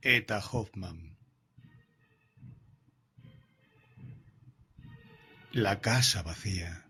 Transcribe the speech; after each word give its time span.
Eta 0.00 0.38
Hoffman. 0.38 1.16
La 5.50 5.80
casa 5.80 6.22
vacía. 6.22 6.86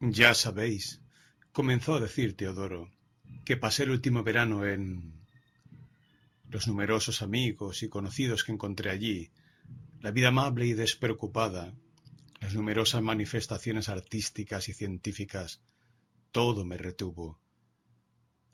Ya 0.00 0.34
sabéis, 0.34 1.00
comenzó 1.52 1.94
a 1.94 2.00
decir 2.00 2.36
Teodoro, 2.36 2.90
que 3.46 3.56
pasé 3.56 3.84
el 3.84 3.90
último 3.90 4.22
verano 4.22 4.66
en 4.66 5.24
los 6.50 6.68
numerosos 6.68 7.22
amigos 7.22 7.82
y 7.82 7.88
conocidos 7.88 8.44
que 8.44 8.52
encontré 8.52 8.90
allí, 8.90 9.30
la 10.02 10.10
vida 10.10 10.28
amable 10.28 10.66
y 10.66 10.74
despreocupada, 10.74 11.72
las 12.40 12.54
numerosas 12.54 13.00
manifestaciones 13.00 13.88
artísticas 13.88 14.68
y 14.68 14.74
científicas, 14.74 15.62
todo 16.32 16.66
me 16.66 16.76
retuvo. 16.76 17.43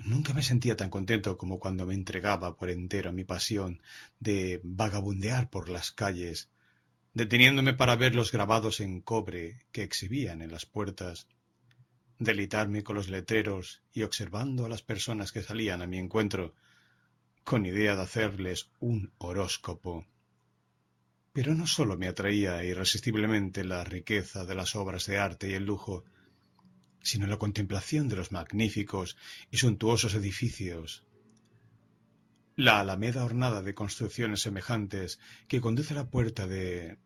Nunca 0.04 0.32
me 0.32 0.42
sentía 0.42 0.76
tan 0.76 0.88
contento 0.88 1.36
como 1.36 1.58
cuando 1.58 1.84
me 1.84 1.94
entregaba 1.94 2.56
por 2.56 2.70
entero 2.70 3.10
a 3.10 3.12
mi 3.12 3.24
pasión 3.24 3.82
de 4.18 4.60
vagabundear 4.62 5.50
por 5.50 5.68
las 5.68 5.92
calles, 5.92 6.48
deteniéndome 7.12 7.74
para 7.74 7.96
ver 7.96 8.14
los 8.14 8.32
grabados 8.32 8.80
en 8.80 9.02
cobre 9.02 9.66
que 9.72 9.82
exhibían 9.82 10.40
en 10.40 10.52
las 10.52 10.64
puertas, 10.64 11.26
deleitarme 12.18 12.82
con 12.82 12.96
los 12.96 13.08
letreros 13.08 13.82
y 13.92 14.02
observando 14.02 14.64
a 14.64 14.68
las 14.68 14.82
personas 14.82 15.32
que 15.32 15.42
salían 15.42 15.82
a 15.82 15.86
mi 15.86 15.98
encuentro, 15.98 16.54
con 17.44 17.66
idea 17.66 17.94
de 17.94 18.02
hacerles 18.02 18.70
un 18.78 19.12
horóscopo. 19.18 20.06
Pero 21.32 21.54
no 21.54 21.66
sólo 21.66 21.96
me 21.96 22.08
atraía 22.08 22.64
irresistiblemente 22.64 23.64
la 23.64 23.84
riqueza 23.84 24.44
de 24.44 24.54
las 24.54 24.74
obras 24.76 25.06
de 25.06 25.18
arte 25.18 25.50
y 25.50 25.54
el 25.54 25.64
lujo, 25.64 26.04
sino 27.02 27.26
la 27.26 27.38
contemplación 27.38 28.08
de 28.08 28.16
los 28.16 28.32
magníficos 28.32 29.16
y 29.50 29.56
suntuosos 29.56 30.14
edificios. 30.14 31.04
La 32.56 32.80
alameda 32.80 33.24
ornada 33.24 33.62
de 33.62 33.74
construcciones 33.74 34.42
semejantes 34.42 35.18
que 35.48 35.60
conduce 35.60 35.94
a 35.94 35.96
la 35.96 36.10
puerta 36.10 36.46
de... 36.46 36.98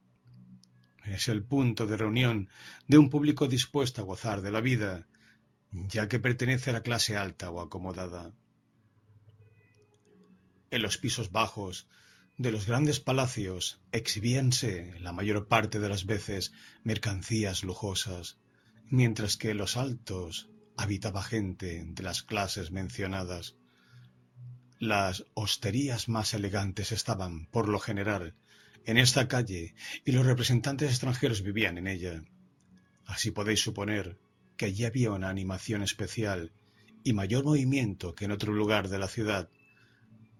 es 1.05 1.28
el 1.28 1.45
punto 1.45 1.87
de 1.87 1.97
reunión 1.97 2.48
de 2.89 2.98
un 2.98 3.09
público 3.09 3.47
dispuesto 3.47 4.03
a 4.03 4.05
gozar 4.05 4.42
de 4.42 4.50
la 4.50 4.61
vida, 4.61 5.06
ya 5.70 6.09
que 6.09 6.19
pertenece 6.19 6.70
a 6.70 6.75
la 6.75 6.83
clase 6.83 7.17
alta 7.17 7.50
o 7.50 7.61
acomodada. 7.61 8.33
En 10.70 10.83
los 10.83 10.98
pisos 10.98 11.31
bajos 11.31 11.87
de 12.37 12.50
los 12.50 12.67
grandes 12.67 12.98
palacios 12.98 13.81
exhibíanse 13.92 14.95
la 14.98 15.12
mayor 15.12 15.47
parte 15.47 15.78
de 15.78 15.89
las 15.89 16.05
veces 16.05 16.53
mercancías 16.83 17.62
lujosas, 17.62 18.39
mientras 18.89 19.37
que 19.37 19.51
en 19.51 19.59
los 19.59 19.77
altos 19.77 20.49
habitaba 20.77 21.23
gente 21.23 21.85
de 21.87 22.03
las 22.03 22.23
clases 22.23 22.71
mencionadas. 22.71 23.57
Las 24.79 25.25
hosterías 25.35 26.09
más 26.09 26.35
elegantes 26.35 26.93
estaban, 26.93 27.47
por 27.47 27.69
lo 27.69 27.79
general, 27.79 28.35
en 28.85 28.99
esta 28.99 29.29
calle 29.29 29.75
y 30.05 30.12
los 30.12 30.27
representantes 30.27 30.91
extranjeros 30.91 31.43
vivían 31.43 31.79
en 31.79 31.87
ella. 31.87 32.23
Así 33.07 33.31
podéis 33.31 33.61
suponer 33.61 34.19
que 34.57 34.67
allí 34.67 34.85
había 34.85 35.11
una 35.11 35.29
animación 35.29 35.83
especial 35.83 36.53
y 37.03 37.12
mayor 37.12 37.45
movimiento 37.45 38.15
que 38.15 38.25
en 38.25 38.33
otro 38.33 38.53
lugar 38.53 38.89
de 38.89 38.99
la 38.99 39.09
ciudad, 39.09 39.49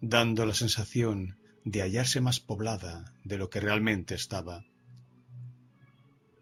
dando 0.01 0.47
la 0.47 0.55
sensación 0.55 1.39
de 1.65 1.83
hallarse 1.83 2.21
más 2.21 2.41
poblada 2.41 3.15
de 3.25 3.39
lo 3.39 3.51
que 3.51 3.61
realmente 3.61 4.15
estaba. 4.15 4.65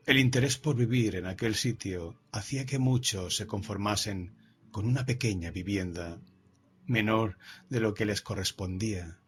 El 0.05 0.19
interés 0.19 0.58
por 0.58 0.75
vivir 0.75 1.14
en 1.14 1.27
aquel 1.27 1.55
sitio 1.55 2.17
hacía 2.33 2.67
que 2.67 2.81
muchos 2.81 3.36
se 3.36 3.47
conformasen 3.47 4.34
con 4.72 4.84
una 4.84 5.06
pequeña 5.06 5.53
vivienda, 5.53 6.19
menor 6.86 7.39
de 7.70 7.78
lo 7.78 7.95
que 7.95 8.05
les 8.05 8.20
correspondía, 8.20 9.19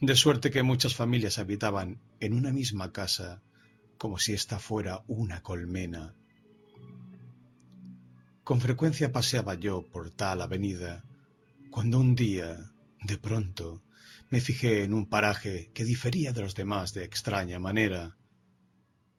de 0.00 0.14
suerte 0.14 0.52
que 0.52 0.62
muchas 0.62 0.94
familias 0.94 1.38
habitaban 1.38 2.00
en 2.20 2.32
una 2.34 2.52
misma 2.52 2.92
casa, 2.92 3.42
como 3.98 4.18
si 4.18 4.34
ésta 4.34 4.60
fuera 4.60 5.02
una 5.08 5.42
colmena. 5.42 6.14
Con 8.44 8.60
frecuencia 8.60 9.10
paseaba 9.10 9.54
yo 9.54 9.82
por 9.82 10.12
tal 10.12 10.42
avenida, 10.42 11.02
cuando 11.70 11.98
un 11.98 12.14
día, 12.14 12.70
de 13.02 13.18
pronto, 13.18 13.82
me 14.30 14.40
fijé 14.40 14.84
en 14.84 14.94
un 14.94 15.06
paraje 15.06 15.70
que 15.74 15.84
difería 15.84 16.32
de 16.32 16.42
los 16.42 16.54
demás 16.54 16.94
de 16.94 17.02
extraña 17.02 17.58
manera, 17.58 18.16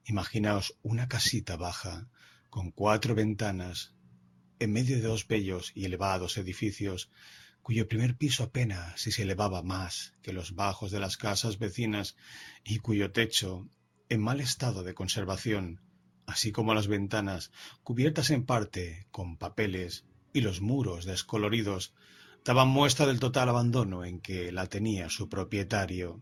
Imaginaos 0.08 0.78
una 0.84 1.08
casita 1.08 1.56
baja, 1.56 2.08
con 2.48 2.70
cuatro 2.70 3.16
ventanas, 3.16 3.92
en 4.60 4.72
medio 4.72 4.94
de 4.94 5.02
dos 5.02 5.26
bellos 5.26 5.72
y 5.74 5.84
elevados 5.84 6.38
edificios, 6.38 7.10
cuyo 7.60 7.88
primer 7.88 8.16
piso 8.16 8.44
apenas 8.44 9.00
si 9.00 9.10
se 9.10 9.22
elevaba 9.24 9.64
más 9.64 10.14
que 10.22 10.32
los 10.32 10.54
bajos 10.54 10.92
de 10.92 11.00
las 11.00 11.16
casas 11.16 11.58
vecinas 11.58 12.14
y 12.62 12.78
cuyo 12.78 13.10
techo, 13.10 13.68
en 14.08 14.22
mal 14.22 14.38
estado 14.38 14.84
de 14.84 14.94
conservación, 14.94 15.80
así 16.24 16.52
como 16.52 16.72
las 16.72 16.86
ventanas, 16.86 17.50
cubiertas 17.82 18.30
en 18.30 18.46
parte 18.46 19.08
con 19.10 19.36
papeles, 19.36 20.04
y 20.32 20.40
los 20.40 20.60
muros 20.60 21.04
descoloridos, 21.04 21.94
daban 22.44 22.68
muestra 22.68 23.06
del 23.06 23.18
total 23.18 23.48
abandono 23.48 24.04
en 24.04 24.20
que 24.20 24.52
la 24.52 24.68
tenía 24.68 25.10
su 25.10 25.28
propietario. 25.28 26.20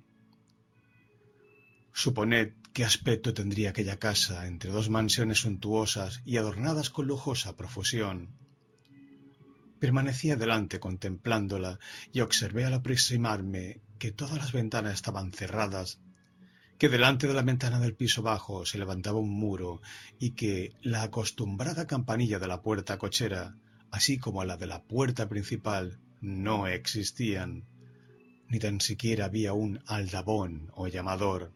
Suponed 1.96 2.54
qué 2.72 2.84
aspecto 2.84 3.32
tendría 3.32 3.70
aquella 3.70 4.00
casa 4.00 4.48
entre 4.48 4.72
dos 4.72 4.90
mansiones 4.90 5.38
suntuosas 5.38 6.22
y 6.24 6.38
adornadas 6.38 6.90
con 6.90 7.06
lujosa 7.06 7.56
profusión. 7.56 8.34
Permanecía 9.78 10.34
delante 10.34 10.80
contemplándola 10.80 11.78
y 12.12 12.20
observé 12.20 12.64
al 12.64 12.74
aproximarme 12.74 13.80
que 14.00 14.10
todas 14.10 14.38
las 14.38 14.50
ventanas 14.50 14.94
estaban 14.94 15.30
cerradas, 15.30 16.00
que 16.78 16.88
delante 16.88 17.28
de 17.28 17.34
la 17.34 17.42
ventana 17.42 17.78
del 17.78 17.94
piso 17.94 18.22
bajo 18.22 18.66
se 18.66 18.78
levantaba 18.78 19.20
un 19.20 19.30
muro 19.30 19.80
y 20.18 20.32
que 20.32 20.72
la 20.82 21.04
acostumbrada 21.04 21.86
campanilla 21.86 22.40
de 22.40 22.48
la 22.48 22.60
puerta 22.60 22.98
cochera, 22.98 23.56
así 23.92 24.18
como 24.18 24.44
la 24.44 24.56
de 24.56 24.66
la 24.66 24.82
puerta 24.82 25.28
principal, 25.28 26.00
no 26.20 26.66
existían, 26.66 27.66
ni 28.48 28.58
tan 28.58 28.80
siquiera 28.80 29.26
había 29.26 29.52
un 29.52 29.80
aldabón 29.86 30.72
o 30.74 30.88
llamador. 30.88 31.52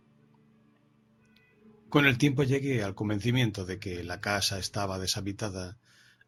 Con 1.88 2.04
el 2.04 2.18
tiempo 2.18 2.42
llegué 2.42 2.82
al 2.82 2.94
convencimiento 2.94 3.64
de 3.64 3.78
que 3.78 4.04
la 4.04 4.20
casa 4.20 4.58
estaba 4.58 4.98
deshabitada, 4.98 5.78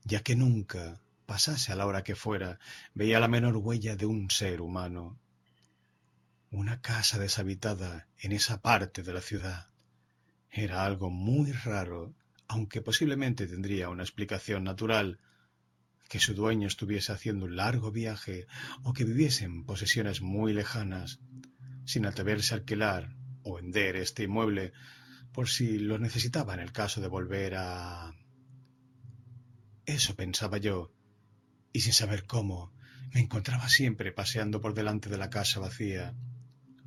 ya 0.04 0.22
que 0.22 0.34
nunca, 0.34 1.02
pasase 1.26 1.70
a 1.70 1.76
la 1.76 1.84
hora 1.84 2.02
que 2.02 2.14
fuera, 2.14 2.58
veía 2.94 3.20
la 3.20 3.28
menor 3.28 3.58
huella 3.58 3.94
de 3.94 4.06
un 4.06 4.30
ser 4.30 4.62
humano. 4.62 5.18
Una 6.50 6.80
casa 6.80 7.18
deshabitada 7.18 8.08
en 8.18 8.32
esa 8.32 8.62
parte 8.62 9.02
de 9.02 9.12
la 9.12 9.20
ciudad 9.20 9.68
era 10.50 10.86
algo 10.86 11.10
muy 11.10 11.52
raro, 11.52 12.14
aunque 12.48 12.80
posiblemente 12.80 13.46
tendría 13.46 13.90
una 13.90 14.02
explicación 14.02 14.64
natural, 14.64 15.18
que 16.08 16.20
su 16.20 16.32
dueño 16.32 16.68
estuviese 16.68 17.12
haciendo 17.12 17.44
un 17.44 17.56
largo 17.56 17.92
viaje 17.92 18.46
o 18.82 18.94
que 18.94 19.04
viviese 19.04 19.44
en 19.44 19.64
posesiones 19.64 20.22
muy 20.22 20.54
lejanas, 20.54 21.20
sin 21.84 22.06
atreverse 22.06 22.54
a 22.54 22.56
alquilar 22.56 23.14
o 23.42 23.56
vender 23.56 23.96
este 23.96 24.22
inmueble 24.22 24.72
por 25.32 25.48
si 25.48 25.78
lo 25.78 25.98
necesitaba 25.98 26.54
en 26.54 26.60
el 26.60 26.72
caso 26.72 27.00
de 27.00 27.08
volver 27.08 27.54
a... 27.56 28.14
Eso 29.86 30.14
pensaba 30.14 30.58
yo, 30.58 30.92
y 31.72 31.80
sin 31.80 31.92
saber 31.92 32.26
cómo, 32.26 32.72
me 33.12 33.20
encontraba 33.20 33.68
siempre 33.68 34.12
paseando 34.12 34.60
por 34.60 34.74
delante 34.74 35.08
de 35.08 35.18
la 35.18 35.30
casa 35.30 35.60
vacía, 35.60 36.14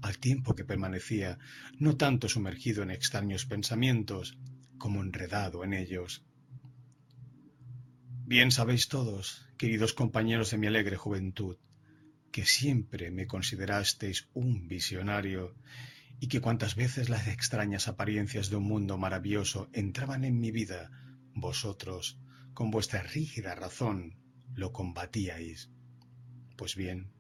al 0.02 0.18
tiempo 0.20 0.56
que 0.56 0.66
permanecía 0.66 1.40
no 1.80 1.96
tanto 1.96 2.28
sumergido 2.28 2.84
en 2.84 2.92
extraños 2.92 3.46
pensamientos 3.46 4.38
como 4.78 5.02
enredado 5.02 5.64
en 5.64 5.74
ellos. 5.74 6.24
Bien 8.26 8.52
sabéis 8.52 8.88
todos, 8.88 9.46
queridos 9.58 9.94
compañeros 9.94 10.52
de 10.52 10.58
mi 10.58 10.68
alegre 10.68 10.98
juventud, 10.98 11.58
que 12.32 12.46
siempre 12.46 13.12
me 13.12 13.28
considerasteis 13.28 14.28
un 14.34 14.68
visionario 14.68 15.56
y 16.20 16.28
que 16.28 16.42
cuantas 16.42 16.76
veces 16.76 17.10
las 17.10 17.28
extrañas 17.28 17.88
apariencias 17.88 18.50
de 18.50 18.56
un 18.56 18.64
mundo 18.64 18.98
maravilloso 18.98 19.70
entraban 19.74 20.24
en 20.24 20.40
mi 20.40 20.52
vida, 20.52 20.92
vosotros, 21.34 22.20
con 22.54 22.72
vuestra 22.72 23.04
rígida 23.04 23.56
razón, 23.56 24.16
lo 24.54 24.72
combatíais. 24.72 25.70
Pues 26.56 26.76
bien, 26.76 27.12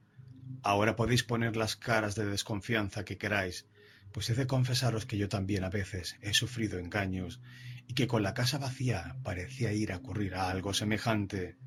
ahora 0.61 0.95
podéis 0.95 1.23
poner 1.23 1.55
las 1.55 1.75
caras 1.75 2.15
de 2.15 2.25
desconfianza 2.25 3.03
que 3.03 3.17
queráis, 3.17 3.67
pues 4.11 4.29
he 4.29 4.35
de 4.35 4.47
confesaros 4.47 5.05
que 5.05 5.17
yo 5.17 5.27
también 5.27 5.63
a 5.63 5.69
veces 5.69 6.17
he 6.21 6.33
sufrido 6.33 6.77
engaños 6.77 7.41
y 7.87 7.95
que 7.95 8.07
con 8.07 8.23
la 8.23 8.33
casa 8.33 8.59
vacía 8.59 9.17
parecía 9.23 9.73
ir 9.73 9.91
a 9.91 9.97
ocurrir 9.97 10.35
a 10.35 10.49
algo 10.49 10.73
semejante. 10.73 11.57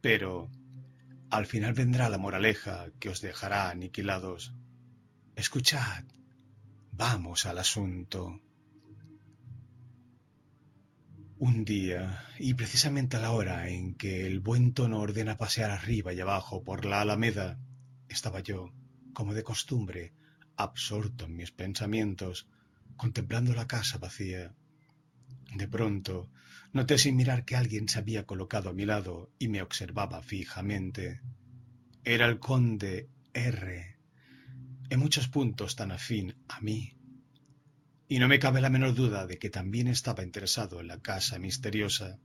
Pero 0.00 0.50
al 1.30 1.46
final 1.46 1.74
vendrá 1.74 2.08
la 2.08 2.18
moraleja 2.18 2.86
que 2.98 3.10
os 3.10 3.20
dejará 3.20 3.70
aniquilados. 3.70 4.54
Escuchad, 5.36 6.04
Vamos 7.00 7.46
al 7.46 7.56
asunto. 7.56 8.42
Un 11.38 11.64
día, 11.64 12.26
y 12.38 12.52
precisamente 12.52 13.16
a 13.16 13.20
la 13.20 13.30
hora 13.30 13.70
en 13.70 13.94
que 13.94 14.26
el 14.26 14.40
buen 14.40 14.74
tono 14.74 15.00
ordena 15.00 15.38
pasear 15.38 15.70
arriba 15.70 16.12
y 16.12 16.20
abajo 16.20 16.62
por 16.62 16.84
la 16.84 17.00
alameda, 17.00 17.58
estaba 18.10 18.40
yo, 18.40 18.74
como 19.14 19.32
de 19.32 19.42
costumbre, 19.42 20.12
absorto 20.56 21.24
en 21.24 21.36
mis 21.36 21.52
pensamientos, 21.52 22.50
contemplando 22.98 23.54
la 23.54 23.66
casa 23.66 23.96
vacía. 23.96 24.54
De 25.54 25.68
pronto, 25.68 26.30
noté 26.74 26.98
sin 26.98 27.16
mirar 27.16 27.46
que 27.46 27.56
alguien 27.56 27.88
se 27.88 28.00
había 28.00 28.26
colocado 28.26 28.68
a 28.68 28.74
mi 28.74 28.84
lado 28.84 29.32
y 29.38 29.48
me 29.48 29.62
observaba 29.62 30.22
fijamente. 30.22 31.22
Era 32.04 32.26
el 32.26 32.38
conde 32.38 33.08
R, 33.32 33.89
en 34.90 35.00
muchos 35.00 35.28
puntos 35.28 35.76
tan 35.76 35.92
afín 35.92 36.34
a 36.48 36.60
mí 36.60 36.94
y 38.10 38.18
no 38.18 38.26
me 38.26 38.40
cabe 38.40 38.60
la 38.60 38.70
menor 38.70 38.94
duda 38.96 39.24
de 39.24 39.38
que 39.38 39.50
también 39.50 39.86
estaba 39.86 40.24
interesado 40.24 40.80
en 40.80 40.88
la 40.88 41.00
casa 41.00 41.38
misteriosa. 41.38 42.18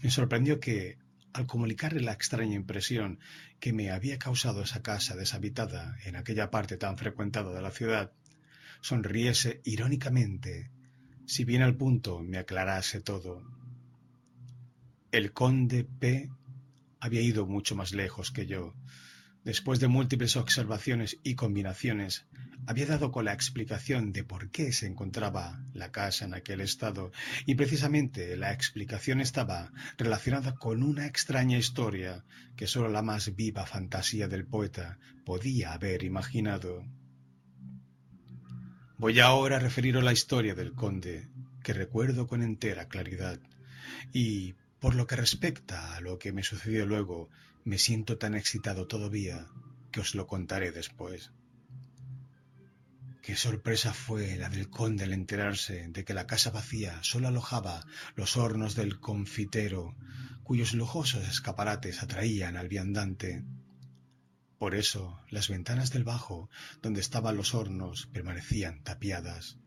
Me 0.00 0.10
sorprendió 0.10 0.60
que, 0.60 0.96
al 1.34 1.46
comunicarle 1.46 2.00
la 2.00 2.14
extraña 2.14 2.54
impresión 2.54 3.20
que 3.60 3.74
me 3.74 3.90
había 3.90 4.18
causado 4.18 4.62
esa 4.62 4.82
casa 4.82 5.14
deshabitada 5.14 5.98
en 6.06 6.16
aquella 6.16 6.50
parte 6.50 6.78
tan 6.78 6.96
frecuentada 6.96 7.52
de 7.52 7.60
la 7.60 7.70
ciudad, 7.70 8.12
sonriese 8.80 9.60
irónicamente, 9.64 10.70
si 11.26 11.44
bien 11.44 11.60
al 11.60 11.76
punto 11.76 12.20
me 12.20 12.38
aclarase 12.38 13.02
todo. 13.02 13.44
El 15.10 15.34
conde 15.34 15.84
P 15.84 16.30
había 16.98 17.20
ido 17.20 17.46
mucho 17.46 17.76
más 17.76 17.92
lejos 17.92 18.30
que 18.30 18.46
yo. 18.46 18.72
Después 19.44 19.80
de 19.80 19.88
múltiples 19.88 20.36
observaciones 20.36 21.18
y 21.24 21.34
combinaciones, 21.34 22.26
había 22.64 22.86
dado 22.86 23.10
con 23.10 23.24
la 23.24 23.32
explicación 23.32 24.12
de 24.12 24.22
por 24.22 24.50
qué 24.50 24.72
se 24.72 24.86
encontraba 24.86 25.60
la 25.72 25.90
casa 25.90 26.26
en 26.26 26.34
aquel 26.34 26.60
estado, 26.60 27.10
y 27.44 27.56
precisamente 27.56 28.36
la 28.36 28.52
explicación 28.52 29.20
estaba 29.20 29.72
relacionada 29.98 30.54
con 30.54 30.84
una 30.84 31.06
extraña 31.06 31.58
historia 31.58 32.24
que 32.54 32.68
sólo 32.68 32.88
la 32.88 33.02
más 33.02 33.34
viva 33.34 33.66
fantasía 33.66 34.28
del 34.28 34.46
poeta 34.46 34.98
podía 35.24 35.72
haber 35.72 36.04
imaginado. 36.04 36.84
Voy 38.96 39.18
ahora 39.18 39.56
a 39.56 39.60
referiros 39.60 40.04
la 40.04 40.12
historia 40.12 40.54
del 40.54 40.72
conde, 40.72 41.28
que 41.64 41.72
recuerdo 41.72 42.28
con 42.28 42.42
entera 42.42 42.86
claridad, 42.86 43.40
y 44.12 44.54
por 44.78 44.94
lo 44.94 45.08
que 45.08 45.16
respecta 45.16 45.96
a 45.96 46.00
lo 46.00 46.20
que 46.20 46.32
me 46.32 46.44
sucedió 46.44 46.86
luego, 46.86 47.28
me 47.64 47.78
siento 47.78 48.18
tan 48.18 48.34
excitado 48.34 48.86
todavía 48.86 49.46
que 49.90 50.00
os 50.00 50.14
lo 50.14 50.26
contaré 50.26 50.72
después. 50.72 51.30
Qué 53.22 53.36
sorpresa 53.36 53.94
fue 53.94 54.36
la 54.36 54.48
del 54.48 54.68
conde 54.68 55.04
al 55.04 55.12
enterarse 55.12 55.86
de 55.88 56.04
que 56.04 56.14
la 56.14 56.26
casa 56.26 56.50
vacía 56.50 56.98
sólo 57.02 57.28
alojaba 57.28 57.86
los 58.16 58.36
hornos 58.36 58.74
del 58.74 58.98
confitero, 58.98 59.94
cuyos 60.42 60.74
lujosos 60.74 61.28
escaparates 61.28 62.02
atraían 62.02 62.56
al 62.56 62.68
viandante. 62.68 63.44
Por 64.58 64.74
eso 64.74 65.20
las 65.30 65.48
ventanas 65.48 65.92
del 65.92 66.02
bajo, 66.02 66.50
donde 66.82 67.00
estaban 67.00 67.36
los 67.36 67.54
hornos, 67.54 68.08
permanecían 68.12 68.82
tapiadas, 68.82 69.58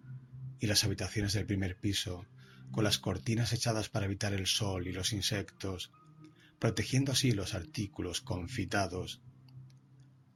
y 0.60 0.68
las 0.68 0.84
habitaciones 0.84 1.32
del 1.32 1.46
primer 1.46 1.80
piso, 1.80 2.26
con 2.72 2.84
las 2.84 3.00
cortinas 3.00 3.54
echadas 3.54 3.88
para 3.88 4.06
evitar 4.06 4.34
el 4.34 4.48
sol 4.48 4.88
y 4.88 4.92
los 4.92 5.14
insectos, 5.14 5.92
protegiendo 6.60 7.12
así 7.12 7.32
los 7.32 7.54
artículos 7.54 8.22
confitados, 8.22 9.22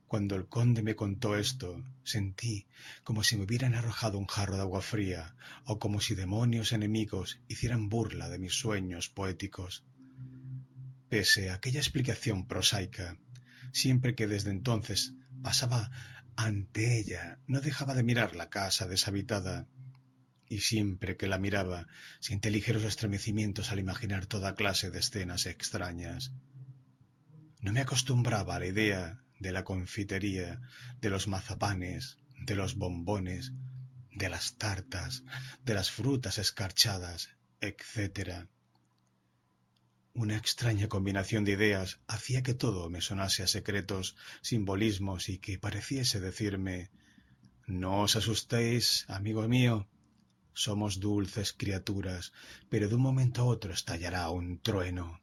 cuando 0.10 0.36
el 0.36 0.48
conde 0.48 0.82
me 0.82 0.96
contó 0.96 1.38
esto, 1.38 1.84
sentí 2.04 2.66
como 3.04 3.24
si 3.24 3.38
me 3.38 3.44
hubieran 3.44 3.76
arrojado 3.76 4.18
un 4.18 4.26
jarro 4.26 4.56
de 4.56 4.62
agua 4.62 4.82
fría, 4.82 5.36
o 5.66 5.78
como 5.78 6.02
si 6.02 6.16
demonios 6.16 6.74
enemigos 6.74 7.40
hicieran 7.48 7.90
burla 7.90 8.28
de 8.28 8.40
mis 8.40 8.54
sueños 8.54 9.08
poéticos. 9.08 9.86
Pese 11.10 11.52
a 11.52 11.54
aquella 11.54 11.80
explicación 11.80 12.48
prosaica, 12.48 13.20
siempre 13.72 14.16
que 14.16 14.26
desde 14.26 14.50
entonces 14.50 15.14
pasaba 15.44 15.92
ante 16.36 17.00
ella, 17.00 17.38
no 17.46 17.62
dejaba 17.62 17.94
de 17.94 18.02
mirar 18.02 18.36
la 18.36 18.50
casa 18.50 18.88
deshabitada, 18.88 19.68
y 20.50 20.62
siempre 20.62 21.16
que 21.16 21.28
la 21.28 21.38
miraba 21.38 21.88
sentí 22.20 22.50
ligeros 22.50 22.84
estremecimientos 22.84 23.72
al 23.72 23.80
imaginar 23.80 24.26
toda 24.26 24.56
clase 24.56 24.90
de 24.90 25.00
escenas 25.00 25.46
extrañas. 25.46 26.34
No 27.62 27.72
me 27.72 27.82
acostumbraba 27.82 28.56
a 28.56 28.60
la 28.60 28.66
idea 28.66 29.24
de 29.40 29.52
la 29.52 29.64
confitería, 29.64 30.60
de 31.00 31.10
los 31.10 31.28
mazapanes, 31.28 32.18
de 32.42 32.56
los 32.56 32.76
bombones, 32.76 33.54
de 34.12 34.30
las 34.30 34.58
tartas, 34.58 35.24
de 35.64 35.74
las 35.76 35.92
frutas 35.92 36.40
escarchadas, 36.40 37.30
etc. 37.62 38.48
Una 40.14 40.36
extraña 40.36 40.88
combinación 40.88 41.46
de 41.46 41.52
ideas 41.52 42.00
hacía 42.08 42.42
que 42.42 42.56
todo 42.56 42.90
me 42.90 43.02
sonase 43.02 43.44
a 43.44 43.48
secretos, 43.48 44.16
simbolismos 44.42 45.30
y 45.30 45.38
que 45.38 45.60
pareciese 45.60 46.20
decirme 46.20 46.90
No 47.68 48.02
os 48.02 48.16
asustéis, 48.16 49.06
amigo 49.08 49.48
mío, 49.48 49.88
somos 50.64 51.00
dulces 51.00 51.54
criaturas, 51.54 52.34
pero 52.70 52.88
de 52.88 52.96
un 52.96 53.02
momento 53.02 53.42
a 53.42 53.46
otro 53.46 53.74
estallará 53.74 54.30
un 54.30 54.60
trueno. 54.60 55.22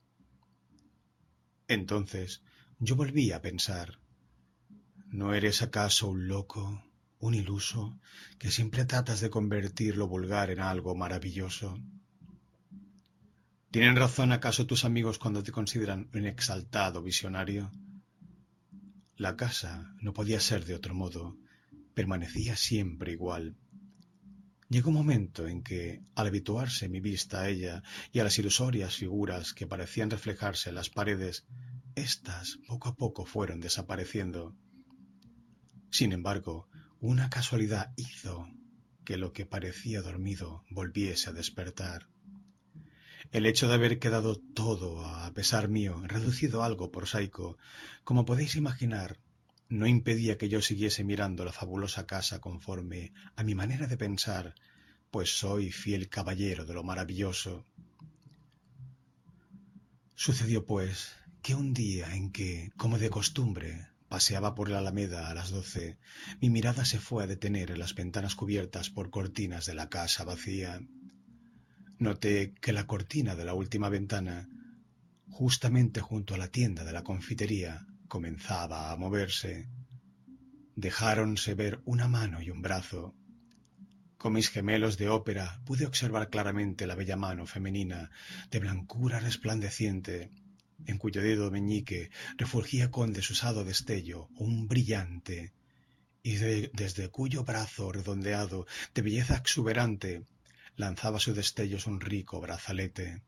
Entonces 1.68 2.42
yo 2.78 2.96
volví 2.96 3.32
a 3.32 3.42
pensar 3.42 3.98
¿No 5.10 5.34
eres 5.34 5.62
acaso 5.62 6.08
un 6.08 6.26
loco, 6.26 6.84
un 7.20 7.34
iluso, 7.34 7.98
que 8.38 8.50
siempre 8.50 8.84
tratas 8.84 9.20
de 9.20 9.30
convertir 9.30 9.96
lo 9.96 10.08
vulgar 10.08 10.50
en 10.50 10.60
algo 10.60 10.94
maravilloso? 10.96 11.78
¿Tienen 13.70 13.96
razón 13.96 14.32
acaso 14.32 14.66
tus 14.66 14.84
amigos 14.84 15.18
cuando 15.18 15.42
te 15.42 15.52
consideran 15.52 16.10
un 16.12 16.26
exaltado 16.26 17.02
visionario? 17.02 17.70
La 19.16 19.36
casa 19.36 19.94
no 20.00 20.12
podía 20.12 20.40
ser 20.40 20.64
de 20.64 20.74
otro 20.74 20.94
modo, 20.94 21.38
permanecía 21.94 22.56
siempre 22.56 23.12
igual. 23.12 23.56
Llegó 24.68 24.88
un 24.88 24.96
momento 24.96 25.46
en 25.46 25.62
que, 25.62 26.02
al 26.16 26.26
habituarse 26.26 26.88
mi 26.88 27.00
vista 27.00 27.42
a 27.42 27.48
ella 27.48 27.82
y 28.12 28.18
a 28.18 28.24
las 28.24 28.38
ilusorias 28.38 28.96
figuras 28.96 29.54
que 29.54 29.66
parecían 29.66 30.10
reflejarse 30.10 30.70
en 30.70 30.74
las 30.74 30.90
paredes, 30.90 31.46
éstas 31.94 32.58
poco 32.66 32.88
a 32.88 32.96
poco 32.96 33.24
fueron 33.24 33.60
desapareciendo. 33.60 34.56
Sin 35.90 36.12
embargo, 36.12 36.68
una 37.00 37.30
casualidad 37.30 37.92
hizo 37.96 38.48
que 39.04 39.16
lo 39.16 39.32
que 39.32 39.46
parecía 39.46 40.02
dormido 40.02 40.64
volviese 40.68 41.30
a 41.30 41.32
despertar. 41.32 42.08
El 43.30 43.46
hecho 43.46 43.68
de 43.68 43.74
haber 43.74 44.00
quedado 44.00 44.36
todo, 44.36 45.04
a 45.04 45.32
pesar 45.32 45.68
mío, 45.68 46.02
reducido 46.06 46.62
a 46.62 46.66
algo 46.66 46.90
prosaico, 46.90 47.56
como 48.02 48.24
podéis 48.24 48.56
imaginar, 48.56 49.18
no 49.68 49.86
impedía 49.86 50.38
que 50.38 50.48
yo 50.48 50.62
siguiese 50.62 51.04
mirando 51.04 51.44
la 51.44 51.52
fabulosa 51.52 52.06
casa 52.06 52.40
conforme 52.40 53.12
a 53.34 53.42
mi 53.42 53.54
manera 53.54 53.86
de 53.86 53.96
pensar, 53.96 54.54
pues 55.10 55.36
soy 55.38 55.72
fiel 55.72 56.08
caballero 56.08 56.64
de 56.64 56.74
lo 56.74 56.84
maravilloso. 56.84 57.66
Sucedió, 60.14 60.64
pues, 60.64 61.14
que 61.42 61.54
un 61.54 61.74
día 61.74 62.14
en 62.14 62.32
que, 62.32 62.70
como 62.76 62.98
de 62.98 63.10
costumbre, 63.10 63.88
Paseaba 64.08 64.54
por 64.54 64.68
la 64.68 64.78
alameda 64.78 65.28
a 65.28 65.34
las 65.34 65.50
doce. 65.50 65.98
Mi 66.40 66.48
mirada 66.48 66.84
se 66.84 67.00
fue 67.00 67.24
a 67.24 67.26
detener 67.26 67.72
en 67.72 67.80
las 67.80 67.94
ventanas 67.94 68.36
cubiertas 68.36 68.88
por 68.88 69.10
cortinas 69.10 69.66
de 69.66 69.74
la 69.74 69.88
casa 69.88 70.22
vacía. 70.22 70.80
Noté 71.98 72.54
que 72.60 72.72
la 72.72 72.86
cortina 72.86 73.34
de 73.34 73.44
la 73.44 73.54
última 73.54 73.88
ventana, 73.88 74.48
justamente 75.28 76.00
junto 76.00 76.34
a 76.34 76.38
la 76.38 76.48
tienda 76.48 76.84
de 76.84 76.92
la 76.92 77.02
confitería, 77.02 77.86
comenzaba 78.08 78.90
a 78.90 78.96
moverse. 78.96 79.68
Dejáronse 80.74 81.54
ver 81.54 81.80
una 81.84 82.08
mano 82.08 82.40
y 82.42 82.50
un 82.50 82.62
brazo. 82.62 83.14
Con 84.16 84.32
mis 84.32 84.50
gemelos 84.50 84.96
de 84.96 85.08
ópera 85.08 85.60
pude 85.64 85.86
observar 85.86 86.30
claramente 86.30 86.86
la 86.86 86.94
bella 86.94 87.16
mano 87.16 87.46
femenina, 87.46 88.10
de 88.50 88.58
blancura 88.58 89.20
resplandeciente, 89.20 90.30
en 90.86 90.98
cuyo 90.98 91.22
dedo 91.22 91.50
meñique 91.50 92.10
refulgía 92.36 92.90
con 92.90 93.12
desusado 93.12 93.64
destello 93.64 94.28
un 94.36 94.68
brillante, 94.68 95.52
y 96.22 96.36
desde 96.36 97.08
cuyo 97.08 97.44
brazo 97.44 97.92
redondeado 97.92 98.66
de 98.94 99.02
belleza 99.02 99.36
exuberante 99.36 100.26
lanzaba 100.76 101.20
sus 101.20 101.36
destellos 101.36 101.86
un 101.86 102.00
rico 102.00 102.40
brazalete. 102.40 103.22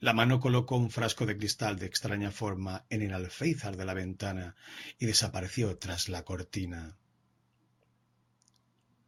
La 0.00 0.14
mano 0.14 0.40
colocó 0.40 0.78
un 0.78 0.90
frasco 0.90 1.26
de 1.26 1.36
cristal 1.36 1.78
de 1.78 1.84
extraña 1.84 2.30
forma 2.30 2.86
en 2.88 3.02
el 3.02 3.12
alféizar 3.12 3.76
de 3.76 3.84
la 3.84 3.92
ventana 3.92 4.56
y 4.98 5.04
desapareció 5.04 5.76
tras 5.76 6.08
la 6.08 6.24
cortina. 6.24 6.96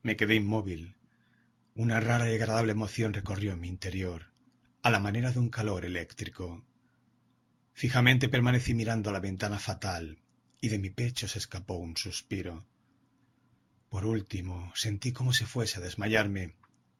Me 0.02 0.16
quedé 0.16 0.34
inmóvil. 0.34 0.94
Una 1.75 1.99
rara 1.99 2.30
y 2.30 2.34
agradable 2.34 2.72
emoción 2.72 3.14
recorrió 3.14 3.56
mi 3.56 3.68
interior, 3.68 4.34
a 4.82 4.90
la 4.90 5.00
manera 5.00 5.32
de 5.32 5.38
un 5.38 5.49
calor 5.49 5.87
eléctrico. 5.87 6.62
Fijamente 7.72 8.28
permanecí 8.28 8.75
mirando 8.75 9.12
la 9.12 9.20
ventana 9.20 9.58
fatal 9.58 10.18
y 10.61 10.68
de 10.68 10.78
mi 10.78 10.90
pecho 10.90 11.26
se 11.26 11.38
escapó 11.38 11.76
un 11.76 11.96
suspiro. 11.96 12.66
Por 13.88 14.04
último, 14.04 14.70
sentí 14.75 15.12
como 15.12 15.32
si 15.32 15.46
fuese 15.46 15.78
a 15.78 15.82
desmayarme 15.82 16.54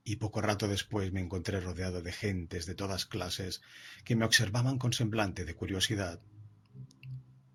y 0.04 0.16
poco 0.16 0.40
rato 0.40 0.68
después 0.68 1.12
me 1.12 1.21
encontré 1.21 1.61
rodeado 1.61 2.02
de 2.02 2.12
gentes 2.12 2.66
de 2.66 2.75
todas 2.75 3.06
clases 3.06 3.62
que 4.04 4.16
me 4.16 4.25
observaban 4.25 4.78
con 4.78 4.92
semblante 4.92 5.44
de 5.44 5.54
curiosidad. 5.54 6.21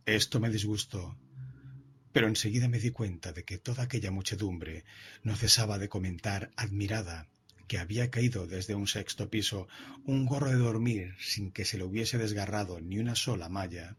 Esto 0.05 0.39
me 0.39 0.49
disgustó, 0.49 1.17
pero 2.13 2.27
enseguida 2.27 2.69
me 2.69 2.79
di 2.79 2.91
cuenta 2.91 3.33
de 3.33 3.43
que 3.43 3.57
toda 3.57 3.83
aquella 3.83 4.11
muchedumbre 4.11 4.85
no 5.23 5.35
cesaba 5.35 5.77
de 5.77 5.89
comentar 5.89 6.51
admirada 6.55 7.27
que 7.67 7.77
había 7.77 8.09
caído 8.09 8.47
desde 8.47 8.75
un 8.75 8.87
sexto 8.87 9.29
piso 9.29 9.67
un 10.05 10.25
gorro 10.25 10.49
de 10.49 10.55
dormir 10.55 11.15
sin 11.19 11.51
que 11.51 11.65
se 11.65 11.77
le 11.77 11.83
hubiese 11.83 12.17
desgarrado 12.17 12.79
ni 12.79 12.97
una 12.99 13.15
sola 13.15 13.49
malla. 13.49 13.97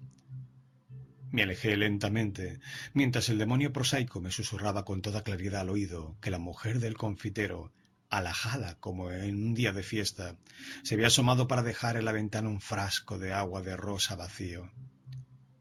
Me 1.30 1.42
alejé 1.42 1.76
lentamente, 1.76 2.60
mientras 2.94 3.28
el 3.28 3.36
demonio 3.36 3.70
prosaico 3.70 4.22
me 4.22 4.30
susurraba 4.30 4.86
con 4.86 5.02
toda 5.02 5.22
claridad 5.22 5.60
al 5.60 5.68
oído 5.68 6.16
que 6.22 6.30
la 6.30 6.38
mujer 6.38 6.80
del 6.80 6.96
confitero 6.96 7.70
alajada 8.10 8.76
como 8.80 9.10
en 9.10 9.36
un 9.36 9.54
día 9.54 9.72
de 9.72 9.82
fiesta, 9.82 10.36
se 10.82 10.94
había 10.94 11.08
asomado 11.08 11.48
para 11.48 11.62
dejar 11.62 11.96
en 11.96 12.04
la 12.04 12.12
ventana 12.12 12.48
un 12.48 12.60
frasco 12.60 13.18
de 13.18 13.32
agua 13.32 13.62
de 13.62 13.76
rosa 13.76 14.16
vacío. 14.16 14.70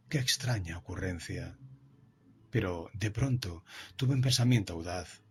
Qué 0.10 0.20
extraña 0.20 0.77
ocurrencia. 0.77 1.58
Pero 2.50 2.89
de 2.94 3.12
pronto 3.12 3.63
tuve 3.96 4.13
un 4.13 4.22
pensamiento 4.22 4.74
audaz. 4.74 5.22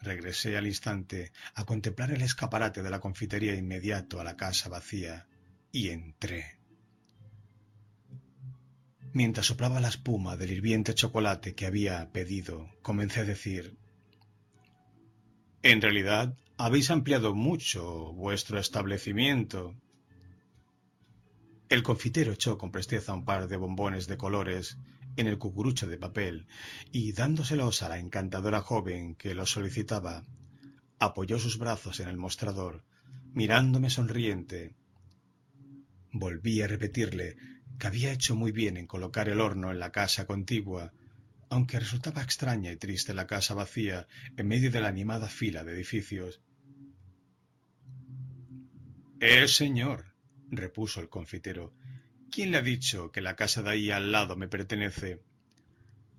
Regresé 0.00 0.56
al 0.56 0.66
instante 0.66 1.32
a 1.54 1.64
contemplar 1.64 2.10
el 2.12 2.22
escaparate 2.22 2.82
de 2.82 2.90
la 2.90 3.00
confitería 3.00 3.54
inmediato 3.54 4.20
a 4.20 4.24
la 4.24 4.36
casa 4.36 4.68
vacía 4.68 5.26
y 5.72 5.90
entré. 5.90 6.58
Mientras 9.12 9.46
soplaba 9.46 9.80
la 9.80 9.88
espuma 9.88 10.36
del 10.36 10.52
hirviente 10.52 10.94
chocolate 10.94 11.54
que 11.54 11.66
había 11.66 12.10
pedido, 12.12 12.70
comencé 12.82 13.20
a 13.20 13.24
decir 13.24 13.76
En 15.62 15.80
realidad, 15.80 16.34
habéis 16.64 16.92
ampliado 16.92 17.34
mucho 17.34 18.12
vuestro 18.12 18.56
establecimiento. 18.60 19.74
El 21.68 21.82
confitero 21.82 22.30
echó 22.30 22.56
con 22.56 22.70
presteza 22.70 23.12
un 23.12 23.24
par 23.24 23.48
de 23.48 23.56
bombones 23.56 24.06
de 24.06 24.16
colores 24.16 24.78
en 25.16 25.26
el 25.26 25.38
cucurucho 25.38 25.88
de 25.88 25.98
papel 25.98 26.46
y 26.92 27.14
dándoselos 27.14 27.82
a 27.82 27.88
la 27.88 27.98
encantadora 27.98 28.60
joven 28.60 29.16
que 29.16 29.34
los 29.34 29.50
solicitaba, 29.50 30.22
apoyó 31.00 31.40
sus 31.40 31.58
brazos 31.58 31.98
en 31.98 32.08
el 32.08 32.16
mostrador, 32.16 32.84
mirándome 33.32 33.90
sonriente. 33.90 34.76
Volví 36.12 36.62
a 36.62 36.68
repetirle 36.68 37.38
que 37.76 37.88
había 37.88 38.12
hecho 38.12 38.36
muy 38.36 38.52
bien 38.52 38.76
en 38.76 38.86
colocar 38.86 39.28
el 39.28 39.40
horno 39.40 39.72
en 39.72 39.80
la 39.80 39.90
casa 39.90 40.26
contigua, 40.28 40.92
aunque 41.50 41.80
resultaba 41.80 42.22
extraña 42.22 42.70
y 42.70 42.76
triste 42.76 43.14
la 43.14 43.26
casa 43.26 43.52
vacía 43.52 44.06
en 44.36 44.46
medio 44.46 44.70
de 44.70 44.80
la 44.80 44.86
animada 44.86 45.26
fila 45.26 45.64
de 45.64 45.72
edificios. 45.72 46.40
Eh, 49.24 49.46
señor, 49.46 50.04
repuso 50.50 51.00
el 51.00 51.08
confitero, 51.08 51.72
¿quién 52.28 52.50
le 52.50 52.56
ha 52.58 52.60
dicho 52.60 53.12
que 53.12 53.20
la 53.20 53.36
casa 53.36 53.62
de 53.62 53.70
ahí 53.70 53.88
al 53.92 54.10
lado 54.10 54.34
me 54.34 54.48
pertenece? 54.48 55.22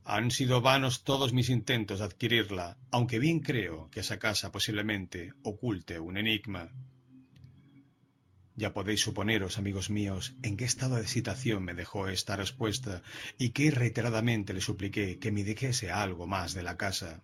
Han 0.06 0.32
sido 0.32 0.62
vanos 0.62 1.04
todos 1.04 1.34
mis 1.34 1.50
intentos 1.50 2.00
de 2.00 2.06
adquirirla, 2.06 2.78
aunque 2.92 3.20
bien 3.20 3.42
creo 3.42 3.90
que 3.92 4.00
esa 4.00 4.20
casa 4.20 4.54
posiblemente 4.54 5.34
oculte 5.44 6.00
un 6.00 6.16
enigma. 6.16 6.72
Ya 8.56 8.72
podéis 8.72 9.02
suponeros, 9.02 9.58
amigos 9.58 9.90
míos, 9.90 10.34
en 10.42 10.56
qué 10.56 10.64
estado 10.64 10.96
de 10.96 11.02
excitación 11.02 11.62
me 11.62 11.74
dejó 11.74 12.08
esta 12.08 12.38
respuesta 12.38 13.04
y 13.38 13.50
que 13.50 13.70
reiteradamente 13.70 14.54
le 14.54 14.62
supliqué 14.62 15.20
que 15.20 15.34
me 15.34 15.44
dijese 15.44 15.92
algo 15.92 16.26
más 16.26 16.54
de 16.54 16.64
la 16.64 16.78
casa. 16.78 17.22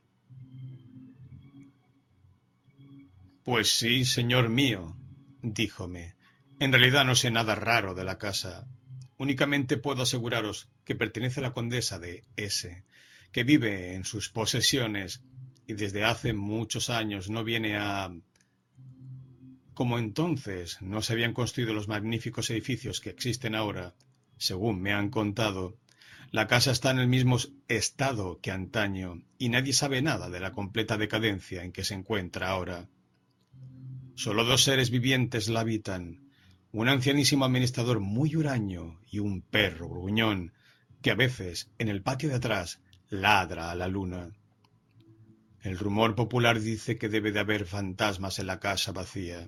Pues 3.45 3.71
sí, 3.71 4.03
señor 4.03 4.49
mío, 4.49 4.98
díjome. 5.41 6.15
En 6.59 6.71
realidad 6.71 7.05
no 7.05 7.15
sé 7.15 7.31
nada 7.31 7.55
raro 7.55 7.93
de 7.95 8.03
la 8.03 8.17
casa. 8.17 8.67
Únicamente 9.17 9.77
puedo 9.77 10.03
aseguraros 10.03 10.69
que 10.83 10.95
pertenece 10.95 11.39
a 11.39 11.43
la 11.43 11.53
condesa 11.53 11.99
de 11.99 12.23
S, 12.35 12.83
que 13.31 13.43
vive 13.43 13.95
en 13.95 14.05
sus 14.05 14.29
posesiones 14.29 15.21
y 15.67 15.73
desde 15.73 16.03
hace 16.03 16.33
muchos 16.33 16.89
años 16.89 17.29
no 17.29 17.43
viene 17.43 17.77
a 17.77 18.11
como 19.79 19.97
entonces 19.97 20.81
no 20.81 21.01
se 21.01 21.13
habían 21.13 21.33
construido 21.33 21.73
los 21.73 21.87
magníficos 21.87 22.49
edificios 22.49 22.99
que 22.99 23.11
existen 23.11 23.55
ahora, 23.55 23.95
según 24.35 24.81
me 24.81 24.91
han 24.91 25.09
contado, 25.09 25.77
la 26.31 26.47
casa 26.47 26.71
está 26.71 26.91
en 26.91 26.99
el 26.99 27.07
mismo 27.07 27.37
estado 27.69 28.41
que 28.41 28.51
antaño 28.51 29.23
y 29.37 29.47
nadie 29.47 29.71
sabe 29.71 30.01
nada 30.01 30.29
de 30.29 30.41
la 30.41 30.51
completa 30.51 30.97
decadencia 30.97 31.63
en 31.63 31.71
que 31.71 31.85
se 31.85 31.93
encuentra 31.93 32.49
ahora. 32.49 32.89
Solo 34.19 34.43
dos 34.43 34.65
seres 34.65 34.89
vivientes 34.89 35.47
la 35.47 35.61
habitan, 35.61 36.29
un 36.73 36.89
ancianísimo 36.89 37.45
administrador 37.45 38.01
muy 38.01 38.35
huraño 38.35 38.99
y 39.09 39.19
un 39.19 39.41
perro 39.41 39.87
gruñón 39.87 40.51
que 41.01 41.11
a 41.11 41.15
veces, 41.15 41.71
en 41.77 41.87
el 41.87 42.01
patio 42.01 42.27
de 42.27 42.35
atrás, 42.35 42.81
ladra 43.07 43.71
a 43.71 43.75
la 43.75 43.87
luna. 43.87 44.31
El 45.61 45.79
rumor 45.79 46.15
popular 46.15 46.59
dice 46.59 46.97
que 46.97 47.07
debe 47.07 47.31
de 47.31 47.39
haber 47.39 47.63
fantasmas 47.65 48.39
en 48.39 48.47
la 48.47 48.59
casa 48.59 48.91
vacía. 48.91 49.47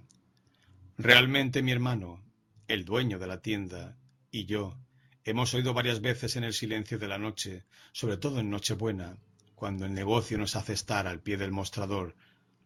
Realmente 0.97 1.61
mi 1.61 1.73
hermano, 1.73 2.23
el 2.69 2.85
dueño 2.85 3.19
de 3.19 3.27
la 3.27 3.41
tienda, 3.41 3.97
y 4.31 4.45
yo 4.45 4.77
hemos 5.25 5.53
oído 5.53 5.73
varias 5.73 5.99
veces 5.99 6.37
en 6.37 6.45
el 6.45 6.53
silencio 6.53 6.97
de 6.97 7.09
la 7.09 7.17
noche, 7.17 7.65
sobre 7.91 8.15
todo 8.15 8.39
en 8.39 8.49
Nochebuena, 8.49 9.17
cuando 9.53 9.85
el 9.85 9.93
negocio 9.93 10.37
nos 10.37 10.55
hace 10.55 10.71
estar 10.71 11.07
al 11.07 11.19
pie 11.19 11.35
del 11.35 11.51
mostrador, 11.51 12.15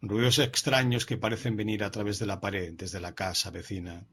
ruidos 0.02 0.38
extraños 0.38 1.06
que 1.06 1.16
parecen 1.16 1.56
venir 1.56 1.82
a 1.84 1.90
través 1.90 2.18
de 2.18 2.26
la 2.26 2.40
pared 2.40 2.74
desde 2.74 3.00
la 3.00 3.14
casa 3.14 3.50
vecina. 3.50 4.06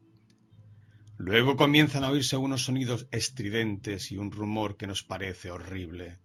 Luego 1.17 1.55
comienzan 1.55 2.03
a 2.03 2.09
oírse 2.09 2.37
unos 2.37 2.65
sonidos 2.65 3.07
estridentes 3.11 4.11
y 4.11 4.17
un 4.17 4.31
rumor 4.31 4.77
que 4.77 4.87
nos 4.87 5.03
parece 5.03 5.51
horrible. 5.51 6.17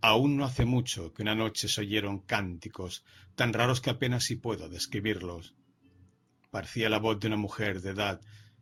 Aún 0.00 0.36
no 0.36 0.44
hace 0.44 0.64
mucho 0.64 1.12
que 1.12 1.22
una 1.22 1.34
noche 1.34 1.68
se 1.68 1.82
oyeron 1.82 2.20
cánticos 2.20 3.04
tan 3.34 3.52
raros 3.52 3.80
que 3.80 3.90
apenas 3.90 4.24
si 4.24 4.36
puedo 4.36 4.68
describirlos. 4.68 5.54
Parecía 6.50 6.88
la 6.88 6.98
voz 6.98 7.20
de 7.20 7.28
una 7.28 7.36
mujer 7.36 7.80
de 7.82 7.90
edad, 7.90 8.20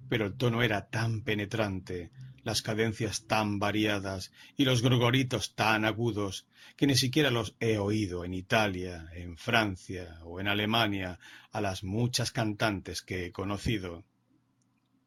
pero 0.09 0.27
el 0.27 0.35
tono 0.35 0.63
era 0.63 0.89
tan 0.89 1.23
penetrante, 1.23 2.11
las 2.51 2.63
cadencias 2.63 3.29
tan 3.29 3.61
variadas 3.61 4.33
y 4.57 4.65
los 4.65 4.83
gorgoritos 4.83 5.55
tan 5.55 5.85
agudos 5.85 6.49
que 6.77 6.89
ni 6.89 6.97
siquiera 6.97 7.31
los 7.31 7.55
he 7.61 7.79
oído 7.79 8.25
en 8.25 8.35
Italia, 8.35 9.07
en 9.15 9.37
Francia 9.37 10.19
o 10.25 10.41
en 10.41 10.49
Alemania 10.49 11.21
a 11.53 11.61
las 11.61 11.85
muchas 11.85 12.33
cantantes 12.33 13.03
que 13.03 13.27
he 13.27 13.31
conocido. 13.31 14.03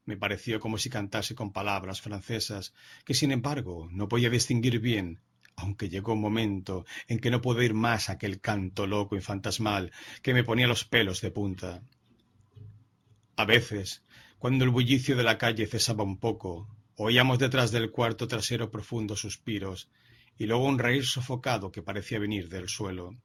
Me 0.06 0.16
pareció 0.16 0.62
como 0.62 0.78
si 0.78 0.90
cantase 0.90 1.36
con 1.36 1.52
palabras 1.52 2.00
francesas 2.00 2.74
que 3.04 3.14
sin 3.14 3.34
embargo 3.34 3.90
no 3.92 4.08
podía 4.08 4.30
distinguir 4.30 4.80
bien 4.80 5.20
aunque 5.58 5.90
llegó 5.90 6.14
un 6.14 6.22
momento 6.22 6.86
en 7.10 7.20
que 7.20 7.30
no 7.30 7.42
pude 7.42 7.60
oír 7.60 7.74
más 7.74 8.10
aquel 8.10 8.40
canto 8.40 8.88
loco 8.88 9.18
y 9.18 9.22
fantasmal 9.22 9.92
que 10.22 10.34
me 10.34 10.46
ponía 10.46 10.66
los 10.66 10.86
pelos 10.86 11.20
de 11.20 11.30
punta. 11.30 11.84
A 13.36 13.46
veces, 13.46 14.02
cuando 14.40 14.64
el 14.64 14.72
bullicio 14.72 15.16
de 15.16 15.24
la 15.24 15.38
calle 15.38 15.68
cesaba 15.68 16.04
un 16.04 16.18
poco, 16.18 16.68
oíamos 17.04 17.40
detrás 17.40 17.72
del 17.72 17.92
cuarto 17.92 18.28
trasero 18.28 18.72
profundos 18.72 19.22
suspiros 19.22 19.90
y 20.38 20.46
luego 20.46 20.66
un 20.66 20.80
reír 20.80 21.06
sofocado 21.06 21.72
que 21.72 21.82
parecía 21.82 22.20
venir 22.20 22.50
del 22.50 22.70
suelo. 22.70 23.16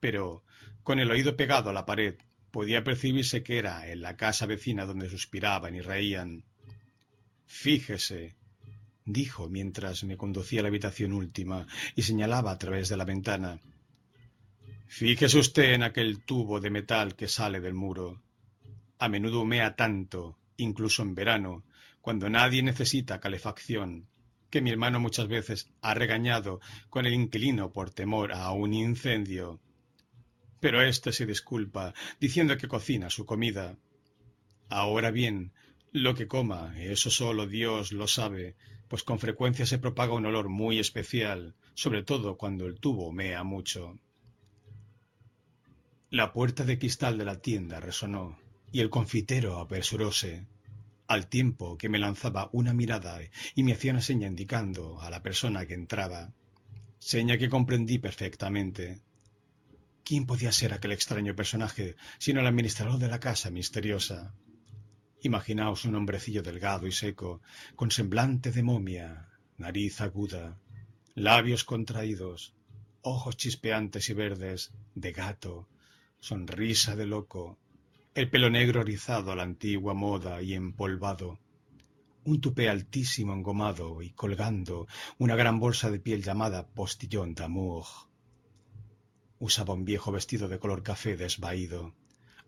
Pero, 0.00 0.44
con 0.82 0.98
el 0.98 1.10
oído 1.10 1.36
pegado 1.36 1.70
a 1.70 1.72
la 1.72 1.86
pared, 1.86 2.16
podía 2.50 2.84
percibirse 2.84 3.42
que 3.42 3.58
era 3.58 3.90
en 3.90 4.00
la 4.00 4.16
casa 4.16 4.46
vecina 4.46 4.86
donde 4.86 5.10
suspiraban 5.10 5.74
y 5.74 5.80
reían. 5.80 6.44
Fíjese, 7.46 8.36
dijo 9.04 9.48
mientras 9.48 10.04
me 10.04 10.16
conducía 10.16 10.60
a 10.60 10.62
la 10.62 10.68
habitación 10.68 11.12
última 11.12 11.66
y 11.94 12.02
señalaba 12.02 12.52
a 12.52 12.58
través 12.58 12.88
de 12.88 12.96
la 12.96 13.04
ventana. 13.04 13.60
Fíjese 14.86 15.38
usted 15.38 15.74
en 15.74 15.82
aquel 15.82 16.20
tubo 16.20 16.60
de 16.60 16.70
metal 16.70 17.14
que 17.14 17.28
sale 17.28 17.60
del 17.60 17.74
muro. 17.74 18.22
A 18.98 19.08
menudo 19.08 19.40
humea 19.40 19.76
tanto, 19.76 20.38
incluso 20.56 21.02
en 21.02 21.14
verano, 21.14 21.64
cuando 22.00 22.28
nadie 22.28 22.62
necesita 22.62 23.20
calefacción, 23.20 24.08
que 24.50 24.60
mi 24.60 24.70
hermano 24.70 25.00
muchas 25.00 25.28
veces 25.28 25.70
ha 25.82 25.94
regañado 25.94 26.60
con 26.90 27.06
el 27.06 27.14
inquilino 27.14 27.72
por 27.72 27.90
temor 27.90 28.32
a 28.32 28.50
un 28.52 28.72
incendio. 28.72 29.60
Pero 30.60 30.82
éste 30.82 31.12
se 31.12 31.26
disculpa, 31.26 31.94
diciendo 32.20 32.56
que 32.56 32.68
cocina 32.68 33.10
su 33.10 33.26
comida. 33.26 33.76
Ahora 34.68 35.10
bien, 35.10 35.52
lo 35.92 36.14
que 36.14 36.26
coma, 36.26 36.74
eso 36.78 37.10
solo 37.10 37.46
Dios 37.46 37.92
lo 37.92 38.06
sabe, 38.06 38.56
pues 38.88 39.02
con 39.04 39.18
frecuencia 39.18 39.66
se 39.66 39.78
propaga 39.78 40.14
un 40.14 40.26
olor 40.26 40.48
muy 40.48 40.78
especial, 40.78 41.54
sobre 41.74 42.02
todo 42.02 42.36
cuando 42.36 42.66
el 42.66 42.80
tubo 42.80 43.08
humea 43.08 43.44
mucho. 43.44 43.98
La 46.10 46.32
puerta 46.32 46.64
de 46.64 46.78
cristal 46.78 47.18
de 47.18 47.24
la 47.26 47.40
tienda 47.40 47.80
resonó 47.80 48.38
y 48.72 48.80
el 48.80 48.90
confitero 48.90 49.58
apresuróse, 49.58 50.46
al 51.08 51.26
tiempo 51.26 51.78
que 51.78 51.88
me 51.88 51.98
lanzaba 51.98 52.50
una 52.52 52.74
mirada 52.74 53.18
y 53.54 53.62
me 53.62 53.72
hacía 53.72 53.92
una 53.92 54.02
seña 54.02 54.28
indicando 54.28 55.00
a 55.00 55.08
la 55.10 55.22
persona 55.22 55.66
que 55.66 55.74
entraba, 55.74 56.32
seña 56.98 57.38
que 57.38 57.48
comprendí 57.48 57.98
perfectamente. 57.98 59.00
¿Quién 60.04 60.26
podía 60.26 60.52
ser 60.52 60.72
aquel 60.72 60.92
extraño 60.92 61.34
personaje 61.34 61.96
sino 62.18 62.40
el 62.40 62.46
administrador 62.46 62.98
de 62.98 63.08
la 63.08 63.20
casa 63.20 63.50
misteriosa? 63.50 64.34
Imaginaos 65.22 65.86
un 65.86 65.96
hombrecillo 65.96 66.42
delgado 66.42 66.86
y 66.86 66.92
seco, 66.92 67.40
con 67.74 67.90
semblante 67.90 68.52
de 68.52 68.62
momia, 68.62 69.28
nariz 69.56 70.00
aguda, 70.02 70.58
labios 71.14 71.64
contraídos, 71.64 72.54
ojos 73.00 73.36
chispeantes 73.36 74.10
y 74.10 74.12
verdes, 74.14 74.72
de 74.94 75.12
gato, 75.12 75.68
sonrisa 76.20 76.94
de 76.96 77.06
loco, 77.06 77.58
el 78.18 78.28
pelo 78.28 78.50
negro 78.50 78.82
rizado 78.82 79.30
a 79.30 79.36
la 79.36 79.44
antigua 79.44 79.94
moda 79.94 80.42
y 80.42 80.54
empolvado, 80.54 81.38
un 82.24 82.40
tupé 82.40 82.68
altísimo 82.68 83.32
engomado 83.32 84.02
y 84.02 84.10
colgando 84.10 84.88
una 85.18 85.36
gran 85.36 85.60
bolsa 85.60 85.88
de 85.88 86.00
piel 86.00 86.24
llamada 86.24 86.66
postillón 86.66 87.36
d'amour. 87.36 87.86
Usaba 89.38 89.72
un 89.74 89.84
viejo 89.84 90.10
vestido 90.10 90.48
de 90.48 90.58
color 90.58 90.82
café 90.82 91.16
desvaído, 91.16 91.94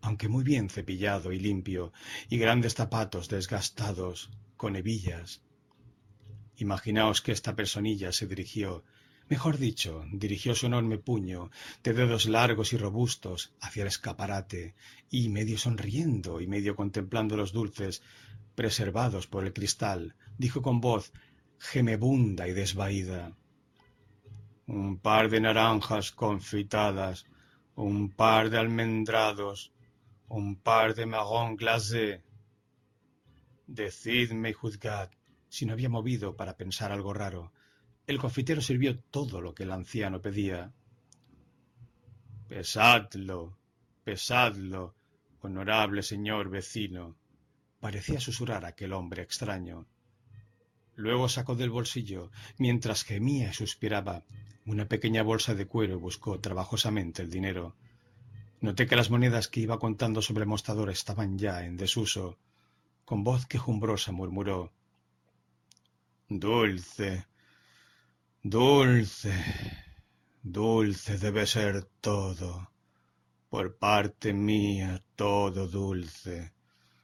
aunque 0.01 0.27
muy 0.27 0.43
bien 0.43 0.69
cepillado 0.69 1.31
y 1.31 1.39
limpio, 1.39 1.93
y 2.27 2.37
grandes 2.37 2.75
zapatos 2.75 3.29
desgastados, 3.29 4.29
con 4.57 4.75
hebillas. 4.75 5.41
Imaginaos 6.57 7.21
que 7.21 7.31
esta 7.31 7.55
personilla 7.55 8.11
se 8.11 8.27
dirigió, 8.27 8.83
mejor 9.31 9.57
dicho, 9.57 10.03
dirigió 10.11 10.55
su 10.55 10.65
enorme 10.65 10.97
puño, 10.97 11.51
de 11.83 11.93
dedos 11.93 12.25
largos 12.25 12.73
y 12.73 12.77
robustos, 12.77 13.53
hacia 13.61 13.83
el 13.83 13.87
escaparate, 13.87 14.75
y 15.09 15.29
medio 15.29 15.57
sonriendo 15.57 16.41
y 16.41 16.47
medio 16.47 16.75
contemplando 16.75 17.37
los 17.37 17.53
dulces, 17.53 18.03
preservados 18.55 19.27
por 19.27 19.45
el 19.45 19.53
cristal, 19.53 20.15
dijo 20.37 20.61
con 20.61 20.81
voz 20.81 21.13
gemebunda 21.59 22.45
y 22.49 22.51
desvaída 22.51 23.31
un 24.67 24.99
par 24.99 25.29
de 25.29 25.39
naranjas 25.39 26.11
confitadas, 26.11 27.25
un 27.75 28.09
par 28.09 28.49
de 28.49 28.57
almendrados, 28.57 29.71
un 30.27 30.57
par 30.57 30.93
de 30.93 31.05
marrón 31.05 31.55
glacé. 31.55 32.21
Decidme 33.65 34.49
y 34.49 34.53
juzgad 34.53 35.09
si 35.47 35.65
no 35.65 35.71
había 35.71 35.87
movido 35.87 36.35
para 36.35 36.57
pensar 36.57 36.91
algo 36.91 37.13
raro. 37.13 37.53
El 38.11 38.19
confitero 38.19 38.59
sirvió 38.59 38.99
todo 38.99 39.39
lo 39.39 39.53
que 39.53 39.63
el 39.63 39.71
anciano 39.71 40.21
pedía. 40.21 40.69
Pesadlo, 42.49 43.57
pesadlo, 44.03 44.95
honorable 45.39 46.03
señor 46.03 46.49
vecino, 46.49 47.15
parecía 47.79 48.19
susurrar 48.19 48.65
aquel 48.65 48.91
hombre 48.91 49.23
extraño. 49.23 49.85
Luego 50.97 51.29
sacó 51.29 51.55
del 51.55 51.69
bolsillo, 51.69 52.31
mientras 52.57 53.05
gemía 53.05 53.51
y 53.51 53.53
suspiraba, 53.53 54.25
una 54.65 54.89
pequeña 54.89 55.23
bolsa 55.23 55.55
de 55.55 55.67
cuero 55.67 55.93
y 55.93 55.99
buscó 56.01 56.37
trabajosamente 56.41 57.21
el 57.21 57.29
dinero. 57.29 57.77
Noté 58.59 58.87
que 58.87 58.97
las 58.97 59.09
monedas 59.09 59.47
que 59.47 59.61
iba 59.61 59.79
contando 59.79 60.21
sobre 60.21 60.41
el 60.41 60.49
mostrador 60.49 60.89
estaban 60.89 61.37
ya 61.37 61.63
en 61.63 61.77
desuso. 61.77 62.37
Con 63.05 63.23
voz 63.23 63.45
quejumbrosa 63.45 64.11
murmuró 64.11 64.73
Dulce, 66.27 67.30
dulce, 68.43 69.33
dulce 70.41 71.17
debe 71.17 71.45
ser 71.45 71.83
todo. 72.01 72.71
Por 73.49 73.77
parte 73.77 74.33
mía, 74.33 75.03
todo 75.15 75.67
dulce. 75.67 76.53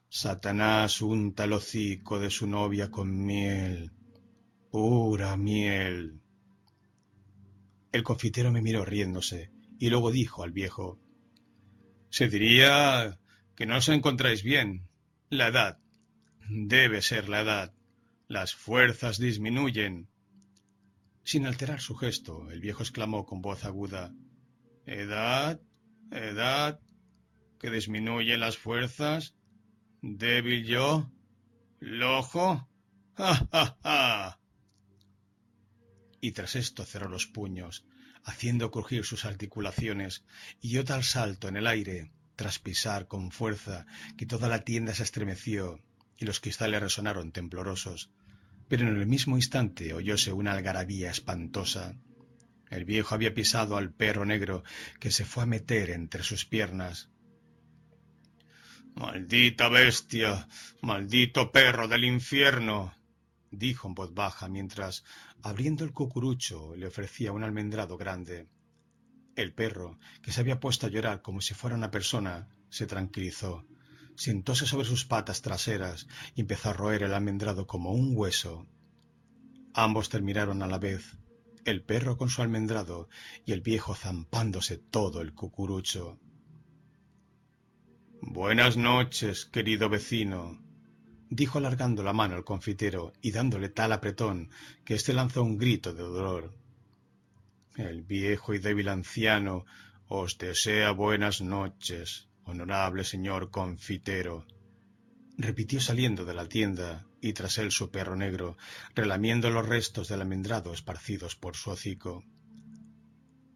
Satanás 0.09 1.01
unta 1.01 1.43
el 1.43 1.53
hocico 1.53 2.19
de 2.19 2.29
su 2.29 2.47
novia 2.47 2.89
con 2.89 3.25
miel, 3.25 3.91
pura 4.71 5.35
miel. 5.35 6.21
El 7.91 8.03
confitero 8.03 8.51
me 8.51 8.61
miró 8.61 8.85
riéndose 8.85 9.51
y 9.79 9.89
luego 9.89 10.11
dijo 10.11 10.43
al 10.43 10.51
viejo, 10.51 10.99
Se 12.09 12.29
diría 12.29 13.19
que 13.55 13.65
no 13.65 13.77
os 13.77 13.89
encontráis 13.89 14.43
bien. 14.43 14.87
La 15.29 15.47
edad. 15.47 15.77
Debe 16.49 17.01
ser 17.01 17.27
la 17.27 17.41
edad. 17.41 17.73
Las 18.27 18.55
fuerzas 18.55 19.17
disminuyen. 19.17 20.07
Sin 21.27 21.45
alterar 21.45 21.81
su 21.81 21.93
gesto, 21.93 22.49
el 22.51 22.61
viejo 22.61 22.83
exclamó 22.83 23.25
con 23.25 23.41
voz 23.41 23.65
aguda, 23.65 24.13
Edad, 24.85 25.59
edad, 26.09 26.79
que 27.59 27.69
disminuye 27.69 28.37
las 28.37 28.57
fuerzas. 28.57 29.35
¿Débil 30.01 30.65
yo? 30.65 31.11
¿Lojo? 31.81 32.69
¡Ja, 33.17 33.45
ja, 33.51 33.77
ja! 33.83 34.39
Y 36.21 36.31
tras 36.31 36.55
esto 36.55 36.85
cerró 36.85 37.09
los 37.09 37.27
puños, 37.27 37.83
haciendo 38.23 38.71
crujir 38.71 39.03
sus 39.03 39.25
articulaciones, 39.25 40.23
y 40.61 40.69
dio 40.69 40.85
tal 40.85 41.03
salto 41.03 41.49
en 41.49 41.57
el 41.57 41.67
aire, 41.67 42.09
tras 42.37 42.57
pisar 42.57 43.05
con 43.09 43.31
fuerza, 43.31 43.85
que 44.15 44.25
toda 44.25 44.47
la 44.47 44.63
tienda 44.63 44.93
se 44.93 45.03
estremeció 45.03 45.81
y 46.17 46.23
los 46.23 46.39
cristales 46.39 46.81
resonaron 46.81 47.33
temblorosos. 47.33 48.11
Pero 48.67 48.87
en 48.87 48.97
el 48.97 49.07
mismo 49.07 49.37
instante 49.37 49.93
oyóse 49.93 50.33
una 50.33 50.51
algarabía 50.51 51.11
espantosa. 51.11 51.95
El 52.69 52.83
viejo 52.85 53.15
había 53.15 53.33
pisado 53.33 53.77
al 53.77 53.93
perro 53.93 54.25
negro 54.25 54.63
que 54.99 55.11
se 55.11 55.25
fue 55.25 55.43
a 55.43 55.45
meter 55.45 55.89
entre 55.89 56.23
sus 56.23 56.45
piernas. 56.45 57.09
Maldita 58.95 59.69
bestia, 59.69 60.47
maldito 60.81 61.51
perro 61.51 61.87
del 61.87 62.03
infierno, 62.03 62.93
dijo 63.51 63.87
en 63.87 63.93
voz 63.93 64.13
baja 64.13 64.49
mientras, 64.49 65.03
abriendo 65.43 65.85
el 65.85 65.93
cucurucho, 65.93 66.75
le 66.75 66.87
ofrecía 66.87 67.31
un 67.31 67.43
almendrado 67.43 67.97
grande. 67.97 68.47
El 69.35 69.53
perro, 69.53 69.99
que 70.21 70.31
se 70.31 70.41
había 70.41 70.59
puesto 70.59 70.87
a 70.87 70.89
llorar 70.89 71.21
como 71.21 71.41
si 71.41 71.53
fuera 71.53 71.75
una 71.75 71.91
persona, 71.91 72.49
se 72.69 72.87
tranquilizó, 72.87 73.65
sentóse 74.17 74.65
sobre 74.65 74.87
sus 74.87 75.05
patas 75.05 75.41
traseras 75.41 76.07
y 76.35 76.41
empezó 76.41 76.69
a 76.69 76.73
roer 76.73 77.03
el 77.03 77.13
almendrado 77.13 77.67
como 77.67 77.91
un 77.91 78.17
hueso. 78.17 78.65
Ambos 79.73 80.09
terminaron 80.09 80.63
a 80.63 80.67
la 80.67 80.79
vez, 80.79 81.15
el 81.65 81.83
perro 81.83 82.17
con 82.17 82.29
su 82.29 82.41
almendrado 82.41 83.09
y 83.45 83.51
el 83.51 83.61
viejo 83.61 83.93
zampándose 83.93 84.77
todo 84.77 85.21
el 85.21 85.33
cucurucho. 85.33 86.19
Buenas 88.21 88.75
noches, 88.75 89.45
querido 89.45 89.87
vecino, 89.87 90.59
dijo 91.29 91.59
alargando 91.59 92.01
la 92.01 92.13
mano 92.13 92.35
al 92.35 92.43
confitero 92.43 93.13
y 93.21 93.31
dándole 93.31 93.69
tal 93.69 93.91
apretón 93.91 94.49
que 94.83 94.95
éste 94.95 95.13
lanzó 95.13 95.43
un 95.43 95.59
grito 95.59 95.93
de 95.93 96.01
dolor. 96.01 96.57
El 97.75 98.01
viejo 98.01 98.55
y 98.55 98.57
débil 98.57 98.89
anciano 98.89 99.65
os 100.07 100.39
desea 100.39 100.89
buenas 100.91 101.41
noches, 101.41 102.26
honorable 102.47 103.03
señor 103.03 103.51
confitero, 103.51 104.47
repitió 105.37 105.79
saliendo 105.79 106.25
de 106.25 106.33
la 106.33 106.47
tienda 106.47 107.05
y 107.21 107.33
tras 107.33 107.57
él 107.57 107.71
su 107.71 107.91
perro 107.91 108.15
negro, 108.15 108.57
relamiendo 108.95 109.49
los 109.49 109.67
restos 109.67 110.07
del 110.07 110.21
almendrado 110.21 110.73
esparcidos 110.73 111.35
por 111.35 111.55
su 111.55 111.71
hocico. 111.71 112.23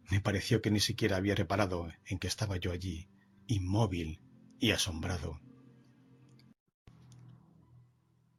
Me 0.09 0.19
pareció 0.19 0.61
que 0.61 0.71
ni 0.71 0.79
siquiera 0.79 1.17
había 1.17 1.35
reparado 1.35 1.89
en 2.05 2.19
que 2.19 2.27
estaba 2.27 2.57
yo 2.57 2.71
allí, 2.71 3.09
inmóvil 3.47 4.19
y 4.59 4.71
asombrado. 4.71 5.39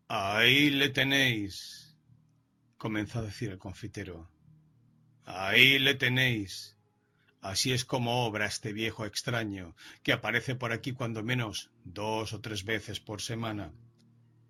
Ahí 0.09 0.69
le 0.69 0.91
tenéis, 0.91 1.97
comenzó 2.77 3.21
a 3.21 3.23
decir 3.23 3.51
el 3.51 3.59
confitero. 3.59 4.31
Ahí 5.25 5.79
le 5.79 5.95
tenéis. 5.95 6.77
Así 7.43 7.73
es 7.73 7.85
como 7.85 8.25
obra 8.25 8.47
este 8.47 8.73
viejo 8.73 9.05
extraño, 9.05 9.75
que 10.05 10.13
aparece 10.13 10.55
por 10.55 10.73
aquí 10.73 10.93
cuando 10.93 11.25
menos 11.25 11.71
dos 11.85 12.33
o 12.33 12.41
tres 12.41 12.65
veces 12.65 13.01
por 13.01 13.21
semana. 13.21 13.73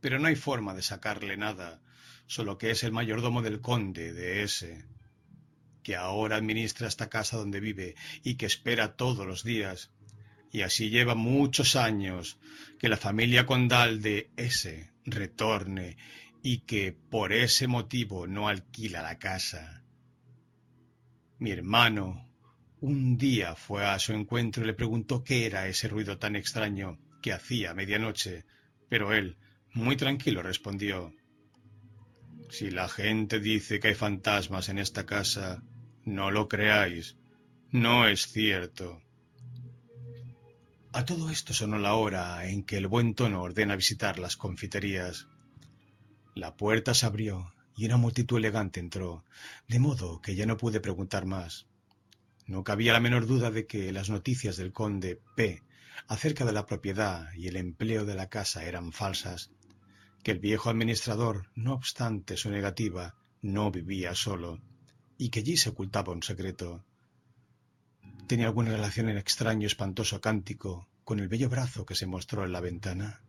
Pero 0.03 0.19
no 0.19 0.29
hay 0.29 0.37
forma 0.37 0.75
de 0.75 0.83
sacarle 0.83 1.39
nada, 1.39 1.81
solo 2.27 2.59
que 2.59 2.71
es 2.71 2.85
el 2.85 2.93
mayordomo 2.93 3.41
del 3.41 3.63
conde 3.63 4.13
de 4.13 4.43
ese, 4.43 4.85
que 5.83 5.97
ahora 5.97 6.37
administra 6.37 6.87
esta 6.87 7.09
casa 7.09 7.39
donde 7.39 7.61
vive 7.61 7.95
y 8.23 8.35
que 8.35 8.45
espera 8.45 8.95
todos 8.95 9.27
los 9.27 9.43
días 9.43 9.91
y 10.53 10.61
así 10.61 10.91
lleva 10.91 11.15
muchos 11.15 11.77
años 11.77 12.39
que 12.79 12.91
la 12.91 12.99
familia 12.99 13.47
condal 13.47 14.03
de 14.03 14.31
S 14.37 14.93
retorne 15.07 15.97
y 16.43 16.59
que 16.59 16.93
por 16.93 17.33
ese 17.33 17.69
motivo 17.69 18.27
no 18.27 18.49
alquila 18.49 19.03
la 19.03 19.19
casa. 19.19 19.83
Mi 21.39 21.53
hermano 21.53 22.32
un 22.83 23.17
día 23.17 23.55
fue 23.55 23.87
a 23.87 23.97
su 24.01 24.13
encuentro 24.13 24.65
y 24.65 24.67
le 24.67 24.75
preguntó 24.75 25.23
qué 25.23 25.47
era 25.47 25.69
ese 25.69 25.87
ruido 25.87 26.19
tan 26.19 26.35
extraño 26.35 26.99
que 27.23 27.33
hacía 27.33 27.71
a 27.71 27.75
medianoche, 27.75 28.45
pero 28.89 29.13
él, 29.13 29.37
muy 29.73 29.97
tranquilo, 29.97 30.43
respondió 30.43 31.15
Si 32.51 32.73
la 32.73 32.89
gente 32.89 33.39
dice 33.39 33.79
que 33.79 33.89
hay 33.89 33.95
fantasmas 33.95 34.69
en 34.69 34.79
esta 34.79 35.07
casa, 35.07 35.63
no 36.05 36.33
lo 36.33 36.49
creáis, 36.49 37.17
no 37.71 38.09
es 38.09 38.27
cierto. 38.27 39.01
A 40.93 41.05
todo 41.05 41.31
esto 41.31 41.55
sonó 41.55 41.79
la 41.79 41.95
hora 41.95 42.49
en 42.49 42.65
que 42.65 42.79
el 42.79 42.89
buen 42.89 43.15
tono 43.15 43.43
ordena 43.43 43.77
visitar 43.77 44.19
las 44.19 44.37
confiterías. 44.37 45.29
La 46.35 46.57
puerta 46.57 46.95
se 46.95 47.07
abrió 47.07 47.55
y 47.77 47.87
una 47.87 47.97
multitud 47.97 48.39
elegante 48.39 48.81
entró, 48.81 49.25
de 49.69 49.79
modo 49.79 50.21
que 50.21 50.35
ya 50.35 50.47
no 50.47 50.57
pude 50.57 50.81
preguntar 50.81 51.27
más. 51.27 51.69
No 52.53 52.65
cabía 52.65 52.93
la 52.93 53.01
menor 53.01 53.27
duda 53.27 53.51
de 53.51 53.67
que 53.67 53.93
las 53.93 54.11
noticias 54.11 54.59
del 54.59 54.75
conde 54.75 55.19
P 55.37 55.63
acerca 56.07 56.45
de 56.45 56.53
la 56.53 56.67
propiedad 56.67 57.33
y 57.33 57.49
el 57.49 57.57
empleo 57.57 58.05
de 58.05 58.15
la 58.15 58.29
casa 58.29 58.63
eran 58.67 58.93
falsas, 58.93 59.51
que 60.23 60.33
el 60.33 60.39
viejo 60.39 60.69
administrador, 60.69 61.49
no 61.55 61.73
obstante 61.73 62.37
su 62.37 62.51
negativa, 62.51 63.15
no 63.41 63.71
vivía 63.71 64.15
solo, 64.15 64.61
y 65.17 65.31
que 65.31 65.41
allí 65.41 65.57
se 65.57 65.71
ocultaba 65.71 66.13
un 66.13 66.23
secreto. 66.23 66.85
¿Tenía 68.27 68.49
alguna 68.49 68.73
relación 68.73 69.09
en 69.09 69.17
extraño 69.17 69.67
espantoso 69.67 70.21
cántico 70.21 70.91
con 71.05 71.21
el 71.21 71.29
bello 71.29 71.49
brazo 71.49 71.87
que 71.87 71.95
se 71.95 72.05
mostró 72.05 72.45
en 72.45 72.53
la 72.53 72.61
ventana? 72.61 73.23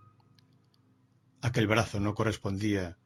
Aquel 1.41 1.67
brazo 1.67 2.01
no 2.01 2.13
correspondía, 2.13 2.97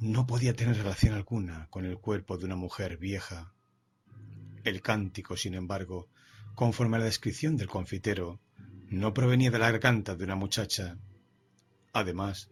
no 0.00 0.26
podía 0.26 0.56
tener 0.56 0.78
relación 0.78 1.12
alguna 1.12 1.66
con 1.68 1.84
el 1.84 1.98
cuerpo 1.98 2.38
de 2.38 2.46
una 2.46 2.56
mujer 2.56 2.96
vieja. 2.96 3.53
El 4.64 4.80
cántico, 4.80 5.36
sin 5.36 5.52
embargo, 5.54 6.08
conforme 6.54 6.96
a 6.96 7.00
la 7.00 7.04
descripción 7.04 7.58
del 7.58 7.68
confitero, 7.68 8.40
no 8.88 9.12
provenía 9.12 9.50
de 9.50 9.58
la 9.58 9.70
garganta 9.70 10.16
de 10.16 10.24
una 10.24 10.36
muchacha. 10.36 10.96
Además, 11.92 12.48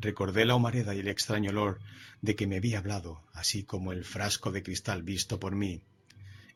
recordé 0.00 0.44
la 0.44 0.56
humareda 0.56 0.92
y 0.92 0.98
el 0.98 1.06
extraño 1.06 1.50
olor 1.50 1.78
de 2.22 2.34
que 2.34 2.48
me 2.48 2.56
había 2.56 2.78
hablado, 2.78 3.22
así 3.34 3.62
como 3.62 3.92
el 3.92 4.04
frasco 4.04 4.50
de 4.50 4.64
cristal 4.64 5.04
visto 5.04 5.38
por 5.38 5.54
mí. 5.54 5.80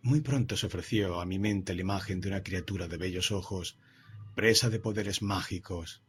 Muy 0.03 0.21
pronto 0.21 0.57
se 0.57 0.67
ofreció 0.67 1.21
a 1.21 1.27
mi 1.27 1.39
mente 1.39 1.73
la 1.73 1.83
imagen 1.83 2.21
de 2.21 2.29
una 2.29 2.43
criatura 2.43 2.89
de 2.89 2.97
bellos 2.97 3.31
ojos, 3.31 3.79
presa 4.35 4.69
de 4.69 4.81
poderes 4.81 5.23
mágicos. 5.23 6.03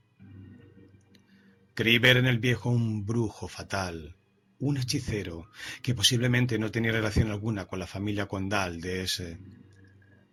Creí 1.76 2.00
ver 2.00 2.18
en 2.18 2.26
el 2.26 2.40
viejo 2.40 2.72
un 2.72 3.06
brujo 3.06 3.48
fatal, 3.48 4.16
un 4.68 4.78
hechicero, 4.78 5.48
que 5.84 5.94
posiblemente 5.94 6.58
no 6.58 6.72
tenía 6.72 6.92
relación 6.92 7.30
alguna 7.30 7.66
con 7.66 7.78
la 7.78 7.86
familia 7.86 8.28
condal 8.28 8.82
de 8.82 9.04
ese, 9.04 9.38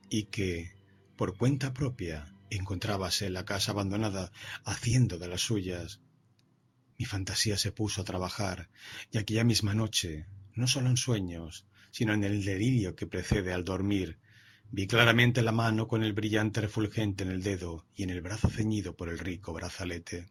y 0.09 0.25
que, 0.25 0.73
por 1.16 1.37
cuenta 1.37 1.75
propia, 1.75 2.35
encontrábase 2.49 3.27
en 3.27 3.35
la 3.35 3.45
casa 3.45 3.73
abandonada 3.73 4.33
haciendo 4.64 5.18
de 5.18 5.29
las 5.29 5.42
suyas. 5.42 6.01
Mi 6.99 7.05
fantasía 7.05 7.59
se 7.59 7.73
puso 7.73 8.01
a 8.01 8.05
trabajar, 8.05 8.71
y 9.11 9.18
aquella 9.18 9.45
misma 9.45 9.75
noche, 9.75 10.27
no 10.55 10.66
solo 10.66 10.88
en 10.88 10.97
sueños, 10.97 11.66
sino 11.90 12.14
en 12.14 12.25
el 12.25 12.42
delirio 12.42 12.97
que 12.97 13.07
precede 13.07 13.53
al 13.53 13.64
dormir, 13.64 14.18
vi 14.71 14.87
claramente 14.87 15.42
la 15.42 15.53
mano 15.53 15.88
con 15.88 16.03
el 16.03 16.14
brillante 16.14 16.62
refulgente 16.62 17.25
en 17.25 17.31
el 17.31 17.42
dedo 17.42 17.87
y 17.95 18.05
en 18.05 18.11
el 18.11 18.23
brazo 18.23 18.49
ceñido 18.49 18.97
por 18.97 19.11
el 19.11 19.18
rico 19.18 19.53
brazalete. 19.53 20.27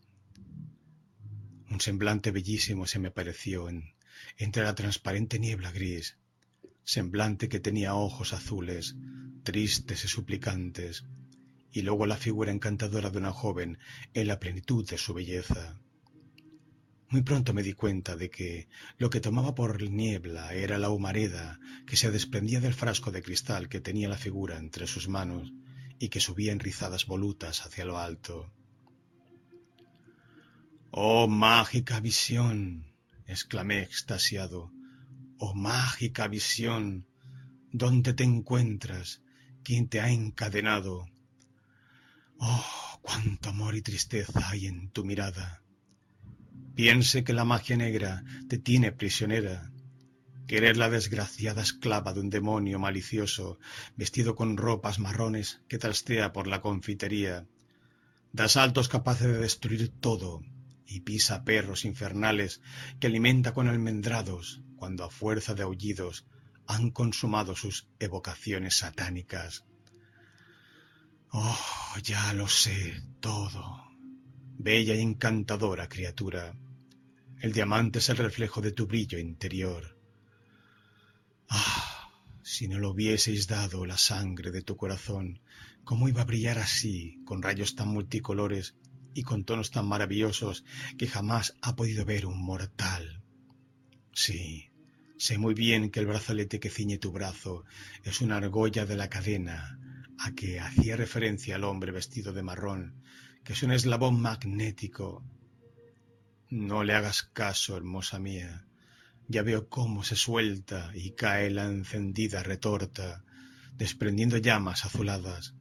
Un 1.71 1.79
semblante 1.79 2.31
bellísimo 2.31 2.85
se 2.85 2.99
me 2.99 3.07
apareció 3.07 3.69
en, 3.69 3.93
entre 4.37 4.63
la 4.63 4.75
transparente 4.75 5.39
niebla 5.39 5.71
gris, 5.71 6.17
semblante 6.83 7.47
que 7.47 7.61
tenía 7.61 7.95
ojos 7.95 8.33
azules, 8.33 8.97
tristes 9.43 10.03
y 10.03 10.09
suplicantes, 10.09 11.05
y 11.71 11.83
luego 11.83 12.05
la 12.07 12.17
figura 12.17 12.51
encantadora 12.51 13.09
de 13.09 13.19
una 13.19 13.31
joven 13.31 13.79
en 14.13 14.27
la 14.27 14.37
plenitud 14.37 14.85
de 14.85 14.97
su 14.97 15.13
belleza. 15.13 15.79
Muy 17.07 17.21
pronto 17.21 17.53
me 17.53 17.63
di 17.63 17.71
cuenta 17.71 18.17
de 18.17 18.29
que 18.29 18.67
lo 18.97 19.09
que 19.09 19.21
tomaba 19.21 19.55
por 19.55 19.81
niebla 19.81 20.53
era 20.53 20.77
la 20.77 20.89
humareda 20.89 21.57
que 21.87 21.95
se 21.95 22.11
desprendía 22.11 22.59
del 22.59 22.73
frasco 22.73 23.11
de 23.11 23.23
cristal 23.23 23.69
que 23.69 23.79
tenía 23.79 24.09
la 24.09 24.17
figura 24.17 24.57
entre 24.57 24.87
sus 24.87 25.07
manos 25.07 25.53
y 25.99 26.09
que 26.09 26.19
subía 26.19 26.51
en 26.51 26.59
rizadas 26.59 27.05
volutas 27.05 27.65
hacia 27.65 27.85
lo 27.85 27.97
alto. 27.97 28.51
¡Oh, 30.93 31.25
mágica 31.25 32.01
visión! 32.01 32.85
exclamé 33.25 33.81
extasiado. 33.81 34.73
¡Oh, 35.37 35.53
mágica 35.53 36.27
visión! 36.27 37.07
¿Dónde 37.71 38.13
te 38.13 38.25
encuentras? 38.25 39.21
¿Quién 39.63 39.87
te 39.87 40.01
ha 40.01 40.09
encadenado? 40.09 41.07
¡Oh, 42.39 42.99
cuánto 43.01 43.47
amor 43.47 43.75
y 43.75 43.81
tristeza 43.81 44.49
hay 44.49 44.67
en 44.67 44.89
tu 44.89 45.05
mirada! 45.05 45.63
Piense 46.75 47.23
que 47.23 47.31
la 47.31 47.45
magia 47.45 47.77
negra 47.77 48.25
te 48.49 48.57
tiene 48.57 48.91
prisionera, 48.91 49.71
que 50.45 50.57
eres 50.57 50.75
la 50.75 50.89
desgraciada 50.89 51.61
esclava 51.61 52.13
de 52.13 52.19
un 52.19 52.29
demonio 52.29 52.79
malicioso, 52.79 53.59
vestido 53.95 54.35
con 54.35 54.57
ropas 54.57 54.99
marrones 54.99 55.61
que 55.69 55.77
trastea 55.77 56.33
por 56.33 56.47
la 56.47 56.59
confitería. 56.59 57.47
Da 58.33 58.49
saltos 58.49 58.89
capaces 58.89 59.27
de 59.27 59.37
destruir 59.37 59.87
todo 59.87 60.41
y 60.91 60.99
pisa 60.99 61.45
perros 61.45 61.85
infernales 61.85 62.61
que 62.99 63.07
alimenta 63.07 63.53
con 63.53 63.69
almendrados 63.69 64.61
cuando 64.75 65.05
a 65.05 65.09
fuerza 65.09 65.55
de 65.55 65.63
aullidos 65.63 66.25
han 66.67 66.91
consumado 66.91 67.55
sus 67.55 67.87
evocaciones 67.99 68.77
satánicas. 68.77 69.63
Oh, 71.31 71.95
ya 72.03 72.33
lo 72.33 72.47
sé 72.47 73.01
todo. 73.21 73.87
Bella 74.57 74.93
y 74.93 74.99
encantadora 74.99 75.87
criatura. 75.87 76.53
El 77.39 77.53
diamante 77.53 77.99
es 77.99 78.09
el 78.09 78.17
reflejo 78.17 78.61
de 78.61 78.73
tu 78.73 78.85
brillo 78.85 79.17
interior. 79.17 79.97
Ah, 81.49 82.09
si 82.43 82.67
no 82.67 82.79
lo 82.79 82.91
hubieseis 82.91 83.47
dado 83.47 83.85
la 83.85 83.97
sangre 83.97 84.51
de 84.51 84.61
tu 84.61 84.75
corazón, 84.75 85.41
¿cómo 85.85 86.09
iba 86.09 86.21
a 86.21 86.25
brillar 86.25 86.59
así, 86.59 87.21
con 87.25 87.41
rayos 87.41 87.75
tan 87.75 87.87
multicolores 87.87 88.75
y 89.13 89.23
con 89.23 89.43
tonos 89.43 89.71
tan 89.71 89.87
maravillosos 89.87 90.63
que 90.97 91.07
jamás 91.07 91.55
ha 91.61 91.75
podido 91.75 92.05
ver 92.05 92.25
un 92.25 92.41
mortal? 92.41 93.21
Sí, 94.13 94.69
sé 95.17 95.37
muy 95.37 95.53
bien 95.53 95.89
que 95.89 95.99
el 95.99 96.07
brazalete 96.07 96.59
que 96.59 96.69
ciñe 96.69 96.97
tu 96.97 97.11
brazo 97.11 97.63
es 98.03 98.21
una 98.21 98.37
argolla 98.37 98.85
de 98.85 98.95
la 98.95 99.09
cadena 99.09 99.79
a 100.19 100.33
que 100.33 100.59
hacía 100.59 100.95
referencia 100.95 101.55
el 101.55 101.63
hombre 101.63 101.91
vestido 101.91 102.33
de 102.33 102.43
marrón, 102.43 103.03
que 103.43 103.53
es 103.53 103.63
un 103.63 103.71
eslabón 103.71 104.21
magnético 104.21 105.23
no 106.51 106.83
le 106.83 106.93
hagas 106.93 107.23
caso, 107.23 107.77
hermosa 107.77 108.19
mía. 108.19 108.65
Ya 109.29 109.41
veo 109.41 109.69
cómo 109.69 110.03
se 110.03 110.17
suelta 110.17 110.91
y 110.93 111.11
cae 111.11 111.49
la 111.49 111.63
encendida 111.63 112.43
retorta, 112.43 113.23
desprendiendo 113.77 114.35
llamas 114.37 114.83
azuladas. 114.83 115.55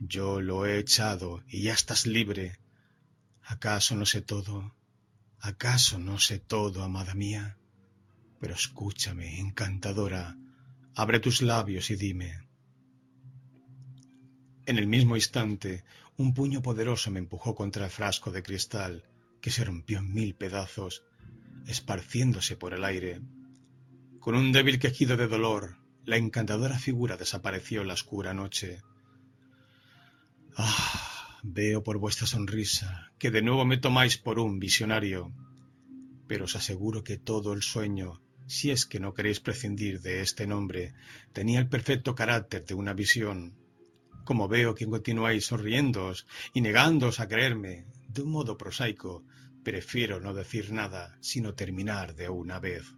Yo 0.00 0.40
lo 0.40 0.66
he 0.66 0.78
echado 0.78 1.42
y 1.48 1.62
ya 1.62 1.72
estás 1.72 2.06
libre. 2.06 2.58
¿Acaso 3.42 3.94
no 3.94 4.06
sé 4.06 4.22
todo? 4.22 4.74
¿Acaso 5.40 5.98
no 5.98 6.18
sé 6.18 6.38
todo, 6.38 6.82
amada 6.82 7.14
mía? 7.14 7.58
Pero 8.40 8.54
escúchame, 8.54 9.38
encantadora, 9.38 10.36
abre 10.94 11.20
tus 11.20 11.42
labios 11.42 11.90
y 11.90 11.96
dime. 11.96 12.44
En 14.66 14.78
el 14.78 14.86
mismo 14.86 15.16
instante, 15.16 15.84
un 16.16 16.32
puño 16.32 16.62
poderoso 16.62 17.10
me 17.10 17.18
empujó 17.18 17.54
contra 17.54 17.84
el 17.84 17.90
frasco 17.90 18.30
de 18.30 18.42
cristal 18.42 19.04
que 19.40 19.50
se 19.50 19.64
rompió 19.64 19.98
en 19.98 20.12
mil 20.12 20.34
pedazos, 20.34 21.02
esparciéndose 21.66 22.56
por 22.56 22.72
el 22.72 22.84
aire. 22.84 23.20
Con 24.20 24.34
un 24.34 24.52
débil 24.52 24.78
quejido 24.78 25.18
de 25.18 25.28
dolor, 25.28 25.76
la 26.06 26.16
encantadora 26.16 26.78
figura 26.78 27.16
desapareció 27.16 27.82
en 27.82 27.88
la 27.88 27.94
oscura 27.94 28.32
noche. 28.32 28.80
Ah, 30.56 31.40
veo 31.42 31.82
por 31.82 31.98
vuestra 31.98 32.28
sonrisa 32.28 33.10
que 33.18 33.32
de 33.32 33.42
nuevo 33.42 33.64
me 33.64 33.76
tomáis 33.76 34.18
por 34.18 34.38
un 34.38 34.60
visionario, 34.60 35.32
pero 36.28 36.44
os 36.44 36.54
aseguro 36.54 37.02
que 37.02 37.18
todo 37.18 37.52
el 37.52 37.62
sueño, 37.62 38.22
si 38.46 38.70
es 38.70 38.86
que 38.86 39.00
no 39.00 39.14
queréis 39.14 39.40
prescindir 39.40 40.00
de 40.00 40.20
este 40.20 40.46
nombre, 40.46 40.94
tenía 41.32 41.58
el 41.58 41.68
perfecto 41.68 42.14
carácter 42.14 42.64
de 42.64 42.74
una 42.74 42.92
visión. 42.92 43.56
Como 44.24 44.46
veo 44.46 44.76
que 44.76 44.86
continuáis 44.86 45.46
sonriéndoos 45.46 46.24
y 46.52 46.60
negándoos 46.60 47.18
a 47.18 47.26
creerme, 47.26 47.86
de 48.08 48.22
un 48.22 48.30
modo 48.30 48.56
prosaico, 48.56 49.24
prefiero 49.64 50.20
no 50.20 50.34
decir 50.34 50.72
nada, 50.72 51.18
sino 51.20 51.54
terminar 51.54 52.14
de 52.14 52.28
una 52.28 52.60
vez. 52.60 52.94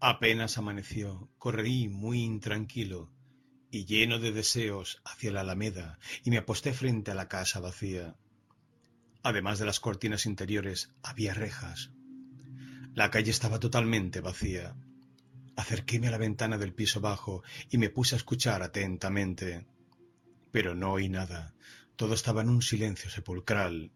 Apenas 0.00 0.58
amaneció, 0.58 1.30
corrí 1.38 1.88
muy 1.88 2.24
intranquilo 2.24 3.15
y 3.76 3.84
lleno 3.84 4.18
de 4.18 4.32
deseos 4.32 5.00
hacia 5.04 5.30
la 5.30 5.42
alameda 5.42 5.98
y 6.24 6.30
me 6.30 6.38
aposté 6.38 6.72
frente 6.72 7.10
a 7.10 7.14
la 7.14 7.28
casa 7.28 7.60
vacía. 7.60 8.16
Además 9.22 9.58
de 9.58 9.66
las 9.66 9.80
cortinas 9.80 10.26
interiores, 10.26 10.94
había 11.02 11.34
rejas. 11.34 11.90
La 12.94 13.10
calle 13.10 13.30
estaba 13.30 13.60
totalmente 13.60 14.20
vacía. 14.20 14.74
Acerquéme 15.56 16.08
a 16.08 16.12
la 16.12 16.18
ventana 16.18 16.58
del 16.58 16.74
piso 16.74 17.00
bajo 17.00 17.42
y 17.70 17.78
me 17.78 17.90
puse 17.90 18.14
a 18.14 18.18
escuchar 18.18 18.62
atentamente. 18.62 19.66
Pero 20.52 20.74
no 20.74 20.92
oí 20.92 21.08
nada. 21.08 21.54
Todo 21.96 22.14
estaba 22.14 22.42
en 22.42 22.48
un 22.48 22.62
silencio 22.62 23.10
sepulcral 23.10 23.92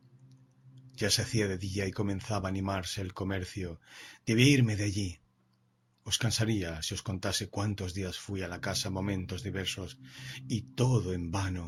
ya 1.00 1.10
se 1.10 1.22
hacía 1.22 1.48
de 1.48 1.56
día 1.56 1.86
y 1.86 1.92
comenzaba 1.92 2.48
a 2.48 2.50
animarse 2.50 3.00
el 3.00 3.14
comercio. 3.14 3.80
Debí 4.26 4.50
irme 4.50 4.76
de 4.76 4.84
allí. 4.84 5.20
Os 6.10 6.18
cansaría 6.24 6.70
si 6.84 6.92
os 6.98 7.06
contase 7.08 7.44
cuántos 7.56 7.90
días 7.98 8.16
fui 8.24 8.40
a 8.42 8.52
la 8.54 8.60
casa 8.66 8.96
momentos 8.98 9.44
diversos, 9.48 9.90
y 10.56 10.58
todo 10.80 11.08
en 11.18 11.24
vano, 11.38 11.66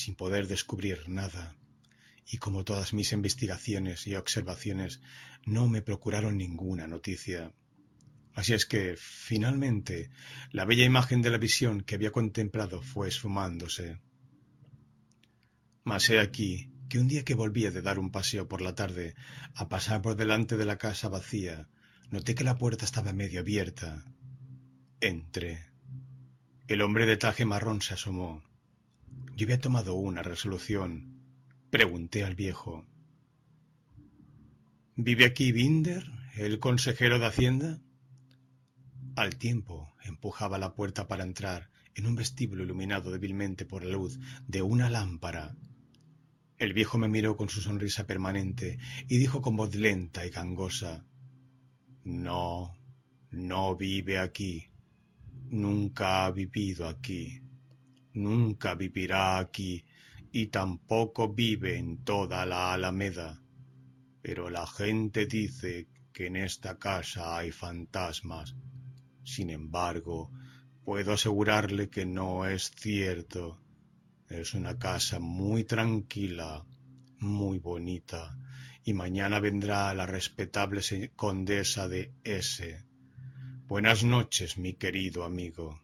sin 0.00 0.14
poder 0.22 0.44
descubrir 0.54 0.98
nada. 1.20 1.44
Y 2.32 2.38
como 2.38 2.64
todas 2.64 2.94
mis 2.96 3.12
investigaciones 3.12 3.98
y 4.06 4.14
observaciones 4.14 4.92
no 5.44 5.68
me 5.68 5.82
procuraron 5.82 6.38
ninguna 6.38 6.86
noticia. 6.86 7.52
Así 8.32 8.54
es 8.54 8.64
que, 8.64 8.96
finalmente, 8.96 9.96
la 10.52 10.64
bella 10.64 10.86
imagen 10.92 11.20
de 11.20 11.28
la 11.28 11.44
visión 11.46 11.82
que 11.82 11.96
había 11.96 12.12
contemplado 12.12 12.80
fue 12.80 13.08
esfumándose. 13.08 14.00
Mas 15.84 16.08
he 16.08 16.18
aquí 16.18 16.70
que 16.88 16.98
un 16.98 17.08
día 17.08 17.26
que 17.26 17.40
volvía 17.42 17.70
de 17.70 17.82
dar 17.82 17.98
un 17.98 18.10
paseo 18.10 18.48
por 18.48 18.62
la 18.62 18.74
tarde, 18.74 19.14
a 19.54 19.68
pasar 19.68 20.00
por 20.00 20.16
delante 20.16 20.56
de 20.56 20.64
la 20.64 20.78
casa 20.78 21.10
vacía, 21.10 21.68
noté 22.12 22.34
que 22.34 22.44
la 22.44 22.58
puerta 22.58 22.84
estaba 22.84 23.14
medio 23.14 23.40
abierta. 23.40 24.04
Entré. 25.00 25.64
El 26.68 26.82
hombre 26.82 27.06
de 27.06 27.16
traje 27.16 27.46
marrón 27.46 27.80
se 27.80 27.94
asomó. 27.94 28.42
Yo 29.34 29.46
había 29.46 29.58
tomado 29.58 29.94
una 29.94 30.22
resolución. 30.22 31.22
Pregunté 31.70 32.22
al 32.22 32.34
viejo. 32.34 32.86
¿Vive 34.94 35.24
aquí 35.24 35.52
Binder, 35.52 36.04
el 36.36 36.58
consejero 36.58 37.18
de 37.18 37.26
Hacienda? 37.26 37.80
Al 39.16 39.36
tiempo 39.36 39.94
empujaba 40.04 40.58
la 40.58 40.74
puerta 40.74 41.08
para 41.08 41.24
entrar 41.24 41.70
en 41.94 42.06
un 42.06 42.14
vestíbulo 42.14 42.62
iluminado 42.62 43.10
débilmente 43.10 43.64
por 43.64 43.84
la 43.84 43.92
luz 43.92 44.18
de 44.46 44.60
una 44.60 44.90
lámpara. 44.90 45.56
El 46.58 46.74
viejo 46.74 46.98
me 46.98 47.08
miró 47.08 47.38
con 47.38 47.48
su 47.48 47.62
sonrisa 47.62 48.06
permanente 48.06 48.78
y 49.08 49.16
dijo 49.16 49.40
con 49.40 49.56
voz 49.56 49.74
lenta 49.74 50.26
y 50.26 50.30
gangosa 50.30 51.06
No, 52.04 52.74
no 53.30 53.76
vive 53.76 54.18
aquí. 54.18 54.68
Nunca 55.50 56.24
ha 56.24 56.30
vivido 56.30 56.86
aquí. 56.88 57.40
Nunca 58.14 58.74
vivirá 58.74 59.38
aquí 59.38 59.84
y 60.32 60.46
tampoco 60.46 61.32
vive 61.32 61.78
en 61.78 62.04
toda 62.04 62.46
la 62.46 62.72
Alameda. 62.72 63.42
Pero 64.22 64.50
la 64.50 64.66
gente 64.66 65.26
dice 65.26 65.88
que 66.12 66.26
en 66.26 66.36
esta 66.36 66.78
casa 66.78 67.36
hay 67.36 67.52
fantasmas 67.52 68.54
sin 69.24 69.50
embargo, 69.50 70.30
puedo 70.84 71.12
asegurarle 71.12 71.88
que 71.88 72.04
no 72.04 72.44
es 72.46 72.72
cierto. 72.74 73.58
Es 74.28 74.54
una 74.54 74.78
casa 74.78 75.20
muy 75.20 75.64
tranquila, 75.64 76.64
muy 77.20 77.58
bonita, 77.58 78.36
y 78.84 78.94
mañana 78.94 79.40
vendrá 79.40 79.92
la 79.94 80.06
respetable 80.06 80.82
condesa 81.14 81.88
de 81.88 82.12
S. 82.24 82.84
Buenas 83.66 84.02
noches, 84.02 84.58
mi 84.58 84.74
querido 84.74 85.24
amigo. 85.24 85.80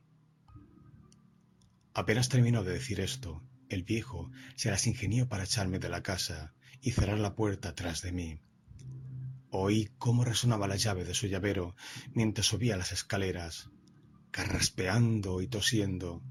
Apenas 1.94 2.28
terminó 2.28 2.64
de 2.64 2.72
decir 2.72 3.00
esto, 3.00 3.42
el 3.68 3.82
viejo 3.82 4.30
se 4.56 4.70
las 4.70 4.86
ingenió 4.86 5.28
para 5.28 5.44
echarme 5.44 5.78
de 5.78 5.88
la 5.88 6.02
casa 6.02 6.54
y 6.80 6.92
cerrar 6.92 7.18
la 7.18 7.34
puerta 7.34 7.74
tras 7.74 8.02
de 8.02 8.12
mí. 8.12 8.40
Oí 9.50 9.90
cómo 9.98 10.24
resonaba 10.24 10.68
la 10.68 10.76
llave 10.76 11.04
de 11.04 11.14
su 11.14 11.26
llavero 11.26 11.74
mientras 12.12 12.46
subía 12.46 12.76
las 12.76 12.92
escaleras, 12.92 13.70
carraspeando 14.30 15.40
y 15.40 15.48
tosiendo. 15.48 16.22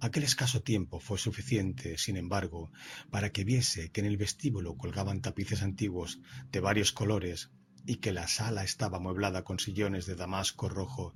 Aquel 0.00 0.24
escaso 0.24 0.62
tiempo 0.62 1.00
fue 1.00 1.18
suficiente, 1.18 1.96
sin 1.96 2.16
embargo, 2.16 2.70
para 3.10 3.30
que 3.30 3.44
viese 3.44 3.90
que 3.90 4.00
en 4.00 4.06
el 4.06 4.18
vestíbulo 4.18 4.76
colgaban 4.76 5.22
tapices 5.22 5.62
antiguos 5.62 6.20
de 6.52 6.60
varios 6.60 6.92
colores 6.92 7.50
y 7.86 7.96
que 7.96 8.12
la 8.12 8.28
sala 8.28 8.62
estaba 8.62 8.98
amueblada 8.98 9.42
con 9.42 9.58
sillones 9.58 10.04
de 10.06 10.16
damasco 10.16 10.68
rojo, 10.68 11.14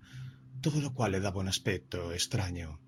todo 0.62 0.80
lo 0.80 0.94
cual 0.94 1.12
le 1.12 1.20
daba 1.20 1.40
un 1.40 1.48
aspecto 1.48 2.12
extraño. 2.12 2.80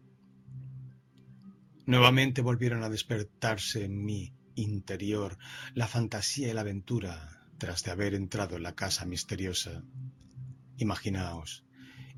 Nuevamente 1.84 2.40
volvieron 2.40 2.82
a 2.84 2.88
despertarse 2.88 3.84
en 3.84 4.04
mi 4.04 4.34
interior 4.54 5.36
la 5.74 5.88
fantasía 5.88 6.48
y 6.48 6.54
la 6.54 6.60
aventura 6.62 7.48
tras 7.58 7.82
de 7.82 7.90
haber 7.90 8.14
entrado 8.14 8.56
en 8.56 8.62
la 8.62 8.74
casa 8.74 9.04
misteriosa. 9.04 9.82
Imaginaos, 10.76 11.64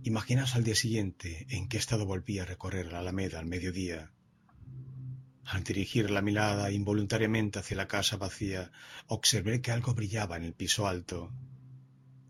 imaginaos 0.04 0.54
al 0.54 0.64
día 0.64 0.74
siguiente 0.74 1.46
en 1.48 1.68
qué 1.68 1.78
estado 1.78 2.04
volví 2.04 2.38
a 2.38 2.44
recorrer 2.44 2.92
la 2.92 2.98
alameda 2.98 3.38
al 3.38 3.46
mediodía. 3.46 4.12
Al 5.46 5.64
dirigir 5.64 6.10
la 6.10 6.20
mirada 6.20 6.70
involuntariamente 6.70 7.58
hacia 7.58 7.76
la 7.76 7.88
casa 7.88 8.16
vacía, 8.18 8.70
observé 9.06 9.60
que 9.62 9.72
algo 9.72 9.94
brillaba 9.94 10.36
en 10.36 10.44
el 10.44 10.52
piso 10.52 10.86
alto. 10.86 11.32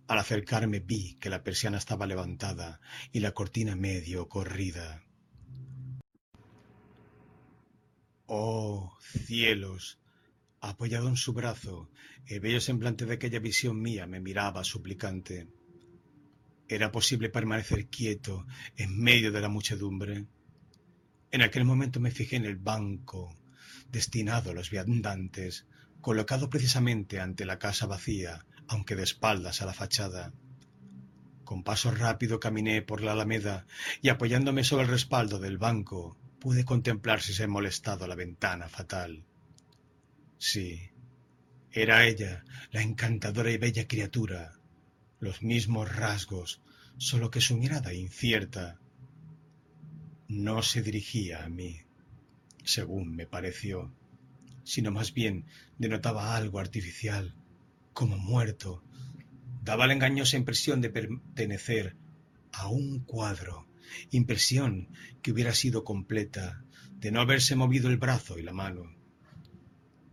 Al 0.07 0.19
acercarme 0.19 0.79
vi 0.79 1.17
que 1.17 1.31
la 1.31 1.43
persiana 1.43 1.79
estaba 1.79 2.07
levantada 2.07 2.81
y 3.13 3.21
la 3.21 3.33
cortina 3.33 3.75
medio 3.75 4.29
corrida. 4.29 5.03
Oh, 8.27 8.97
cielos, 9.27 9.99
Apoyado 10.67 11.09
en 11.09 11.17
su 11.17 11.35
brazo, 11.35 11.91
el 12.25 12.41
bello 12.41 12.59
semblante 12.59 13.05
de 13.05 13.13
aquella 13.13 13.39
visión 13.39 13.83
mía 13.83 14.07
me 14.07 14.19
miraba 14.19 14.65
suplicante. 14.65 15.47
¿Era 16.69 16.91
posible 16.91 17.29
permanecer 17.29 17.89
quieto 17.89 18.47
en 18.77 18.99
medio 18.99 19.31
de 19.31 19.41
la 19.41 19.49
muchedumbre? 19.49 20.25
En 21.31 21.43
aquel 21.43 21.65
momento 21.65 22.01
me 22.01 22.11
fijé 22.11 22.37
en 22.37 22.47
el 22.47 22.57
banco 22.57 23.37
destinado 23.91 24.51
a 24.51 24.55
los 24.55 24.71
viandantes, 24.71 25.67
colocado 26.01 26.49
precisamente 26.49 27.21
ante 27.21 27.45
la 27.45 27.59
casa 27.59 27.87
vacía, 27.87 28.47
aunque 28.67 28.97
de 28.97 29.03
espaldas 29.03 29.61
a 29.61 29.67
la 29.67 29.75
fachada. 29.75 30.33
Con 31.45 31.63
paso 31.63 31.91
rápido 31.91 32.41
caminé 32.41 32.81
por 32.83 33.03
la 33.03 33.13
alameda 33.13 33.67
y 34.01 34.09
apoyándome 34.09 34.65
sobre 34.65 34.85
el 34.85 34.91
respaldo 34.91 35.39
del 35.39 35.59
banco, 35.59 36.17
pude 36.41 36.65
contemplar 36.65 37.21
si 37.21 37.35
se 37.35 37.47
molestado 37.47 38.07
la 38.07 38.15
ventana 38.15 38.69
fatal. 38.69 39.25
Sí, 40.39 40.91
era 41.71 42.07
ella, 42.07 42.45
la 42.71 42.83
encantadora 42.83 43.51
y 43.51 43.59
bella 43.59 43.87
criatura, 43.87 44.53
los 45.25 45.43
mismos 45.43 45.95
rasgos, 45.95 46.61
solo 46.99 47.31
que 47.31 47.41
su 47.41 47.57
mirada 47.57 47.93
incierta 47.95 48.79
no 50.29 50.63
se 50.63 50.83
dirigía 50.83 51.45
a 51.45 51.49
mí, 51.49 51.81
según 52.63 53.17
me 53.17 53.27
pareció, 53.27 53.93
sino 54.63 54.91
más 54.91 55.13
bien 55.13 55.47
denotaba 55.79 56.37
algo 56.37 56.61
artificial, 56.61 57.35
como 57.93 58.19
muerto, 58.19 58.85
daba 59.63 59.87
la 59.87 59.95
engañosa 59.95 60.37
impresión 60.37 60.81
de 60.81 60.91
pertenecer 60.91 61.97
a 62.53 62.69
un 62.69 63.01
cuadro, 63.01 63.67
impresión 64.11 64.89
que 65.23 65.33
hubiera 65.33 65.55
sido 65.55 65.85
completa 65.85 66.65
de 66.97 67.11
no 67.11 67.21
haberse 67.21 67.57
movido 67.57 67.89
el 67.89 67.97
brazo 67.97 68.39
y 68.39 68.43
la 68.43 68.53
mano 68.53 68.95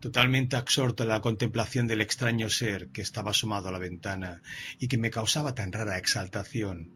totalmente 0.01 0.57
absorto 0.57 1.03
en 1.03 1.09
la 1.09 1.21
contemplación 1.21 1.87
del 1.87 2.01
extraño 2.01 2.49
ser 2.49 2.89
que 2.89 3.01
estaba 3.01 3.31
asomado 3.31 3.69
a 3.69 3.71
la 3.71 3.77
ventana 3.77 4.41
y 4.79 4.87
que 4.89 4.97
me 4.97 5.11
causaba 5.11 5.55
tan 5.55 5.71
rara 5.71 5.97
exaltación, 5.97 6.91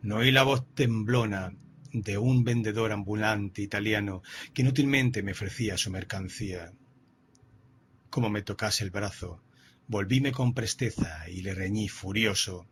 no 0.00 0.16
oí 0.16 0.30
la 0.30 0.44
voz 0.44 0.64
temblona 0.74 1.54
de 1.92 2.16
un 2.16 2.44
vendedor 2.44 2.92
ambulante 2.92 3.60
italiano 3.60 4.22
que 4.54 4.62
inútilmente 4.62 5.22
me 5.22 5.32
ofrecía 5.32 5.76
su 5.76 5.90
mercancía. 5.90 6.72
Como 8.08 8.30
me 8.30 8.42
tocase 8.42 8.84
el 8.84 8.90
brazo, 8.90 9.42
volvíme 9.88 10.30
con 10.32 10.54
presteza 10.54 11.28
y 11.28 11.42
le 11.42 11.54
reñí 11.54 11.88
furioso. 11.88 12.66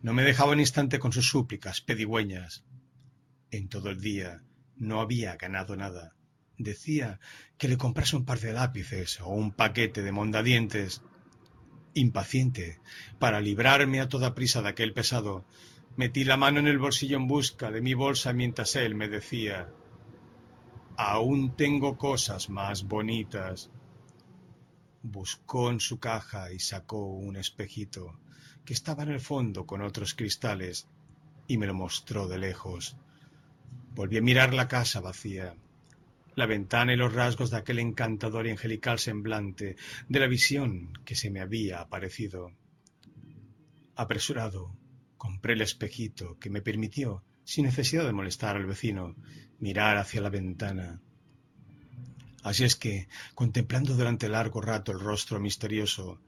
No 0.00 0.14
me 0.14 0.22
dejaba 0.22 0.52
un 0.52 0.60
instante 0.60 0.98
con 0.98 1.12
sus 1.12 1.28
súplicas 1.28 1.80
pedigüeñas. 1.80 2.64
En 3.50 3.68
todo 3.68 3.90
el 3.90 4.00
día 4.00 4.42
no 4.76 5.00
había 5.00 5.36
ganado 5.36 5.76
nada 5.76 6.14
decía 6.58 7.20
que 7.58 7.68
le 7.68 7.76
comprase 7.76 8.16
un 8.16 8.24
par 8.24 8.40
de 8.40 8.52
lápices 8.52 9.20
o 9.20 9.28
un 9.28 9.52
paquete 9.52 10.02
de 10.02 10.12
mondadientes. 10.12 11.02
Impaciente, 11.94 12.80
para 13.18 13.40
librarme 13.40 14.00
a 14.00 14.08
toda 14.08 14.34
prisa 14.34 14.62
de 14.62 14.70
aquel 14.70 14.92
pesado, 14.92 15.44
metí 15.96 16.24
la 16.24 16.36
mano 16.36 16.58
en 16.58 16.66
el 16.66 16.78
bolsillo 16.78 17.16
en 17.16 17.28
busca 17.28 17.70
de 17.70 17.80
mi 17.80 17.94
bolsa 17.94 18.32
mientras 18.32 18.74
él 18.76 18.94
me 18.94 19.08
decía 19.08 19.68
Aún 20.96 21.56
tengo 21.56 21.96
cosas 21.96 22.50
más 22.50 22.84
bonitas. 22.84 23.70
Buscó 25.02 25.70
en 25.70 25.80
su 25.80 25.98
caja 25.98 26.52
y 26.52 26.60
sacó 26.60 27.06
un 27.06 27.36
espejito 27.36 28.18
que 28.64 28.74
estaba 28.74 29.02
en 29.02 29.10
el 29.10 29.20
fondo 29.20 29.66
con 29.66 29.82
otros 29.82 30.14
cristales 30.14 30.88
y 31.46 31.58
me 31.58 31.66
lo 31.66 31.74
mostró 31.74 32.26
de 32.26 32.38
lejos. 32.38 32.96
Volví 33.94 34.16
a 34.18 34.22
mirar 34.22 34.54
la 34.54 34.66
casa 34.66 35.00
vacía 35.00 35.54
la 36.36 36.46
ventana 36.46 36.92
y 36.92 36.96
los 36.96 37.12
rasgos 37.12 37.50
de 37.50 37.58
aquel 37.58 37.78
encantador 37.78 38.46
y 38.46 38.50
angelical 38.50 38.98
semblante 38.98 39.76
de 40.08 40.20
la 40.20 40.26
visión 40.26 40.92
que 41.04 41.14
se 41.14 41.30
me 41.30 41.40
había 41.40 41.80
aparecido. 41.80 42.52
Apresurado, 43.94 44.76
compré 45.16 45.52
el 45.54 45.62
espejito 45.62 46.38
que 46.38 46.50
me 46.50 46.62
permitió, 46.62 47.22
sin 47.44 47.66
necesidad 47.66 48.04
de 48.04 48.12
molestar 48.12 48.56
al 48.56 48.66
vecino, 48.66 49.14
mirar 49.58 49.96
hacia 49.96 50.20
la 50.20 50.30
ventana. 50.30 51.00
Así 52.42 52.64
es 52.64 52.76
que, 52.76 53.08
contemplando 53.34 53.94
durante 53.94 54.28
largo 54.28 54.60
rato 54.60 54.92
el 54.92 55.00
rostro 55.00 55.40
misterioso, 55.40 56.20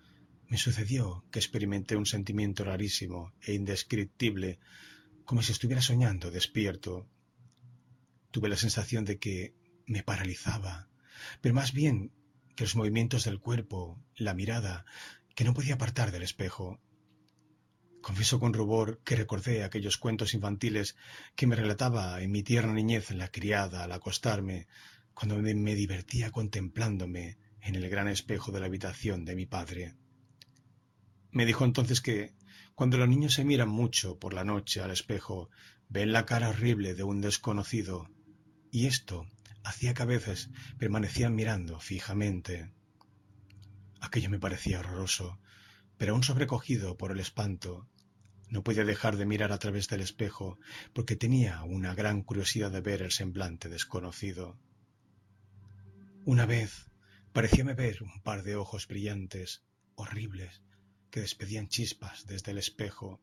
me 0.49 0.57
sucedió 0.57 1.25
que 1.31 1.41
experimenté 1.41 1.97
un 1.97 2.07
sentimiento 2.07 2.65
rarísimo 2.65 3.33
e 3.43 3.55
indescriptible, 3.55 4.59
como 5.25 5.43
si 5.43 5.53
estuviera 5.53 5.83
soñando 5.83 6.31
despierto. 6.31 7.07
Tuve 8.31 8.49
la 8.49 8.57
sensación 8.57 9.05
de 9.05 9.19
que 9.19 9.55
me 9.87 10.03
paralizaba, 10.03 10.89
pero 11.41 11.55
más 11.55 11.73
bien 11.73 12.13
que 12.55 12.65
los 12.65 12.77
movimientos 12.77 13.25
del 13.25 13.41
cuerpo, 13.41 14.03
la 14.17 14.35
mirada, 14.35 14.85
que 15.35 15.45
no 15.45 15.55
podía 15.55 15.75
apartar 15.75 16.11
del 16.11 16.23
espejo. 16.23 16.81
Confieso 18.01 18.41
con 18.41 18.55
rubor 18.55 19.01
que 19.05 19.17
recordé 19.17 19.63
aquellos 19.63 19.99
cuentos 19.99 20.35
infantiles 20.35 20.97
que 21.35 21.47
me 21.47 21.57
relataba 21.57 22.21
en 22.23 22.31
mi 22.31 22.43
tierna 22.43 22.73
niñez 22.73 23.11
la 23.11 23.31
criada 23.31 23.85
al 23.85 23.93
acostarme, 23.93 24.67
cuando 25.13 25.37
me, 25.37 25.55
me 25.55 25.75
divertía 25.75 26.31
contemplándome 26.31 27.39
en 27.61 27.75
el 27.75 27.89
gran 27.89 28.09
espejo 28.09 28.53
de 28.53 28.61
la 28.61 28.67
habitación 28.67 29.25
de 29.25 29.35
mi 29.35 29.47
padre. 29.47 29.95
Me 31.31 31.45
dijo 31.45 31.65
entonces 31.65 32.01
que, 32.01 32.35
cuando 32.75 32.97
los 32.97 33.09
niños 33.09 33.35
se 33.35 33.45
miran 33.45 33.69
mucho 33.69 34.19
por 34.19 34.33
la 34.33 34.45
noche 34.45 34.81
al 34.81 34.91
espejo, 34.91 35.51
ven 35.89 36.13
la 36.13 36.25
cara 36.25 36.49
horrible 36.49 36.95
de 36.95 37.03
un 37.03 37.21
desconocido, 37.21 38.09
y 38.71 38.87
esto 38.87 39.27
hacía 39.67 39.95
que 39.95 40.03
a 40.03 40.07
veces 40.07 40.49
permanecían 40.79 41.35
mirando 41.35 41.81
fijamente. 41.81 42.71
Aquello 44.01 44.31
me 44.31 44.39
parecía 44.39 44.79
horroroso, 44.79 45.41
pero 45.99 46.13
aún 46.13 46.23
sobrecogido 46.23 46.97
por 46.97 47.11
el 47.11 47.19
espanto, 47.19 47.89
no 48.49 48.63
podía 48.63 48.85
dejar 48.85 49.17
de 49.17 49.27
mirar 49.27 49.51
a 49.51 49.59
través 49.59 49.89
del 49.89 50.03
espejo, 50.03 50.59
porque 50.93 51.17
tenía 51.17 51.65
una 51.65 51.97
gran 51.97 52.23
curiosidad 52.23 52.71
de 52.71 52.81
ver 52.81 53.03
el 53.03 53.11
semblante 53.11 53.69
desconocido. 53.69 54.57
Una 56.25 56.47
vez 56.47 56.87
parecíame 57.33 57.75
ver 57.75 58.05
un 58.05 58.23
par 58.23 58.45
de 58.45 58.55
ojos 58.55 58.87
brillantes, 58.87 59.65
horribles, 59.97 60.63
que 61.11 61.21
despedían 61.21 61.69
chispas 61.69 62.25
desde 62.27 62.53
el 62.53 62.59
espejo. 62.59 63.21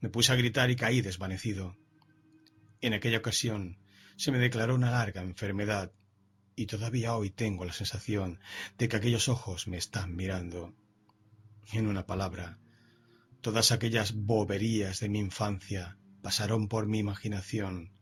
Me 0.00 0.08
puse 0.08 0.32
a 0.32 0.36
gritar 0.36 0.70
y 0.70 0.76
caí 0.76 1.00
desvanecido. 1.00 1.76
En 2.80 2.94
aquella 2.94 3.18
ocasión 3.18 3.78
se 4.18 4.32
me 4.32 4.38
declaró 4.38 4.74
una 4.74 4.90
larga 4.90 5.22
enfermedad 5.22 5.92
y 6.56 6.66
todavía 6.66 7.14
hoy 7.14 7.30
tengo 7.30 7.64
la 7.64 7.72
sensación 7.72 8.40
de 8.76 8.88
que 8.88 8.96
aquellos 8.96 9.28
ojos 9.28 9.68
me 9.68 9.76
están 9.76 10.16
mirando. 10.16 10.74
En 11.72 11.86
una 11.86 12.04
palabra, 12.04 12.58
todas 13.42 13.70
aquellas 13.70 14.14
boberías 14.14 14.98
de 14.98 15.08
mi 15.08 15.20
infancia 15.20 15.98
pasaron 16.20 16.66
por 16.66 16.88
mi 16.88 16.98
imaginación. 16.98 17.92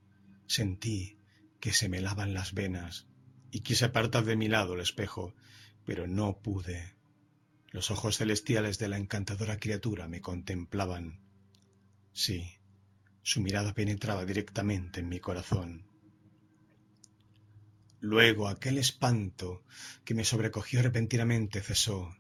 Sentí 0.47 1.19
que 1.61 1.75
se 1.75 1.91
me 1.91 2.01
lavan 2.01 2.33
las 2.33 2.55
venas 2.55 3.07
y 3.51 3.61
quise 3.61 3.85
apartar 3.85 4.25
de 4.25 4.37
mi 4.37 4.49
lado 4.49 4.73
el 4.73 4.81
espejo, 4.81 5.35
pero 5.85 6.07
no 6.07 6.39
pude. 6.39 6.95
Los 7.73 7.91
ojos 7.91 8.17
celestiales 8.17 8.79
de 8.79 8.89
la 8.89 8.97
encantadora 8.97 9.59
criatura 9.59 10.09
me 10.09 10.23
contemplaban. 10.23 11.21
Sí, 12.15 12.55
su 13.23 13.43
mirada 13.43 13.75
penetraba 13.75 14.25
directamente 14.25 15.01
en 15.01 15.11
mi 15.11 15.21
corazón. 15.21 15.85
Luego 18.01 18.49
aquel 18.49 18.79
espanto 18.79 19.65
que 20.05 20.15
me 20.15 20.25
sobrecogió 20.25 20.83
repentinamente 20.83 21.63
cesó 21.63 22.15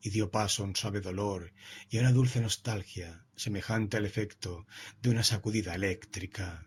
y 0.00 0.10
dio 0.10 0.30
paso 0.30 0.62
a 0.62 0.66
un 0.66 0.76
suave 0.76 1.00
dolor 1.00 1.52
y 1.90 1.98
a 1.98 2.00
una 2.00 2.12
dulce 2.12 2.40
nostalgia 2.40 3.24
semejante 3.34 3.96
al 3.96 4.06
efecto 4.06 4.66
de 5.02 5.10
una 5.10 5.24
sacudida 5.24 5.74
eléctrica. 5.74 6.66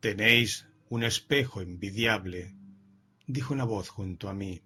Tenéis 0.00 0.66
un 0.88 1.02
espejo 1.04 1.62
envidiable, 1.62 2.54
dijo 3.26 3.54
una 3.54 3.64
voz 3.64 3.88
junto 3.88 4.28
a 4.28 4.34
mí. 4.34 4.62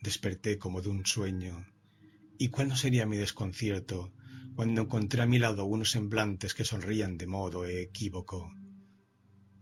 Desperté 0.00 0.56
como 0.56 0.80
de 0.80 0.88
un 0.88 1.04
sueño, 1.04 1.66
y 2.38 2.48
cuál 2.48 2.68
no 2.68 2.76
sería 2.76 3.06
mi 3.06 3.16
desconcierto 3.16 4.12
cuando 4.54 4.82
encontré 4.82 5.22
a 5.22 5.26
mi 5.26 5.38
lado 5.38 5.64
unos 5.64 5.90
semblantes 5.90 6.54
que 6.54 6.64
sonrían 6.64 7.18
de 7.18 7.26
modo 7.26 7.66
equívoco. 7.66 8.52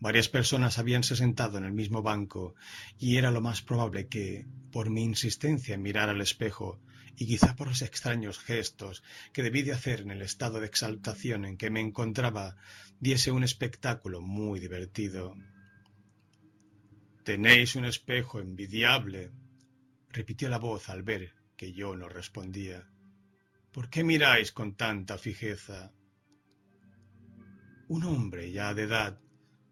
Varias 0.01 0.31
personas 0.31 0.79
habíanse 0.79 1.15
sentado 1.15 1.59
en 1.59 1.65
el 1.65 1.73
mismo 1.73 2.03
banco 2.03 2.55
y 2.99 3.19
era 3.19 3.31
lo 3.31 3.43
más 3.43 3.61
probable 3.61 4.09
que, 4.09 4.47
por 4.73 4.89
mi 4.89 5.05
insistencia 5.05 5.75
en 5.75 5.83
mirar 5.83 6.09
al 6.09 6.23
espejo, 6.23 6.81
y 7.19 7.27
quizá 7.27 7.55
por 7.55 7.69
los 7.69 7.83
extraños 7.83 8.39
gestos 8.39 9.03
que 9.35 9.43
debí 9.43 9.61
de 9.61 9.73
hacer 9.73 10.01
en 10.01 10.11
el 10.11 10.23
estado 10.23 10.59
de 10.59 10.67
exaltación 10.67 11.45
en 11.45 11.59
que 11.59 11.69
me 11.69 11.81
encontraba, 11.81 12.57
diese 12.99 13.31
un 13.31 13.45
espectáculo 13.45 14.23
muy 14.23 14.59
divertido. 14.59 15.37
Tenéis 17.23 17.77
un 17.77 17.85
espejo 17.85 18.41
envidiable, 18.41 19.31
repitió 20.09 20.49
la 20.49 20.59
voz 20.59 20.89
al 20.89 21.03
ver 21.03 21.35
que 21.59 21.75
yo 21.75 21.95
no 21.95 22.09
respondía. 22.09 22.89
¿Por 23.71 23.91
qué 23.91 24.03
miráis 24.03 24.51
con 24.51 24.77
tanta 24.77 25.19
fijeza? 25.19 25.93
Un 27.89 28.05
hombre 28.05 28.51
ya 28.51 28.73
de 28.73 28.85
edad 28.85 29.21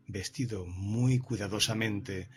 vestido 0.08 0.66
muy 0.66 1.18
cuidadosamente, 1.18 2.28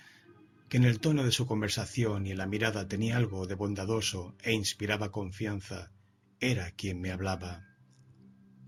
que 0.69 0.77
en 0.77 0.83
el 0.83 0.99
tono 0.99 1.23
de 1.23 1.31
su 1.31 1.47
conversación 1.47 2.27
y 2.27 2.31
en 2.31 2.37
la 2.37 2.45
mirada 2.45 2.87
tenía 2.87 3.17
algo 3.17 3.47
de 3.47 3.55
bondadoso 3.55 4.35
e 4.43 4.53
inspiraba 4.53 5.11
confianza, 5.11 5.91
era 6.39 6.71
quien 6.71 7.01
me 7.01 7.11
hablaba. 7.11 7.65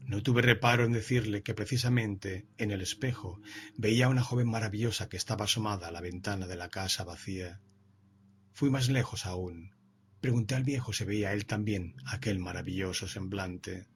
No 0.05 0.21
tuve 0.21 0.41
reparo 0.41 0.83
en 0.83 0.91
decirle 0.91 1.43
que 1.43 1.53
precisamente 1.53 2.45
en 2.57 2.71
el 2.71 2.81
espejo 2.81 3.39
veía 3.77 4.07
a 4.07 4.09
una 4.09 4.21
joven 4.21 4.49
maravillosa 4.49 5.07
que 5.07 5.17
estaba 5.17 5.45
asomada 5.45 5.87
a 5.87 5.91
la 5.91 6.01
ventana 6.01 6.45
de 6.45 6.57
la 6.57 6.69
casa 6.69 7.03
vacía. 7.03 7.61
Fui 8.51 8.69
más 8.69 8.89
lejos 8.89 9.25
aún. 9.25 9.73
Pregunté 10.19 10.55
al 10.55 10.63
viejo 10.63 10.93
si 10.93 11.05
veía 11.05 11.33
él 11.33 11.45
también 11.45 11.95
aquel 12.05 12.39
maravilloso 12.39 13.07
semblante. 13.07 13.87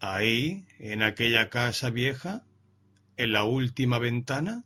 ¿Ahí, 0.00 0.66
en 0.78 1.02
aquella 1.02 1.50
casa 1.50 1.90
vieja? 1.90 2.44
¿En 3.16 3.32
la 3.32 3.44
última 3.44 3.98
ventana? 3.98 4.64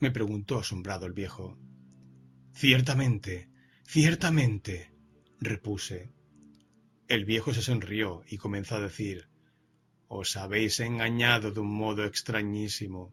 me 0.00 0.10
preguntó 0.10 0.58
asombrado 0.58 1.06
el 1.06 1.12
viejo. 1.12 1.56
Ciertamente, 2.52 3.48
ciertamente, 3.86 4.90
repuse. 5.38 6.10
El 7.06 7.24
viejo 7.24 7.54
se 7.54 7.62
sonrió 7.62 8.24
y 8.28 8.38
comenzó 8.38 8.76
a 8.76 8.80
decir 8.80 9.28
Os 10.08 10.36
habéis 10.36 10.80
engañado 10.80 11.52
de 11.52 11.60
un 11.60 11.72
modo 11.72 12.04
extrañísimo. 12.04 13.12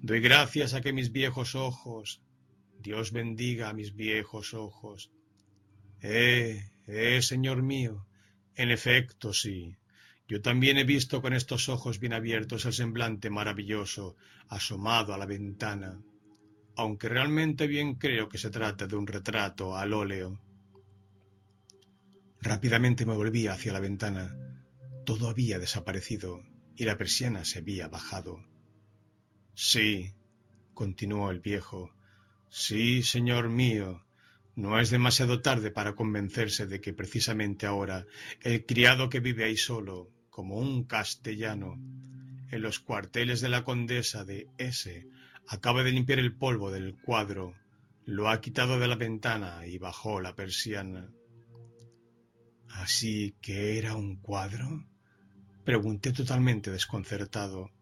Doy 0.00 0.20
gracias 0.20 0.74
a 0.74 0.80
que 0.80 0.92
mis 0.92 1.10
viejos 1.10 1.56
ojos. 1.56 2.22
Dios 2.78 3.10
bendiga 3.10 3.70
a 3.70 3.74
mis 3.74 3.96
viejos 3.96 4.54
ojos. 4.54 5.10
Eh, 6.02 6.70
eh, 6.86 7.20
señor 7.22 7.62
mío. 7.62 8.06
En 8.54 8.70
efecto, 8.70 9.32
sí. 9.32 9.77
Yo 10.28 10.42
también 10.42 10.76
he 10.76 10.84
visto 10.84 11.22
con 11.22 11.32
estos 11.32 11.70
ojos 11.70 11.98
bien 11.98 12.12
abiertos 12.12 12.66
el 12.66 12.74
semblante 12.74 13.30
maravilloso 13.30 14.14
asomado 14.48 15.14
a 15.14 15.18
la 15.18 15.24
ventana, 15.24 15.98
aunque 16.76 17.08
realmente 17.08 17.66
bien 17.66 17.94
creo 17.94 18.28
que 18.28 18.36
se 18.36 18.50
trata 18.50 18.86
de 18.86 18.94
un 18.94 19.06
retrato 19.06 19.74
al 19.74 19.94
óleo. 19.94 20.38
Rápidamente 22.42 23.06
me 23.06 23.14
volví 23.14 23.46
hacia 23.46 23.72
la 23.72 23.80
ventana. 23.80 24.36
Todo 25.06 25.30
había 25.30 25.58
desaparecido 25.58 26.42
y 26.76 26.84
la 26.84 26.98
persiana 26.98 27.46
se 27.46 27.60
había 27.60 27.88
bajado. 27.88 28.44
Sí, 29.54 30.12
continuó 30.74 31.30
el 31.30 31.40
viejo, 31.40 31.90
sí, 32.50 33.02
señor 33.02 33.48
mío, 33.48 34.04
no 34.56 34.78
es 34.78 34.90
demasiado 34.90 35.40
tarde 35.40 35.70
para 35.70 35.96
convencerse 35.96 36.66
de 36.66 36.80
que 36.82 36.92
precisamente 36.92 37.64
ahora 37.66 38.06
el 38.42 38.66
criado 38.66 39.08
que 39.08 39.20
vive 39.20 39.44
ahí 39.44 39.56
solo, 39.56 40.10
como 40.38 40.54
un 40.54 40.84
castellano, 40.84 41.74
en 42.52 42.62
los 42.62 42.78
cuarteles 42.78 43.40
de 43.40 43.48
la 43.48 43.64
condesa 43.64 44.24
de 44.24 44.46
S. 44.56 45.04
Acaba 45.48 45.82
de 45.82 45.90
limpiar 45.90 46.20
el 46.20 46.32
polvo 46.32 46.70
del 46.70 46.94
cuadro, 46.94 47.56
lo 48.04 48.28
ha 48.28 48.40
quitado 48.40 48.78
de 48.78 48.86
la 48.86 48.94
ventana 48.94 49.66
y 49.66 49.78
bajó 49.78 50.20
la 50.20 50.36
persiana. 50.36 51.10
¿Así 52.68 53.34
que 53.40 53.78
era 53.78 53.96
un 53.96 54.14
cuadro? 54.18 54.86
Pregunté 55.64 56.12
totalmente 56.12 56.70
desconcertado. 56.70 57.72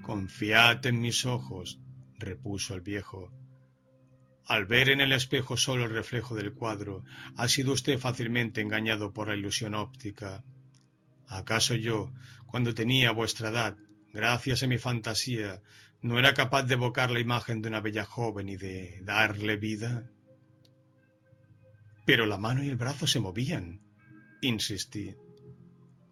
Confiad 0.00 0.86
en 0.86 1.02
mis 1.02 1.26
ojos, 1.26 1.82
repuso 2.18 2.74
el 2.74 2.80
viejo. 2.80 3.30
Al 4.46 4.64
ver 4.64 4.88
en 4.88 5.02
el 5.02 5.12
espejo 5.12 5.58
solo 5.58 5.84
el 5.84 5.90
reflejo 5.90 6.34
del 6.34 6.54
cuadro, 6.54 7.04
ha 7.36 7.46
sido 7.46 7.74
usted 7.74 7.98
fácilmente 7.98 8.62
engañado 8.62 9.12
por 9.12 9.28
la 9.28 9.36
ilusión 9.36 9.74
óptica. 9.74 10.42
¿Acaso 11.28 11.74
yo, 11.74 12.12
cuando 12.46 12.74
tenía 12.74 13.10
vuestra 13.10 13.50
edad, 13.50 13.76
gracias 14.12 14.62
a 14.62 14.66
mi 14.66 14.78
fantasía, 14.78 15.62
no 16.02 16.18
era 16.18 16.34
capaz 16.34 16.64
de 16.64 16.74
evocar 16.74 17.10
la 17.10 17.20
imagen 17.20 17.62
de 17.62 17.68
una 17.68 17.80
bella 17.80 18.04
joven 18.04 18.48
y 18.48 18.56
de 18.56 19.00
darle 19.02 19.56
vida? 19.56 20.10
Pero 22.04 22.26
la 22.26 22.38
mano 22.38 22.62
y 22.62 22.68
el 22.68 22.76
brazo 22.76 23.06
se 23.06 23.20
movían, 23.20 23.80
insistí. 24.40 25.14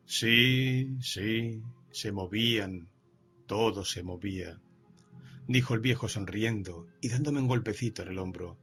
Sí, 0.07 0.97
sí, 1.01 1.63
se 1.91 2.13
movían, 2.13 2.89
todo 3.47 3.85
se 3.85 4.03
movía, 4.03 4.61
dijo 5.47 5.75
el 5.75 5.81
viejo 5.81 6.09
sonriendo 6.09 6.89
y 7.01 7.09
dándome 7.09 7.41
un 7.41 7.49
golpecito 7.49 8.03
en 8.03 8.09
el 8.09 8.19
hombro. 8.19 8.59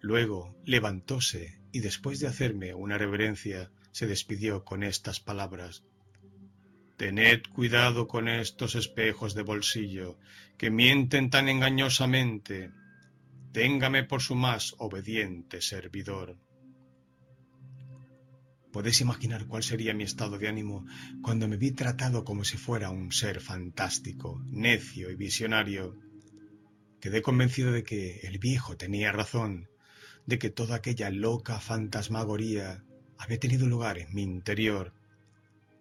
Luego 0.00 0.56
levantóse 0.64 1.60
y 1.72 1.80
después 1.80 2.20
de 2.20 2.28
hacerme 2.28 2.74
una 2.74 2.98
reverencia, 2.98 3.70
se 3.94 4.08
despidió 4.08 4.64
con 4.64 4.82
estas 4.82 5.20
palabras. 5.20 5.84
Tened 6.96 7.42
cuidado 7.54 8.08
con 8.08 8.26
estos 8.26 8.74
espejos 8.74 9.34
de 9.34 9.42
bolsillo, 9.42 10.18
que 10.58 10.68
mienten 10.68 11.30
tan 11.30 11.48
engañosamente. 11.48 12.72
Téngame 13.52 14.02
por 14.02 14.20
su 14.20 14.34
más 14.34 14.74
obediente 14.78 15.60
servidor. 15.62 16.36
Podéis 18.72 19.00
imaginar 19.00 19.46
cuál 19.46 19.62
sería 19.62 19.94
mi 19.94 20.02
estado 20.02 20.38
de 20.38 20.48
ánimo 20.48 20.84
cuando 21.22 21.46
me 21.46 21.56
vi 21.56 21.70
tratado 21.70 22.24
como 22.24 22.42
si 22.42 22.56
fuera 22.56 22.90
un 22.90 23.12
ser 23.12 23.40
fantástico, 23.40 24.42
necio 24.50 25.08
y 25.12 25.14
visionario. 25.14 25.96
Quedé 27.00 27.22
convencido 27.22 27.70
de 27.70 27.84
que 27.84 28.18
el 28.24 28.40
viejo 28.40 28.76
tenía 28.76 29.12
razón, 29.12 29.68
de 30.26 30.40
que 30.40 30.50
toda 30.50 30.74
aquella 30.74 31.10
loca 31.10 31.60
fantasmagoría 31.60 32.82
había 33.18 33.38
tenido 33.38 33.66
lugar 33.66 33.98
en 33.98 34.12
mi 34.14 34.22
interior 34.22 34.92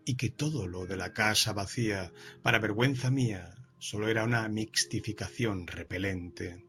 y 0.06 0.16
que 0.16 0.30
todo 0.30 0.68
lo 0.68 0.86
de 0.86 0.98
la 0.98 1.14
casa 1.14 1.54
vacía, 1.54 2.12
para 2.42 2.60
vergüenza 2.60 3.10
mía, 3.10 3.56
solo 3.80 4.08
era 4.08 4.24
una 4.24 4.48
mixtificación 4.48 5.68
repelente. 5.68 6.66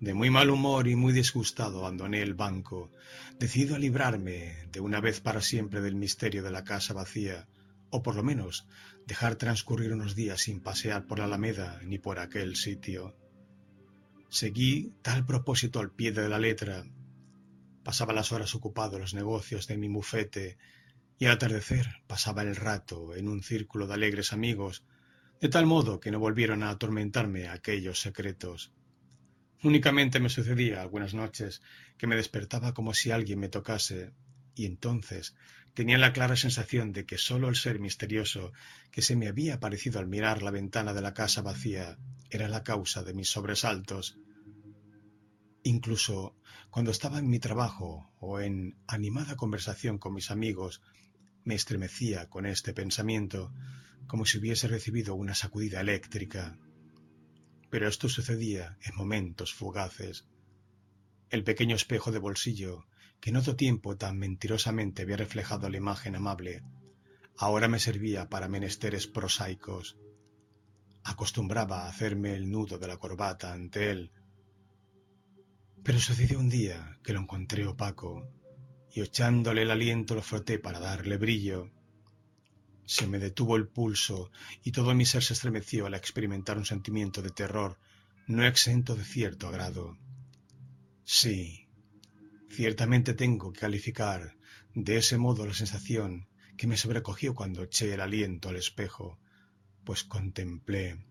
De 0.00 0.14
muy 0.14 0.30
mal 0.30 0.50
humor 0.50 0.88
y 0.88 0.96
muy 0.96 1.12
disgustado 1.12 1.80
abandoné 1.80 2.22
el 2.22 2.34
banco, 2.34 2.90
decidido 3.38 3.76
a 3.76 3.78
librarme 3.78 4.66
de 4.72 4.80
una 4.80 5.00
vez 5.00 5.20
para 5.20 5.42
siempre 5.42 5.82
del 5.82 5.94
misterio 5.94 6.42
de 6.42 6.50
la 6.50 6.64
casa 6.64 6.94
vacía, 6.94 7.46
o 7.90 8.02
por 8.02 8.16
lo 8.16 8.22
menos 8.22 8.66
dejar 9.06 9.34
transcurrir 9.36 9.92
unos 9.92 10.14
días 10.14 10.40
sin 10.42 10.60
pasear 10.60 11.06
por 11.06 11.18
la 11.18 11.26
Alameda 11.26 11.80
ni 11.84 11.98
por 11.98 12.18
aquel 12.18 12.56
sitio. 12.56 13.14
Seguí 14.30 14.94
tal 15.02 15.26
propósito 15.26 15.80
al 15.80 15.90
pie 15.90 16.12
de 16.12 16.28
la 16.28 16.38
letra. 16.38 16.86
Pasaba 17.90 18.12
las 18.12 18.30
horas 18.30 18.54
ocupado 18.54 18.94
en 18.94 19.02
los 19.02 19.14
negocios 19.14 19.66
de 19.66 19.76
mi 19.76 19.88
bufete 19.88 20.58
y 21.18 21.24
al 21.24 21.32
atardecer 21.32 21.88
pasaba 22.06 22.42
el 22.42 22.54
rato 22.54 23.16
en 23.16 23.26
un 23.26 23.42
círculo 23.42 23.88
de 23.88 23.94
alegres 23.94 24.32
amigos, 24.32 24.84
de 25.40 25.48
tal 25.48 25.66
modo 25.66 25.98
que 25.98 26.12
no 26.12 26.20
volvieron 26.20 26.62
a 26.62 26.70
atormentarme 26.70 27.48
aquellos 27.48 28.00
secretos. 28.00 28.70
Únicamente 29.64 30.20
me 30.20 30.28
sucedía 30.28 30.80
algunas 30.80 31.14
noches 31.14 31.62
que 31.98 32.06
me 32.06 32.14
despertaba 32.14 32.74
como 32.74 32.94
si 32.94 33.10
alguien 33.10 33.40
me 33.40 33.48
tocase, 33.48 34.12
y 34.54 34.66
entonces 34.66 35.34
tenía 35.74 35.98
la 35.98 36.12
clara 36.12 36.36
sensación 36.36 36.92
de 36.92 37.06
que 37.06 37.18
sólo 37.18 37.48
el 37.48 37.56
ser 37.56 37.80
misterioso 37.80 38.52
que 38.92 39.02
se 39.02 39.16
me 39.16 39.26
había 39.26 39.54
aparecido 39.54 39.98
al 39.98 40.06
mirar 40.06 40.44
la 40.44 40.52
ventana 40.52 40.94
de 40.94 41.02
la 41.02 41.12
casa 41.12 41.42
vacía 41.42 41.98
era 42.30 42.46
la 42.46 42.62
causa 42.62 43.02
de 43.02 43.14
mis 43.14 43.30
sobresaltos. 43.30 44.16
Incluso 45.62 46.36
cuando 46.70 46.90
estaba 46.90 47.18
en 47.18 47.28
mi 47.28 47.38
trabajo 47.38 48.10
o 48.18 48.40
en 48.40 48.76
animada 48.86 49.36
conversación 49.36 49.98
con 49.98 50.14
mis 50.14 50.30
amigos, 50.30 50.82
me 51.44 51.54
estremecía 51.54 52.28
con 52.28 52.46
este 52.46 52.72
pensamiento, 52.72 53.52
como 54.06 54.24
si 54.24 54.38
hubiese 54.38 54.68
recibido 54.68 55.14
una 55.14 55.34
sacudida 55.34 55.80
eléctrica 55.80 56.58
pero 57.70 57.88
esto 57.88 58.08
sucedía 58.08 58.76
en 58.82 58.96
momentos 58.96 59.54
fugaces. 59.54 60.26
El 61.30 61.44
pequeño 61.44 61.76
espejo 61.76 62.10
de 62.10 62.18
bolsillo, 62.18 62.86
que 63.20 63.30
en 63.30 63.36
otro 63.36 63.54
tiempo 63.54 63.96
tan 63.96 64.18
mentirosamente 64.18 65.02
había 65.02 65.16
reflejado 65.16 65.70
la 65.70 65.76
imagen 65.76 66.16
amable, 66.16 66.62
ahora 67.36 67.68
me 67.68 67.78
servía 67.78 68.28
para 68.28 68.48
menesteres 68.48 69.06
prosaicos. 69.06 69.96
Acostumbraba 71.04 71.84
a 71.84 71.88
hacerme 71.88 72.34
el 72.34 72.50
nudo 72.50 72.78
de 72.78 72.88
la 72.88 72.96
corbata 72.96 73.52
ante 73.52 73.90
él. 73.90 74.10
Pero 75.82 75.98
sucedió 75.98 76.38
un 76.38 76.50
día 76.50 76.98
que 77.02 77.12
lo 77.12 77.20
encontré 77.20 77.66
opaco, 77.66 78.28
y 78.92 79.00
echándole 79.00 79.62
el 79.62 79.70
aliento 79.70 80.14
lo 80.14 80.22
froté 80.22 80.58
para 80.58 80.78
darle 80.78 81.16
brillo. 81.16 81.70
Se 82.84 83.06
me 83.06 83.18
detuvo 83.18 83.56
el 83.56 83.68
pulso 83.68 84.30
y 84.64 84.72
todo 84.72 84.94
mi 84.94 85.06
ser 85.06 85.22
se 85.22 85.32
estremeció 85.32 85.86
al 85.86 85.94
experimentar 85.94 86.58
un 86.58 86.66
sentimiento 86.66 87.22
de 87.22 87.30
terror 87.30 87.78
no 88.26 88.44
exento 88.44 88.94
de 88.94 89.04
cierto 89.04 89.48
agrado. 89.48 89.96
Sí, 91.04 91.68
ciertamente 92.50 93.14
tengo 93.14 93.52
que 93.52 93.60
calificar 93.60 94.36
de 94.74 94.98
ese 94.98 95.18
modo 95.18 95.46
la 95.46 95.54
sensación 95.54 96.28
que 96.56 96.66
me 96.66 96.76
sobrecogió 96.76 97.34
cuando 97.34 97.62
eché 97.62 97.94
el 97.94 98.00
aliento 98.00 98.48
al 98.48 98.56
espejo, 98.56 99.18
pues 99.84 100.04
contemplé, 100.04 101.06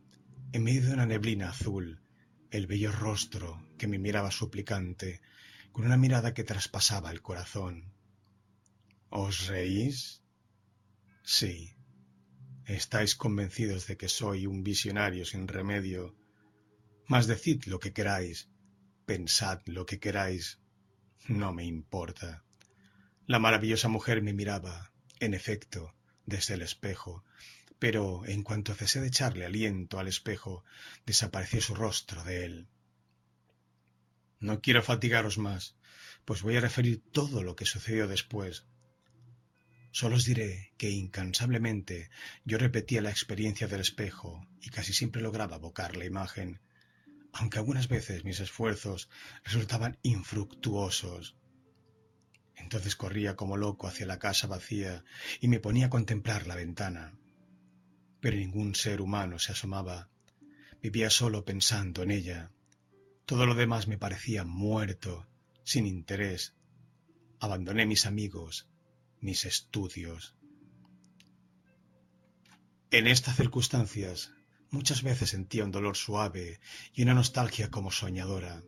en 0.51 0.63
medio 0.63 0.83
de 0.83 0.93
una 0.93 1.05
neblina 1.05 1.49
azul, 1.49 2.01
el 2.51 2.67
bello 2.67 2.91
rostro 2.91 3.68
que 3.79 3.87
me 3.87 3.97
miraba 3.97 4.29
suplicante, 4.29 5.21
con 5.71 5.85
una 5.85 5.97
mirada 5.97 6.35
que 6.35 6.43
traspasaba 6.43 7.09
el 7.09 7.23
corazón. 7.23 7.91
¿Os 9.09 9.47
reís? 9.47 10.21
Sí, 11.23 11.75
estáis 12.65 13.15
convencidos 13.15 13.87
de 13.87 13.97
que 13.97 14.09
soy 14.09 14.45
un 14.45 14.63
visionario 14.63 15.25
sin 15.25 15.47
remedio. 15.47 16.15
Mas 17.07 17.25
decid 17.25 17.63
lo 17.65 17.79
que 17.79 17.93
queráis, 17.93 18.49
pensad 19.07 19.59
lo 19.65 19.87
que 19.87 19.99
queráis, 19.99 20.59
no 21.27 21.53
me 21.53 21.65
importa. 21.65 22.43
La 23.25 23.39
maravillosa 23.39 23.87
mujer 23.87 24.21
me 24.21 24.33
miraba, 24.33 24.91
en 25.19 25.33
efecto, 25.33 25.95
desde 26.25 26.53
el 26.55 26.61
espejo, 26.61 27.23
pero 27.79 28.25
en 28.25 28.43
cuanto 28.43 28.75
cesé 28.75 28.99
de 29.01 29.07
echarle 29.07 29.45
aliento 29.45 29.97
al 29.97 30.07
espejo, 30.07 30.63
desapareció 31.05 31.61
su 31.61 31.73
rostro 31.73 32.23
de 32.23 32.45
él. 32.45 32.67
No 34.39 34.61
quiero 34.61 34.83
fatigaros 34.83 35.37
más, 35.37 35.75
pues 36.25 36.41
voy 36.41 36.57
a 36.57 36.61
referir 36.61 37.01
todo 37.11 37.43
lo 37.43 37.55
que 37.55 37.65
sucedió 37.65 38.07
después, 38.07 38.65
Solo 39.91 40.17
os 40.17 40.25
diré 40.25 40.71
que 40.77 40.91
incansablemente 40.91 42.11
yo 42.45 42.57
repetía 42.59 43.01
la 43.01 43.09
experiencia 43.09 43.67
del 43.67 43.81
espejo 43.81 44.47
y 44.61 44.69
casi 44.69 44.93
siempre 44.93 45.21
lograba 45.21 45.55
evocar 45.55 45.97
la 45.97 46.05
imagen, 46.05 46.61
aunque 47.33 47.57
algunas 47.57 47.87
veces 47.87 48.23
mis 48.23 48.39
esfuerzos 48.39 49.09
resultaban 49.43 49.97
infructuosos. 50.03 51.35
Entonces 52.55 52.95
corría 52.95 53.35
como 53.35 53.57
loco 53.57 53.87
hacia 53.87 54.05
la 54.05 54.19
casa 54.19 54.45
vacía 54.45 55.03
y 55.39 55.47
me 55.47 55.59
ponía 55.59 55.87
a 55.87 55.89
contemplar 55.89 56.45
la 56.45 56.55
ventana. 56.55 57.17
Pero 58.19 58.37
ningún 58.37 58.75
ser 58.75 59.01
humano 59.01 59.39
se 59.39 59.53
asomaba. 59.53 60.09
Vivía 60.83 61.09
solo 61.09 61.45
pensando 61.45 62.03
en 62.03 62.11
ella. 62.11 62.51
Todo 63.29 63.45
lo 63.45 63.53
demás 63.53 63.87
me 63.87 63.99
parecía 63.99 64.43
muerto, 64.43 65.27
sin 65.63 65.85
interés. 65.85 66.55
Abandoné 67.39 67.85
mis 67.85 68.07
amigos, 68.07 68.67
mis 69.21 69.45
estudios. 69.45 70.35
En 72.89 73.05
estas 73.05 73.35
circunstancias 73.35 74.31
muchas 74.71 75.03
veces 75.03 75.29
sentía 75.29 75.63
un 75.63 75.69
dolor 75.69 75.95
suave 75.95 76.59
y 76.91 77.03
una 77.03 77.13
nostalgia 77.13 77.69
como 77.69 77.91
soñadora. 77.91 78.63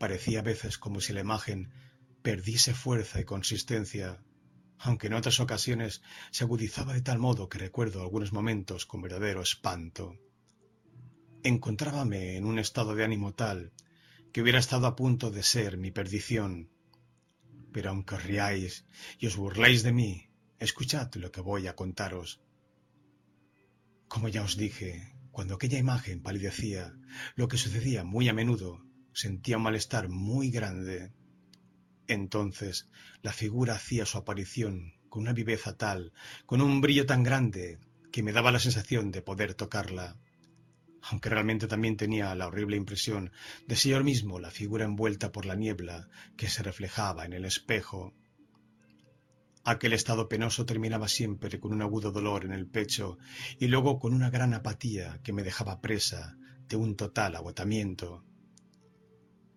Parecía 0.00 0.40
a 0.40 0.42
veces 0.50 0.76
como 0.76 1.00
si 1.00 1.12
la 1.12 1.20
imagen 1.20 1.70
perdiese 2.22 2.74
fuerza 2.74 3.20
y 3.20 3.24
consistencia, 3.24 4.20
aunque 4.78 5.06
en 5.06 5.14
otras 5.14 5.38
ocasiones 5.38 6.02
se 6.32 6.42
agudizaba 6.42 6.92
de 6.92 7.02
tal 7.02 7.20
modo 7.20 7.48
que 7.48 7.58
recuerdo 7.58 8.02
algunos 8.02 8.32
momentos 8.32 8.84
con 8.84 9.00
verdadero 9.00 9.42
espanto. 9.42 10.18
Encontrábame 11.42 12.36
en 12.36 12.44
un 12.44 12.58
estado 12.58 12.94
de 12.94 13.02
ánimo 13.02 13.32
tal 13.32 13.72
que 14.30 14.42
hubiera 14.42 14.58
estado 14.58 14.86
a 14.86 14.94
punto 14.94 15.30
de 15.30 15.42
ser 15.42 15.78
mi 15.78 15.90
perdición, 15.90 16.68
pero 17.72 17.88
aunque 17.88 18.16
os 18.16 18.24
riáis 18.24 18.84
y 19.18 19.26
os 19.26 19.36
burléis 19.36 19.82
de 19.82 19.92
mí, 19.92 20.28
escuchad 20.58 21.08
lo 21.14 21.32
que 21.32 21.40
voy 21.40 21.66
a 21.66 21.74
contaros. 21.74 22.42
Como 24.06 24.28
ya 24.28 24.42
os 24.42 24.58
dije, 24.58 25.14
cuando 25.30 25.54
aquella 25.54 25.78
imagen 25.78 26.20
palidecía, 26.20 26.92
lo 27.36 27.48
que 27.48 27.56
sucedía 27.56 28.04
muy 28.04 28.28
a 28.28 28.34
menudo, 28.34 28.84
sentía 29.14 29.56
un 29.56 29.62
malestar 29.62 30.10
muy 30.10 30.50
grande. 30.50 31.10
Entonces 32.06 32.90
la 33.22 33.32
figura 33.32 33.76
hacía 33.76 34.04
su 34.04 34.18
aparición 34.18 34.92
con 35.08 35.22
una 35.22 35.32
viveza 35.32 35.74
tal, 35.74 36.12
con 36.44 36.60
un 36.60 36.82
brillo 36.82 37.06
tan 37.06 37.22
grande, 37.22 37.78
que 38.12 38.22
me 38.22 38.32
daba 38.32 38.52
la 38.52 38.58
sensación 38.58 39.10
de 39.10 39.22
poder 39.22 39.54
tocarla 39.54 40.18
aunque 41.02 41.30
realmente 41.30 41.66
también 41.66 41.96
tenía 41.96 42.34
la 42.34 42.46
horrible 42.46 42.76
impresión 42.76 43.32
de 43.66 43.76
ser 43.76 44.04
mismo 44.04 44.38
la 44.38 44.50
figura 44.50 44.84
envuelta 44.84 45.32
por 45.32 45.46
la 45.46 45.54
niebla 45.54 46.08
que 46.36 46.48
se 46.48 46.62
reflejaba 46.62 47.24
en 47.24 47.32
el 47.32 47.44
espejo. 47.44 48.14
Aquel 49.64 49.92
estado 49.92 50.28
penoso 50.28 50.64
terminaba 50.64 51.08
siempre 51.08 51.60
con 51.60 51.72
un 51.72 51.82
agudo 51.82 52.12
dolor 52.12 52.44
en 52.44 52.52
el 52.52 52.66
pecho 52.66 53.18
y 53.58 53.66
luego 53.68 53.98
con 53.98 54.14
una 54.14 54.30
gran 54.30 54.54
apatía 54.54 55.20
que 55.22 55.32
me 55.32 55.42
dejaba 55.42 55.80
presa 55.80 56.36
de 56.68 56.76
un 56.76 56.96
total 56.96 57.36
agotamiento. 57.36 58.24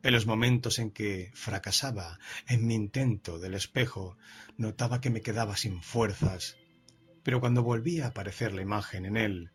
En 0.01 0.11
los 0.11 0.25
momentos 0.25 0.79
en 0.79 0.91
que 0.91 1.31
fracasaba 1.33 2.19
en 2.47 2.67
mi 2.67 2.75
intento 2.75 3.39
del 3.39 3.53
espejo, 3.53 4.17
notaba 4.57 4.99
que 4.99 5.09
me 5.09 5.21
quedaba 5.21 5.55
sin 5.55 5.81
fuerzas, 5.81 6.57
pero 7.23 7.39
cuando 7.39 7.63
volvía 7.63 8.05
a 8.05 8.09
aparecer 8.09 8.53
la 8.53 8.61
imagen 8.61 9.05
en 9.05 9.15
él, 9.15 9.51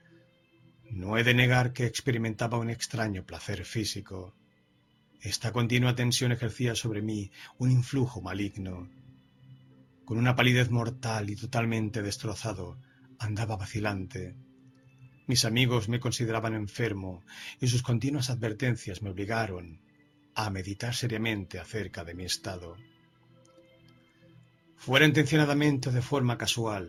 no 0.91 1.19
he 1.19 1.25
de 1.25 1.35
negar 1.35 1.73
que 1.73 1.87
experimentaba 1.87 2.59
un 2.59 2.71
extraño 2.71 3.25
placer 3.25 3.65
físico. 3.65 4.35
Esta 5.21 5.53
continua 5.53 5.95
tensión 5.95 6.33
ejercía 6.33 6.75
sobre 6.75 7.03
mí 7.03 7.31
un 7.59 7.71
influjo 7.71 8.21
maligno. 8.23 8.89
Con 10.05 10.17
una 10.17 10.35
palidez 10.35 10.71
mortal 10.71 11.29
y 11.29 11.37
totalmente 11.37 12.03
destrozado, 12.03 12.79
andaba 13.19 13.57
vacilante. 13.57 14.35
Mis 15.27 15.45
amigos 15.45 15.89
me 15.89 16.01
consideraban 16.01 16.55
enfermo 16.55 17.23
y 17.61 17.67
sus 17.67 17.83
continuas 17.83 18.31
advertencias 18.31 19.03
me 19.03 19.11
obligaron 19.11 19.81
a 20.35 20.49
meditar 20.51 20.95
seriamente 20.95 21.59
acerca 21.59 22.05
de 22.05 22.15
mi 22.15 22.25
estado. 22.25 22.77
fuera 24.77 25.05
intencionadamente 25.05 25.89
o 25.89 25.93
de 25.93 26.01
forma 26.01 26.39
casual, 26.39 26.87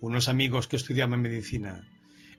unos 0.00 0.28
amigos 0.28 0.66
que 0.66 0.76
estudiaban 0.76 1.20
medicina, 1.20 1.86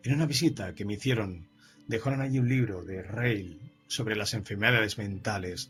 en 0.03 0.13
una 0.13 0.25
visita 0.25 0.75
que 0.75 0.83
me 0.83 0.95
hicieron, 0.95 1.47
dejaron 1.87 2.21
allí 2.21 2.37
un 2.37 2.49
libro 2.49 2.83
de 2.83 3.01
Reil 3.01 3.71
sobre 3.87 4.15
las 4.15 4.33
enfermedades 4.33 4.97
mentales. 4.97 5.69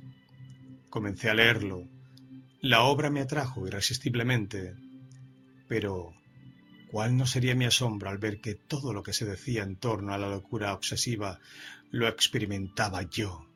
Comencé 0.89 1.29
a 1.29 1.35
leerlo. 1.35 1.87
La 2.59 2.81
obra 2.83 3.11
me 3.11 3.21
atrajo 3.21 3.67
irresistiblemente. 3.67 4.75
Pero, 5.67 6.13
¿cuál 6.89 7.15
no 7.15 7.27
sería 7.27 7.53
mi 7.53 7.65
asombro 7.65 8.09
al 8.09 8.17
ver 8.17 8.41
que 8.41 8.55
todo 8.55 8.91
lo 8.91 9.03
que 9.03 9.13
se 9.13 9.25
decía 9.25 9.63
en 9.63 9.75
torno 9.75 10.13
a 10.13 10.17
la 10.17 10.29
locura 10.29 10.73
obsesiva 10.73 11.39
lo 11.91 12.07
experimentaba 12.07 13.03
yo? 13.03 13.47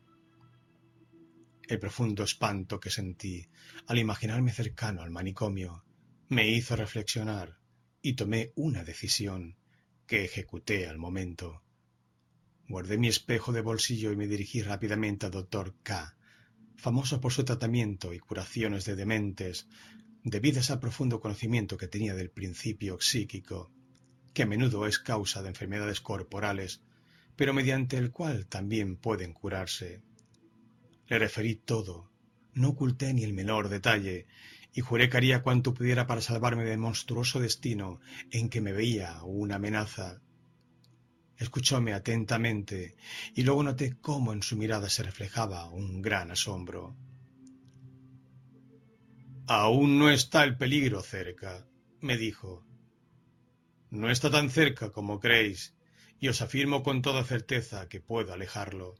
El 1.67 1.80
profundo 1.80 2.23
espanto 2.23 2.80
que 2.80 2.91
sentí 2.91 3.47
al 3.88 3.97
imaginarme 3.97 4.51
cercano 4.51 5.01
al 5.01 5.11
manicomio 5.11 5.84
me 6.30 6.47
hizo 6.49 6.75
reflexionar 6.75 7.57
y 8.01 8.13
tomé 8.13 8.51
una 8.55 8.84
decisión 8.84 9.55
que 10.08 10.24
ejecuté 10.24 10.88
al 10.88 10.97
momento. 10.97 11.62
Guardé 12.70 12.97
mi 12.97 13.08
espejo 13.08 13.51
de 13.51 13.62
bolsillo 13.62 14.12
y 14.12 14.16
me 14.16 14.28
dirigí 14.28 14.62
rápidamente 14.62 15.26
al 15.26 15.34
doctor 15.34 15.76
K, 15.84 16.18
famoso 16.78 17.22
por 17.22 17.34
su 17.34 17.43
tratamiento 17.43 18.14
y 18.14 18.20
curaciones 18.20 18.86
de 18.86 18.95
dementes, 18.95 19.68
debidas 20.24 20.72
al 20.72 20.80
profundo 20.80 21.20
conocimiento 21.20 21.78
que 21.78 21.88
tenía 21.88 22.16
del 22.16 22.30
principio 22.30 22.99
psíquico, 22.99 23.72
que 24.34 24.43
a 24.43 24.45
menudo 24.45 24.88
es 24.88 24.99
causa 24.99 25.41
de 25.41 25.49
enfermedades 25.49 26.01
corporales, 26.01 26.82
pero 27.36 27.53
mediante 27.53 27.97
el 27.97 28.12
cual 28.12 28.47
también 28.47 28.97
pueden 28.97 29.34
curarse. 29.34 30.01
Le 31.08 31.20
referí 31.20 31.55
todo, 31.55 32.10
no 32.53 32.70
oculté 32.70 33.14
ni 33.14 33.24
el 33.24 33.34
menor 33.34 33.70
detalle, 33.70 34.26
y 34.78 34.82
juré 34.82 35.09
que 35.09 35.17
haría 35.17 35.41
cuanto 35.41 35.73
pudiera 35.73 36.05
para 36.05 36.21
salvarme 36.21 36.63
del 36.63 36.78
monstruoso 36.78 37.39
destino 37.39 37.99
en 38.30 38.47
que 38.47 38.61
me 38.61 38.73
veía 38.73 39.23
una 39.23 39.55
amenaza. 39.55 40.21
Escuchóme 41.36 41.93
atentamente 41.93 42.95
y 43.34 43.41
luego 43.41 43.63
noté 43.63 43.97
cómo 43.99 44.34
en 44.34 44.43
su 44.43 44.55
mirada 44.55 44.88
se 44.88 45.01
reflejaba 45.01 45.67
un 45.71 46.03
gran 46.03 46.30
asombro. 46.30 46.95
Aún 49.47 49.97
no 49.97 50.11
está 50.11 50.43
el 50.43 50.57
peligro 50.57 51.01
cerca, 51.01 51.65
me 51.99 52.15
dijo. 52.15 52.63
No 53.89 54.11
está 54.11 54.30
tan 54.30 54.51
cerca 54.51 54.91
como 54.91 55.19
creéis, 55.19 55.73
y 56.19 56.28
os 56.28 56.43
afirmo 56.43 56.84
con 56.84 57.01
toda 57.01 57.23
certeza 57.23 57.89
que 57.89 57.99
puedo 57.99 58.32
alejarlo. 58.32 58.93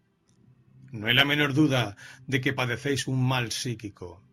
No 0.92 1.06
hay 1.06 1.14
la 1.14 1.26
menor 1.26 1.54
duda 1.54 1.98
de 2.26 2.42
que 2.42 2.54
padecéis 2.54 3.06
un 3.08 3.24
mal 3.24 3.52
psíquico, 3.52 4.27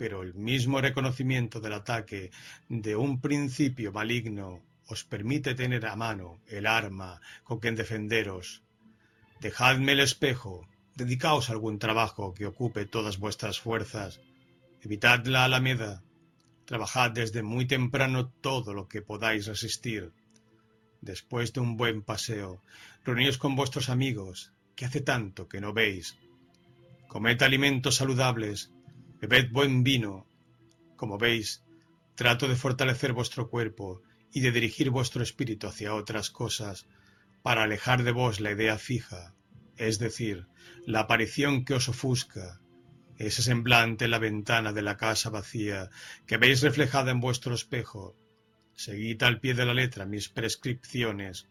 pero 0.00 0.22
el 0.22 0.32
mismo 0.32 0.80
reconocimiento 0.80 1.60
del 1.60 1.74
ataque 1.74 2.30
de 2.70 2.96
un 2.96 3.20
principio 3.20 3.92
maligno 3.92 4.62
os 4.86 5.04
permite 5.04 5.54
tener 5.54 5.84
a 5.84 5.94
mano 5.94 6.40
el 6.48 6.64
arma 6.66 7.20
con 7.44 7.60
que 7.60 7.70
defenderos. 7.72 8.62
Dejadme 9.42 9.92
el 9.92 10.00
espejo, 10.00 10.66
dedicaos 10.94 11.50
a 11.50 11.52
algún 11.52 11.78
trabajo 11.78 12.32
que 12.32 12.46
ocupe 12.46 12.86
todas 12.86 13.18
vuestras 13.18 13.60
fuerzas, 13.60 14.22
evitad 14.80 15.26
la 15.26 15.44
alameda, 15.44 16.02
trabajad 16.64 17.10
desde 17.10 17.42
muy 17.42 17.66
temprano 17.66 18.30
todo 18.30 18.72
lo 18.72 18.88
que 18.88 19.02
podáis 19.02 19.48
resistir. 19.48 20.14
Después 21.02 21.52
de 21.52 21.60
un 21.60 21.76
buen 21.76 22.00
paseo, 22.00 22.62
reuníos 23.04 23.36
con 23.36 23.54
vuestros 23.54 23.90
amigos, 23.90 24.50
que 24.74 24.86
hace 24.86 25.02
tanto 25.02 25.46
que 25.46 25.60
no 25.60 25.74
veis. 25.74 26.16
Comed 27.06 27.42
alimentos 27.42 27.96
saludables, 27.96 28.70
bebed 29.20 29.50
buen 29.52 29.82
vino. 29.82 30.26
Como 30.96 31.18
veis, 31.18 31.64
trato 32.14 32.48
de 32.48 32.56
fortalecer 32.56 33.12
vuestro 33.12 33.48
cuerpo 33.48 34.02
y 34.32 34.40
de 34.40 34.52
dirigir 34.52 34.90
vuestro 34.90 35.22
espíritu 35.22 35.66
hacia 35.66 35.94
otras 35.94 36.30
cosas, 36.30 36.86
para 37.42 37.62
alejar 37.62 38.02
de 38.02 38.12
vos 38.12 38.40
la 38.40 38.52
idea 38.52 38.78
fija, 38.78 39.34
es 39.76 39.98
decir, 39.98 40.46
la 40.86 41.00
aparición 41.00 41.64
que 41.64 41.74
os 41.74 41.88
ofusca, 41.88 42.60
ese 43.16 43.42
semblante 43.42 44.06
en 44.06 44.12
la 44.12 44.18
ventana 44.18 44.72
de 44.72 44.82
la 44.82 44.96
casa 44.96 45.30
vacía 45.30 45.90
que 46.26 46.38
veis 46.38 46.62
reflejada 46.62 47.10
en 47.10 47.20
vuestro 47.20 47.54
espejo. 47.54 48.16
Seguid 48.74 49.22
al 49.22 49.40
pie 49.40 49.52
de 49.54 49.66
la 49.66 49.74
letra 49.74 50.06
mis 50.06 50.28
prescripciones, 50.28 51.48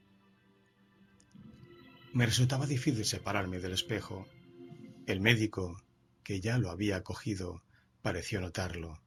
me 2.11 2.25
resultaba 2.25 2.65
difícil 2.65 3.05
separarme 3.05 3.59
del 3.59 3.73
espejo. 3.73 4.27
El 5.05 5.21
médico, 5.21 5.79
que 6.23 6.41
ya 6.41 6.57
lo 6.57 6.69
había 6.69 7.03
cogido, 7.03 7.63
pareció 8.01 8.41
notarlo. 8.41 9.01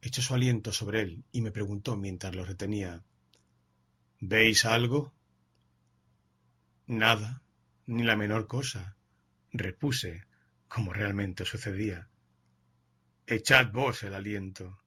Echó 0.00 0.22
su 0.22 0.34
aliento 0.34 0.72
sobre 0.72 1.00
él 1.00 1.24
y 1.32 1.40
me 1.40 1.50
preguntó 1.50 1.96
mientras 1.96 2.34
lo 2.34 2.44
retenía. 2.44 3.02
¿Veis 4.20 4.64
algo? 4.64 5.14
Nada, 6.86 7.42
ni 7.86 8.02
la 8.02 8.16
menor 8.16 8.46
cosa, 8.46 8.96
repuse, 9.52 10.26
como 10.68 10.92
realmente 10.92 11.44
sucedía. 11.44 12.08
Echad 13.26 13.72
vos 13.72 14.02
el 14.02 14.14
aliento, 14.14 14.82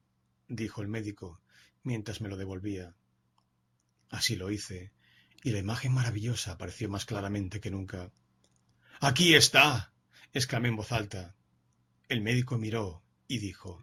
dijo 0.46 0.82
el 0.82 0.88
médico, 0.88 1.40
mientras 1.82 2.20
me 2.20 2.28
lo 2.28 2.36
devolvía. 2.36 2.94
Así 4.10 4.36
lo 4.36 4.50
hice, 4.50 4.92
y 5.42 5.50
la 5.50 5.58
imagen 5.58 5.92
maravillosa 5.92 6.52
apareció 6.52 6.88
más 6.88 7.04
claramente 7.04 7.60
que 7.60 7.70
nunca. 7.70 8.12
Aquí 9.00 9.34
está. 9.34 9.92
exclamé 10.32 10.68
en 10.68 10.76
voz 10.76 10.92
alta. 10.92 11.34
El 12.08 12.22
médico 12.22 12.56
miró 12.56 13.02
y 13.26 13.38
dijo 13.38 13.82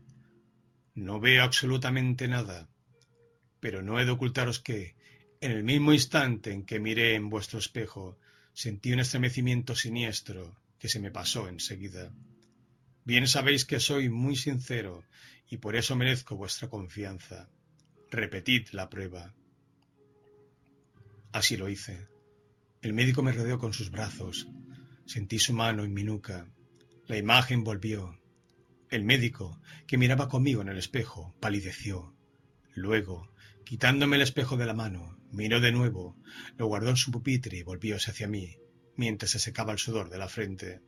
No 0.96 1.20
veo 1.20 1.44
absolutamente 1.44 2.28
nada, 2.28 2.68
pero 3.60 3.84
no 3.84 4.00
he 4.00 4.06
de 4.06 4.12
ocultaros 4.12 4.60
que, 4.60 4.96
en 5.42 5.52
el 5.52 5.64
mismo 5.64 5.94
instante 5.94 6.52
en 6.52 6.66
que 6.66 6.80
miré 6.80 7.14
en 7.14 7.30
vuestro 7.30 7.60
espejo, 7.60 8.18
sentí 8.54 8.94
un 8.94 9.00
estremecimiento 9.00 9.76
siniestro 9.76 10.58
que 10.80 10.90
se 10.90 11.00
me 11.00 11.12
pasó 11.12 11.48
enseguida. 11.48 12.12
Bien 13.04 13.28
sabéis 13.28 13.64
que 13.64 13.80
soy 13.80 14.10
muy 14.10 14.36
sincero 14.36 15.04
y 15.48 15.58
por 15.58 15.76
eso 15.76 15.96
merezco 15.96 16.36
vuestra 16.36 16.68
confianza. 16.68 17.48
Repetid 18.10 18.70
la 18.72 18.90
prueba. 18.90 19.36
Así 21.32 21.58
lo 21.58 21.70
hice. 21.70 22.08
El 22.82 22.94
médico 22.94 23.22
me 23.22 23.34
rodeó 23.34 23.60
con 23.60 23.74
sus 23.74 23.92
brazos. 23.92 24.48
Sentí 25.06 25.38
su 25.38 25.54
mano 25.54 25.84
en 25.84 25.94
mi 25.94 26.04
nuca. 26.04 26.48
La 27.08 27.18
imagen 27.18 27.64
volvió. 27.64 28.20
El 28.90 29.04
médico, 29.04 29.62
que 29.86 29.98
miraba 29.98 30.28
conmigo 30.28 30.62
en 30.62 30.70
el 30.70 30.78
espejo, 30.78 31.36
palideció. 31.40 32.16
Luego, 32.74 33.30
quitándome 33.64 34.16
el 34.16 34.24
espejo 34.24 34.58
de 34.58 34.66
la 34.66 34.74
mano, 34.74 35.18
miró 35.32 35.60
de 35.60 35.72
nuevo, 35.72 36.16
lo 36.58 36.66
guardó 36.66 36.90
en 36.90 36.98
su 36.98 37.12
pupitre 37.12 37.58
y 37.58 37.64
volvióse 37.64 38.10
hacia 38.10 38.28
mí, 38.28 38.58
mientras 38.96 39.32
se 39.32 39.40
secaba 39.40 39.72
el 39.74 39.78
sudor 39.78 40.10
de 40.10 40.18
la 40.18 40.28
frente. 40.28 40.82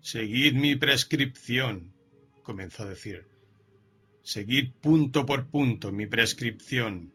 Seguid 0.00 0.54
mi 0.54 0.76
prescripción, 0.76 1.92
comenzó 2.44 2.84
a 2.84 2.90
decir. 2.90 3.26
Seguid 4.22 4.70
punto 4.80 5.26
por 5.26 5.48
punto 5.48 5.90
mi 5.90 6.06
prescripción. 6.06 7.12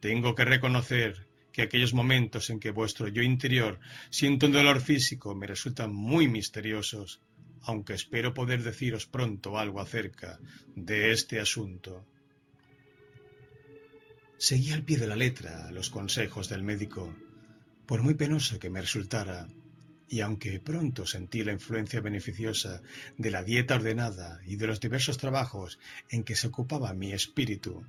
Tengo 0.00 0.34
que 0.34 0.46
reconocer 0.46 1.26
que 1.52 1.62
aquellos 1.62 1.94
momentos 1.94 2.50
en 2.50 2.58
que 2.58 2.72
vuestro 2.72 3.06
yo 3.08 3.22
interior 3.22 3.78
siente 4.10 4.46
un 4.46 4.52
dolor 4.52 4.80
físico 4.80 5.34
me 5.34 5.46
resultan 5.46 5.94
muy 5.94 6.26
misteriosos, 6.26 7.20
aunque 7.66 7.94
espero 7.94 8.34
poder 8.34 8.62
deciros 8.62 9.06
pronto 9.06 9.58
algo 9.58 9.80
acerca 9.80 10.38
de 10.74 11.12
este 11.12 11.40
asunto. 11.40 12.04
Seguí 14.38 14.72
al 14.72 14.82
pie 14.82 14.98
de 14.98 15.06
la 15.06 15.16
letra 15.16 15.70
los 15.70 15.90
consejos 15.90 16.48
del 16.48 16.62
médico, 16.62 17.14
por 17.86 18.02
muy 18.02 18.14
penoso 18.14 18.58
que 18.58 18.70
me 18.70 18.80
resultara, 18.80 19.48
y 20.08 20.20
aunque 20.20 20.60
pronto 20.60 21.06
sentí 21.06 21.42
la 21.42 21.52
influencia 21.52 22.00
beneficiosa 22.00 22.82
de 23.16 23.30
la 23.30 23.42
dieta 23.42 23.76
ordenada 23.76 24.40
y 24.46 24.56
de 24.56 24.66
los 24.66 24.80
diversos 24.80 25.16
trabajos 25.16 25.78
en 26.10 26.24
que 26.24 26.36
se 26.36 26.48
ocupaba 26.48 26.92
mi 26.92 27.12
espíritu, 27.12 27.84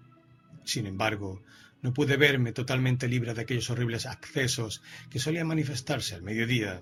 sin 0.63 0.85
embargo, 0.85 1.43
no 1.81 1.93
pude 1.93 2.17
verme 2.17 2.51
totalmente 2.51 3.07
libre 3.07 3.33
de 3.33 3.41
aquellos 3.41 3.69
horribles 3.69 4.05
accesos 4.05 4.81
que 5.09 5.19
solían 5.19 5.47
manifestarse 5.47 6.15
al 6.15 6.23
mediodía 6.23 6.81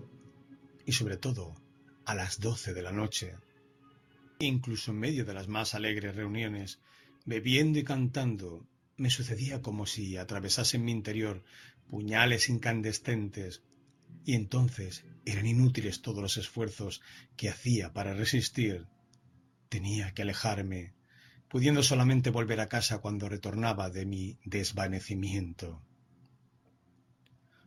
y 0.86 0.92
sobre 0.94 1.18
todo 1.18 1.56
a 2.06 2.16
las 2.16 2.40
doce 2.40 2.74
de 2.74 2.82
la 2.82 2.92
noche. 2.92 3.36
Incluso 4.40 4.92
en 4.92 5.00
medio 5.00 5.26
de 5.26 5.34
las 5.34 5.48
más 5.48 5.74
alegres 5.76 6.16
reuniones, 6.16 6.80
bebiendo 7.26 7.80
y 7.80 7.84
cantando, 7.84 8.68
me 8.98 9.10
sucedía 9.10 9.62
como 9.62 9.86
si 9.86 10.18
atravesasen 10.18 10.84
mi 10.84 10.92
interior 10.92 11.44
puñales 11.90 12.50
incandescentes 12.50 13.62
y 14.26 14.34
entonces 14.34 15.06
eran 15.26 15.46
inútiles 15.46 16.02
todos 16.02 16.22
los 16.22 16.38
esfuerzos 16.38 17.02
que 17.36 17.50
hacía 17.50 17.94
para 17.94 18.14
resistir. 18.14 18.88
Tenía 19.70 20.14
que 20.14 20.22
alejarme, 20.22 20.94
pudiendo 21.50 21.84
solamente 21.84 22.30
volver 22.30 22.60
a 22.60 22.70
casa 22.70 23.00
cuando 23.00 23.30
retornaba 23.30 23.90
de 23.90 24.06
mi 24.06 24.38
desvanecimiento. 24.44 25.82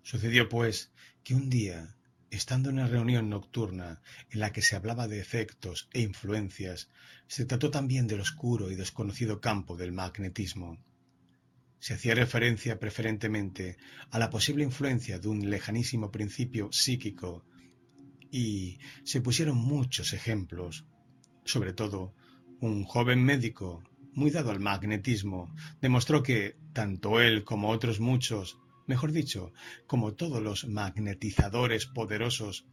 Sucedió, 0.03 0.49
pues, 0.49 0.93
que 1.25 1.35
un 1.35 1.51
día, 1.51 1.97
Estando 2.31 2.71
en 2.71 2.77
una 2.79 2.89
reunión 2.89 3.31
nocturna 3.31 4.01
en 4.31 4.41
la 4.41 4.53
que 4.53 4.63
se 4.63 4.75
hablaba 4.75 5.07
de 5.07 5.21
efectos 5.21 5.89
e 5.93 6.01
influencias, 6.01 6.91
se 7.29 7.45
trató 7.45 7.71
también 7.71 8.07
del 8.07 8.21
oscuro 8.21 8.71
y 8.71 8.75
desconocido 8.75 9.41
campo 9.41 9.77
del 9.77 9.93
magnetismo. 9.93 10.79
Se 11.79 11.95
hacía 11.95 12.15
referencia 12.15 12.79
preferentemente 12.79 13.77
a 14.11 14.19
la 14.19 14.29
posible 14.29 14.65
influencia 14.65 15.19
de 15.19 15.29
un 15.29 15.49
lejanísimo 15.49 16.11
principio 16.11 16.69
psíquico 16.73 17.45
y 18.31 18.79
se 19.05 19.21
pusieron 19.21 19.57
muchos 19.57 20.13
ejemplos. 20.13 20.85
Sobre 21.45 21.73
todo, 21.73 22.13
un 22.61 22.85
joven 22.85 23.23
médico 23.23 23.85
muy 24.15 24.31
dado 24.31 24.51
al 24.51 24.61
magnetismo 24.61 25.55
demostró 25.81 26.23
que 26.23 26.57
tanto 26.73 27.21
él 27.21 27.45
como 27.45 27.69
otros 27.69 28.01
muchos 28.01 28.59
mejor 28.87 29.13
dicho, 29.13 29.53
como 29.87 30.15
todos 30.15 30.43
los 30.43 30.67
magnetizadores 30.67 31.87
poderosos, 31.87 32.67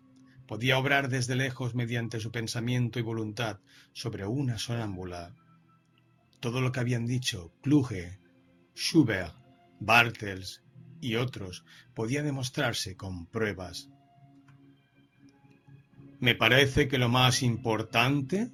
podía 0.48 0.78
obrar 0.78 1.10
desde 1.10 1.36
lejos 1.36 1.76
mediante 1.76 2.20
su 2.20 2.32
pensamiento 2.32 3.00
y 3.00 3.02
voluntad 3.02 3.60
sobre 3.94 4.26
una 4.26 4.58
sonámbula. 4.58 5.36
Todo 6.40 6.62
lo 6.62 6.72
que 6.72 6.80
habían 6.80 7.06
dicho 7.06 7.54
Kluge, 7.62 8.20
Schubert, 8.76 9.34
Bartels 9.80 10.64
y 11.02 11.16
otros 11.16 11.66
podía 11.94 12.24
demostrarse 12.24 12.96
con 12.96 13.26
pruebas. 13.26 13.90
Me 16.20 16.36
parece 16.36 16.88
que 16.88 16.98
lo 16.98 17.10
más 17.10 17.44
importante, 17.44 18.50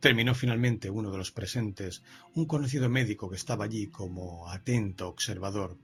terminó 0.00 0.34
finalmente 0.34 0.90
uno 0.90 1.10
de 1.10 1.16
los 1.16 1.32
presentes, 1.32 2.02
un 2.34 2.44
conocido 2.44 2.90
médico 2.90 3.30
que 3.30 3.36
estaba 3.36 3.64
allí 3.64 3.86
como 3.86 4.50
atento 4.50 5.08
observador. 5.08 5.78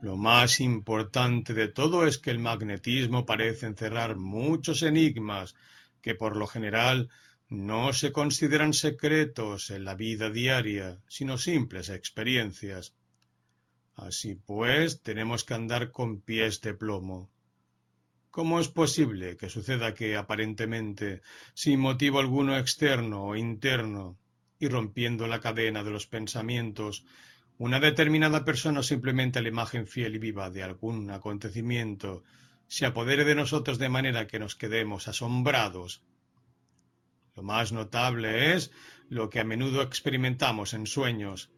Lo 0.00 0.16
más 0.16 0.60
importante 0.60 1.54
de 1.54 1.68
todo 1.68 2.06
es 2.06 2.18
que 2.18 2.30
el 2.30 2.38
magnetismo 2.38 3.26
parece 3.26 3.66
encerrar 3.66 4.16
muchos 4.16 4.82
enigmas 4.82 5.56
que 6.00 6.14
por 6.14 6.36
lo 6.36 6.46
general 6.46 7.08
no 7.48 7.92
se 7.92 8.12
consideran 8.12 8.74
secretos 8.74 9.70
en 9.70 9.84
la 9.84 9.94
vida 9.94 10.30
diaria, 10.30 11.00
sino 11.08 11.36
simples 11.36 11.88
experiencias. 11.88 12.94
Así 13.96 14.36
pues, 14.36 15.02
tenemos 15.02 15.42
que 15.42 15.54
andar 15.54 15.90
con 15.90 16.20
pies 16.20 16.60
de 16.60 16.74
plomo. 16.74 17.28
¿Cómo 18.30 18.60
es 18.60 18.68
posible 18.68 19.36
que 19.36 19.48
suceda 19.48 19.94
que, 19.94 20.16
aparentemente, 20.16 21.22
sin 21.54 21.80
motivo 21.80 22.20
alguno 22.20 22.56
externo 22.56 23.24
o 23.24 23.34
interno, 23.34 24.16
y 24.60 24.68
rompiendo 24.68 25.26
la 25.26 25.40
cadena 25.40 25.82
de 25.82 25.90
los 25.90 26.06
pensamientos, 26.06 27.04
una 27.58 27.80
determinada 27.80 28.44
persona 28.44 28.80
o 28.80 28.82
simplemente 28.84 29.42
la 29.42 29.48
imagen 29.48 29.88
fiel 29.88 30.14
y 30.14 30.18
viva 30.18 30.48
de 30.48 30.62
algún 30.62 31.10
acontecimiento 31.10 32.22
se 32.68 32.86
apodere 32.86 33.24
de 33.24 33.34
nosotros 33.34 33.78
de 33.78 33.88
manera 33.88 34.28
que 34.28 34.38
nos 34.38 34.54
quedemos 34.54 35.08
asombrados. 35.08 36.02
Lo 37.34 37.42
más 37.42 37.72
notable 37.72 38.54
es 38.54 38.70
lo 39.08 39.28
que 39.28 39.40
a 39.40 39.44
menudo 39.44 39.82
experimentamos 39.82 40.72
en 40.72 40.86
sueños. 40.86 41.50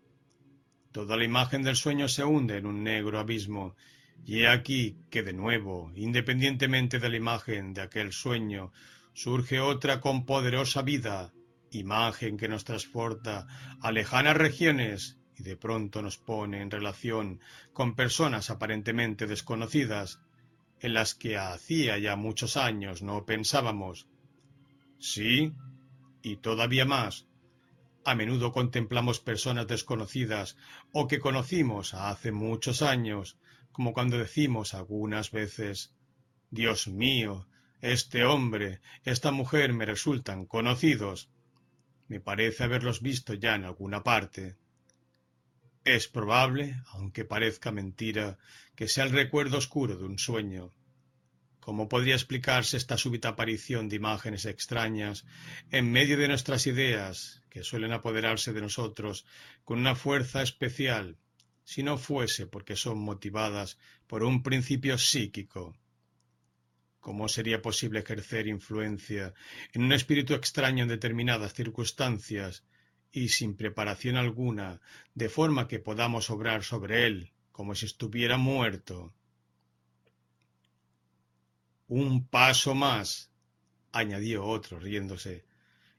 Toda 0.90 1.18
la 1.18 1.24
imagen 1.24 1.62
del 1.62 1.76
sueño 1.76 2.08
se 2.08 2.24
hunde 2.24 2.56
en 2.56 2.66
un 2.66 2.82
negro 2.82 3.18
abismo, 3.18 3.76
y 4.24 4.40
he 4.40 4.48
aquí 4.48 4.96
que 5.10 5.22
de 5.22 5.32
nuevo, 5.32 5.92
independientemente 5.94 6.98
de 6.98 7.08
la 7.10 7.16
imagen 7.16 7.74
de 7.74 7.82
aquel 7.82 8.12
sueño, 8.12 8.72
surge 9.12 9.60
otra 9.60 10.00
con 10.00 10.24
poderosa 10.24 10.82
vida, 10.82 11.32
imagen 11.70 12.38
que 12.38 12.48
nos 12.48 12.64
transporta 12.64 13.46
a 13.80 13.92
lejanas 13.92 14.36
regiones 14.36 15.19
y 15.40 15.42
de 15.42 15.56
pronto 15.56 16.02
nos 16.02 16.18
pone 16.18 16.60
en 16.60 16.70
relación 16.70 17.40
con 17.72 17.94
personas 17.94 18.50
aparentemente 18.50 19.26
desconocidas 19.26 20.20
en 20.80 20.94
las 20.94 21.14
que 21.14 21.38
hacía 21.38 21.98
ya 21.98 22.14
muchos 22.16 22.56
años 22.56 23.02
no 23.02 23.24
pensábamos. 23.24 24.06
Sí, 24.98 25.52
y 26.22 26.36
todavía 26.36 26.84
más. 26.84 27.26
A 28.04 28.14
menudo 28.14 28.52
contemplamos 28.52 29.20
personas 29.20 29.66
desconocidas 29.66 30.56
o 30.92 31.06
que 31.08 31.20
conocimos 31.20 31.94
hace 31.94 32.32
muchos 32.32 32.82
años, 32.82 33.38
como 33.72 33.92
cuando 33.92 34.18
decimos 34.18 34.74
algunas 34.74 35.30
veces 35.30 35.94
Dios 36.50 36.88
mío, 36.88 37.46
este 37.80 38.24
hombre, 38.24 38.80
esta 39.04 39.30
mujer 39.30 39.72
me 39.72 39.86
resultan 39.86 40.44
conocidos. 40.44 41.30
Me 42.08 42.20
parece 42.20 42.64
haberlos 42.64 43.00
visto 43.00 43.34
ya 43.34 43.54
en 43.54 43.64
alguna 43.64 44.02
parte. 44.02 44.56
Es 45.96 46.06
probable, 46.06 46.80
aunque 46.92 47.24
parezca 47.24 47.72
mentira, 47.72 48.38
que 48.76 48.86
sea 48.86 49.02
el 49.02 49.10
recuerdo 49.10 49.58
oscuro 49.58 49.96
de 49.96 50.04
un 50.04 50.20
sueño. 50.20 50.72
¿Cómo 51.58 51.88
podría 51.88 52.14
explicarse 52.14 52.76
esta 52.76 52.96
súbita 52.96 53.30
aparición 53.30 53.88
de 53.88 53.96
imágenes 53.96 54.44
extrañas 54.44 55.24
en 55.72 55.90
medio 55.90 56.16
de 56.16 56.28
nuestras 56.28 56.68
ideas, 56.68 57.42
que 57.50 57.64
suelen 57.64 57.92
apoderarse 57.92 58.52
de 58.52 58.60
nosotros 58.60 59.26
con 59.64 59.80
una 59.80 59.96
fuerza 59.96 60.42
especial, 60.42 61.16
si 61.64 61.82
no 61.82 61.98
fuese 61.98 62.46
porque 62.46 62.76
son 62.76 62.98
motivadas 63.00 63.76
por 64.06 64.22
un 64.22 64.44
principio 64.44 64.96
psíquico? 64.96 65.74
¿Cómo 67.00 67.28
sería 67.28 67.60
posible 67.62 67.98
ejercer 67.98 68.46
influencia 68.46 69.34
en 69.72 69.82
un 69.82 69.92
espíritu 69.92 70.34
extraño 70.34 70.84
en 70.84 70.88
determinadas 70.88 71.52
circunstancias 71.52 72.62
y 73.12 73.28
sin 73.28 73.54
preparación 73.54 74.16
alguna, 74.16 74.80
de 75.14 75.28
forma 75.28 75.68
que 75.68 75.78
podamos 75.78 76.30
obrar 76.30 76.62
sobre 76.62 77.06
él 77.06 77.32
como 77.60 77.74
si 77.74 77.86
estuviera 77.86 78.38
muerto. 78.38 79.12
Un 81.88 82.26
paso 82.26 82.74
más, 82.74 83.30
añadió 83.92 84.46
otro 84.46 84.78
riéndose, 84.78 85.44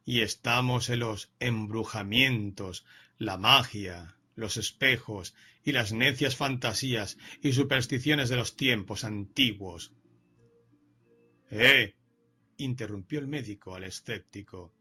y 0.05 0.21
estamos 0.21 0.89
en 0.89 1.01
los 1.01 1.31
embrujamientos, 1.39 2.85
la 3.17 3.37
magia, 3.37 4.15
los 4.35 4.57
espejos 4.57 5.35
y 5.63 5.73
las 5.73 5.91
necias 5.91 6.35
fantasías 6.35 7.17
y 7.43 7.53
supersticiones 7.53 8.29
de 8.29 8.37
los 8.37 8.55
tiempos 8.55 9.03
antiguos. 9.03 9.91
¡Eh! 11.51 11.93
interrumpió 12.57 13.19
el 13.19 13.27
médico 13.27 13.75
al 13.75 13.83
escéptico. 13.83 14.73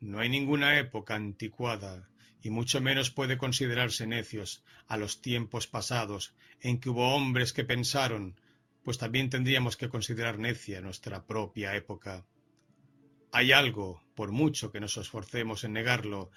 No 0.00 0.20
hay 0.20 0.30
ninguna 0.30 0.78
época 0.78 1.14
anticuada, 1.14 2.08
y 2.42 2.48
mucho 2.48 2.80
menos 2.80 3.10
puede 3.10 3.36
considerarse 3.36 4.06
necios 4.06 4.64
a 4.88 4.96
los 4.96 5.20
tiempos 5.20 5.66
pasados 5.66 6.34
en 6.62 6.80
que 6.80 6.88
hubo 6.88 7.14
hombres 7.14 7.52
que 7.52 7.64
pensaron, 7.64 8.40
pues 8.82 8.96
también 8.96 9.28
tendríamos 9.28 9.76
que 9.76 9.90
considerar 9.90 10.38
necia 10.38 10.80
nuestra 10.80 11.26
propia 11.26 11.76
época. 11.76 12.24
Hay 13.30 13.52
algo, 13.52 14.02
por 14.14 14.32
mucho 14.32 14.72
que 14.72 14.80
nos 14.80 14.96
esforcemos 14.96 15.64
en 15.64 15.74
negarlo, 15.74 16.30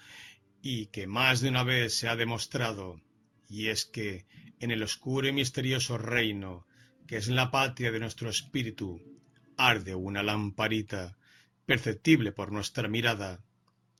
y 0.60 0.86
que 0.86 1.06
más 1.06 1.40
de 1.40 1.48
una 1.48 1.64
vez 1.64 1.94
se 1.94 2.08
ha 2.08 2.16
demostrado, 2.16 3.00
y 3.48 3.68
es 3.68 3.86
que 3.86 4.26
en 4.60 4.72
el 4.72 4.82
oscuro 4.82 5.26
y 5.26 5.32
misterioso 5.32 5.96
reino, 5.96 6.66
que 7.06 7.16
es 7.16 7.28
la 7.28 7.50
patria 7.50 7.90
de 7.92 8.00
nuestro 8.00 8.28
espíritu, 8.28 9.00
arde 9.56 9.94
una 9.94 10.22
lamparita, 10.22 11.16
perceptible 11.64 12.30
por 12.30 12.52
nuestra 12.52 12.88
mirada, 12.88 13.40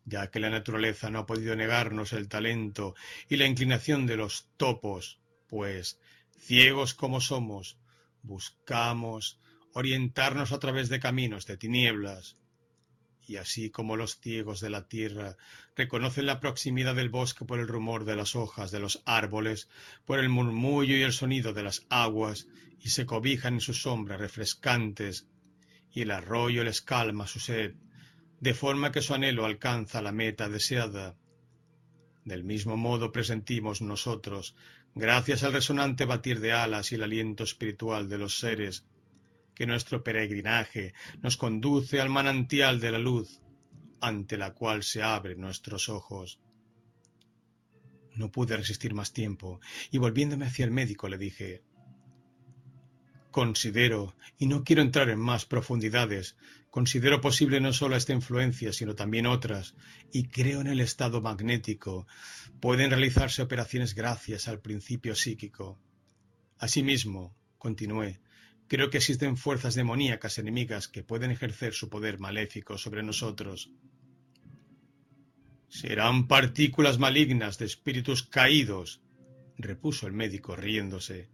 ya 0.05 0.31
que 0.31 0.41
la 0.41 0.51
naturaleza 0.51 1.11
no 1.11 1.21
ha 1.21 1.27
podido 1.27 1.57
negarnos 1.57 2.13
el 2.13 2.29
talento 2.29 2.95
y 3.29 3.37
la 3.37 3.47
inclinación 3.47 4.07
de 4.07 4.17
los 4.17 4.49
topos, 4.57 5.19
pues, 5.49 5.99
ciegos 6.39 6.95
como 6.95 7.21
somos, 7.21 7.79
buscamos 8.23 9.41
orientarnos 9.73 10.53
a 10.53 10.59
través 10.59 10.89
de 10.89 11.01
caminos 11.01 11.47
de 11.47 11.57
tinieblas. 11.57 12.37
Y 13.27 13.37
así 13.37 13.71
como 13.71 13.97
los 13.97 14.21
ciegos 14.21 14.61
de 14.61 14.69
la 14.69 14.87
tierra 14.87 15.37
reconocen 15.75 16.27
la 16.27 16.41
proximidad 16.41 16.95
del 16.95 17.09
bosque 17.09 17.47
por 17.47 17.59
el 17.59 17.69
rumor 17.69 18.05
de 18.05 18.17
las 18.17 18.37
hojas 18.37 18.71
de 18.71 18.81
los 18.81 19.03
árboles, 19.07 19.69
por 20.05 20.19
el 20.19 20.29
murmullo 20.29 20.97
y 20.97 21.03
el 21.03 21.13
sonido 21.13 21.55
de 21.55 21.63
las 21.63 21.87
aguas, 21.89 22.47
y 22.81 22.91
se 22.91 23.07
cobijan 23.07 23.55
en 23.55 23.61
sus 23.61 23.81
sombras 23.83 24.21
refrescantes, 24.21 25.27
y 25.91 26.03
el 26.03 26.11
arroyo 26.11 26.63
les 26.65 26.83
calma 26.83 27.27
su 27.27 27.41
sed, 27.41 27.75
de 28.41 28.55
forma 28.55 28.93
que 28.93 29.03
su 29.03 29.15
anhelo 29.15 29.45
alcanza 29.45 30.03
la 30.03 30.13
meta 30.13 30.49
deseada. 30.49 31.17
Del 32.25 32.45
mismo 32.45 32.77
modo 32.77 33.13
presentimos 33.13 33.83
nosotros, 33.83 34.55
gracias 34.95 35.43
al 35.43 35.53
resonante 35.53 36.05
batir 36.05 36.41
de 36.41 36.53
alas 36.53 36.93
y 36.93 36.95
el 36.95 37.03
aliento 37.03 37.45
espiritual 37.45 38.09
de 38.09 38.19
los 38.19 38.39
seres, 38.39 38.85
que 39.55 39.67
nuestro 39.67 40.03
peregrinaje 40.03 40.95
nos 41.23 41.37
conduce 41.37 42.01
al 42.01 42.11
manantial 42.11 42.81
de 42.81 42.93
la 42.93 42.99
luz, 42.99 43.41
ante 44.01 44.37
la 44.37 44.53
cual 44.53 44.83
se 44.83 45.03
abren 45.03 45.41
nuestros 45.41 45.89
ojos. 45.89 46.41
No 48.17 48.31
pude 48.31 48.57
resistir 48.57 48.95
más 48.95 49.13
tiempo, 49.13 49.61
y 49.91 49.99
volviéndome 49.99 50.47
hacia 50.47 50.65
el 50.65 50.71
médico 50.71 51.09
le 51.09 51.19
dije 51.19 51.63
Considero, 53.31 54.15
y 54.39 54.47
no 54.47 54.63
quiero 54.63 54.81
entrar 54.83 55.09
en 55.09 55.19
más 55.19 55.45
profundidades, 55.45 56.37
considero 56.75 57.21
posible 57.21 57.61
no 57.61 57.73
solo 57.73 57.95
esta 57.95 58.13
influencia, 58.13 58.73
sino 58.73 58.97
también 58.97 59.27
otras, 59.27 59.77
y 60.11 60.25
creo 60.25 60.61
en 60.61 60.67
el 60.67 60.81
estado 60.81 61.21
magnético. 61.21 62.09
Pueden 62.59 62.91
realizarse 62.91 63.43
operaciones 63.43 63.95
gracias 63.95 64.49
al 64.49 64.59
principio 64.59 65.15
psíquico. 65.15 65.79
Asimismo, 66.59 67.33
continué, 67.59 68.21
Creo 68.67 68.91
que 68.91 68.97
existen 68.97 69.37
fuerzas 69.37 69.77
demoníacas 69.77 70.39
enemigas 70.39 70.89
que 70.89 71.05
pueden 71.05 71.31
ejercer 71.31 71.75
su 71.75 71.89
poder 71.89 72.19
maléfico 72.19 72.77
sobre 72.77 73.05
nosotros. 73.05 73.71
Serán 75.69 76.27
partículas 76.27 76.99
malignas 76.99 77.59
de 77.59 77.67
espíritus 77.67 78.25
caídos, 78.25 79.01
repuso 79.59 80.09
el 80.09 80.13
médico 80.13 80.57
riéndose. 80.57 81.29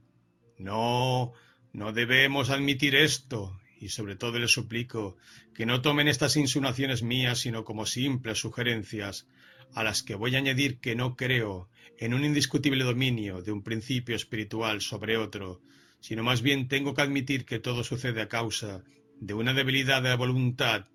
No, 0.59 1.33
no 1.73 1.93
debemos 1.93 2.51
admitir 2.51 2.95
esto, 2.95 3.60
y 3.81 3.89
sobre 3.89 4.15
todo 4.15 4.39
les 4.39 4.53
suplico 4.53 5.17
que 5.55 5.67
no 5.67 5.81
tomen 5.81 6.07
estas 6.07 6.37
insinuaciones 6.37 7.03
mías 7.03 7.41
sino 7.41 7.65
como 7.65 7.87
simples 7.87 8.39
sugerencias, 8.39 9.27
a 9.75 9.83
las 9.83 10.03
que 10.03 10.15
voy 10.15 10.35
a 10.35 10.39
añadir 10.39 10.79
que 10.79 10.95
no 10.95 11.17
creo 11.17 11.69
en 11.99 12.15
un 12.15 12.25
indiscutible 12.25 12.85
dominio 12.85 13.43
de 13.43 13.53
un 13.53 13.63
principio 13.63 14.15
espiritual 14.15 14.81
sobre 14.83 15.17
otro, 15.17 15.63
sino 16.01 16.23
más 16.23 16.43
bien 16.43 16.69
tengo 16.69 16.95
que 16.95 17.03
admitir 17.03 17.45
que 17.45 17.59
todo 17.59 17.83
sucede 17.83 18.21
a 18.21 18.29
causa 18.29 18.85
de 19.19 19.35
una 19.35 19.55
debilidad 19.55 20.03
de 20.03 20.15
voluntad, 20.15 20.87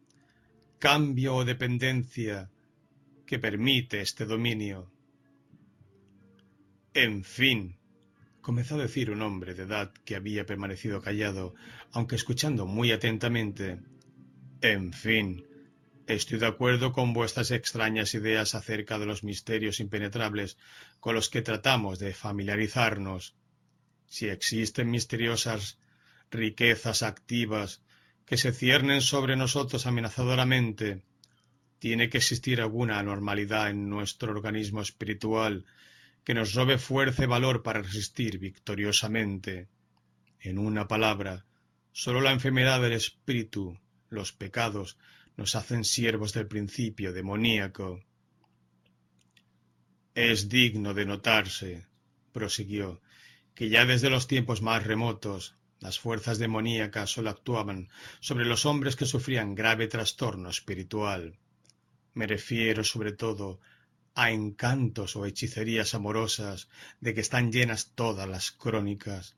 cambio 0.79 1.35
o 1.35 1.45
dependencia 1.45 2.49
que 3.25 3.39
permite 3.39 4.01
este 4.01 4.25
dominio. 4.25 4.91
En 6.93 7.23
fin, 7.23 7.77
comenzó 8.45 8.75
a 8.75 8.83
decir 8.83 9.09
un 9.09 9.23
hombre 9.23 9.55
de 9.55 9.63
edad 9.63 9.91
que 10.05 10.15
había 10.15 10.45
permanecido 10.45 11.01
callado, 11.01 11.55
aunque 11.91 12.15
escuchando 12.15 12.67
muy 12.67 12.91
atentamente. 12.91 13.79
En 14.61 14.93
fin, 14.93 15.47
estoy 16.05 16.37
de 16.37 16.45
acuerdo 16.45 16.93
con 16.93 17.11
vuestras 17.11 17.49
extrañas 17.49 18.13
ideas 18.13 18.53
acerca 18.53 18.99
de 18.99 19.07
los 19.07 19.23
misterios 19.23 19.79
impenetrables 19.79 20.59
con 20.99 21.15
los 21.15 21.29
que 21.29 21.41
tratamos 21.41 21.97
de 21.97 22.13
familiarizarnos 22.13 23.33
si 24.05 24.27
existen 24.27 24.91
misteriosas 24.91 25.79
riquezas 26.29 27.01
activas 27.01 27.81
que 28.27 28.37
se 28.37 28.51
ciernen 28.53 29.01
sobre 29.01 29.35
nosotros 29.35 29.87
amenazadoramente, 29.87 31.01
tiene 31.79 32.11
que 32.11 32.19
existir 32.19 32.61
alguna 32.61 32.99
anormalidad 32.99 33.71
en 33.71 33.89
nuestro 33.89 34.29
organismo 34.29 34.81
espiritual 34.81 35.65
que 36.25 36.33
nos 36.33 36.53
robe 36.55 36.79
fuerza 36.79 37.23
y 37.23 37.27
valor 37.27 37.61
para 37.61 37.83
resistir 37.83 38.39
victoriosamente. 38.39 39.69
En 40.39 40.57
una 40.57 40.87
palabra, 40.87 41.45
sólo 41.93 42.19
la 42.19 42.31
enfermedad 42.31 42.81
del 42.81 42.93
espíritu, 42.93 43.79
los 44.09 44.33
pecados, 44.33 44.97
nos 45.37 45.55
hacen 45.55 45.83
siervos 45.83 46.33
del 46.33 46.47
principio 46.47 47.13
demoníaco. 47.13 48.03
Es 50.15 50.49
digno 50.49 50.93
de 50.95 51.05
notarse, 51.05 51.85
prosiguió, 52.31 53.01
que 53.53 53.69
ya 53.69 53.85
desde 53.85 54.09
los 54.09 54.27
tiempos 54.27 54.61
más 54.63 54.83
remotos 54.83 55.55
las 55.79 55.99
fuerzas 55.99 56.39
demoníacas 56.39 57.11
sólo 57.11 57.29
actuaban 57.29 57.89
sobre 58.19 58.45
los 58.45 58.65
hombres 58.65 58.95
que 58.95 59.05
sufrían 59.05 59.53
grave 59.53 59.87
trastorno 59.87 60.49
espiritual. 60.49 61.37
Me 62.15 62.25
refiero 62.25 62.83
sobre 62.83 63.11
todo 63.11 63.59
a 64.15 64.31
encantos 64.31 65.15
o 65.15 65.25
hechicerías 65.25 65.93
amorosas 65.93 66.69
de 67.01 67.13
que 67.13 67.21
están 67.21 67.51
llenas 67.51 67.91
todas 67.95 68.27
las 68.27 68.51
crónicas. 68.51 69.35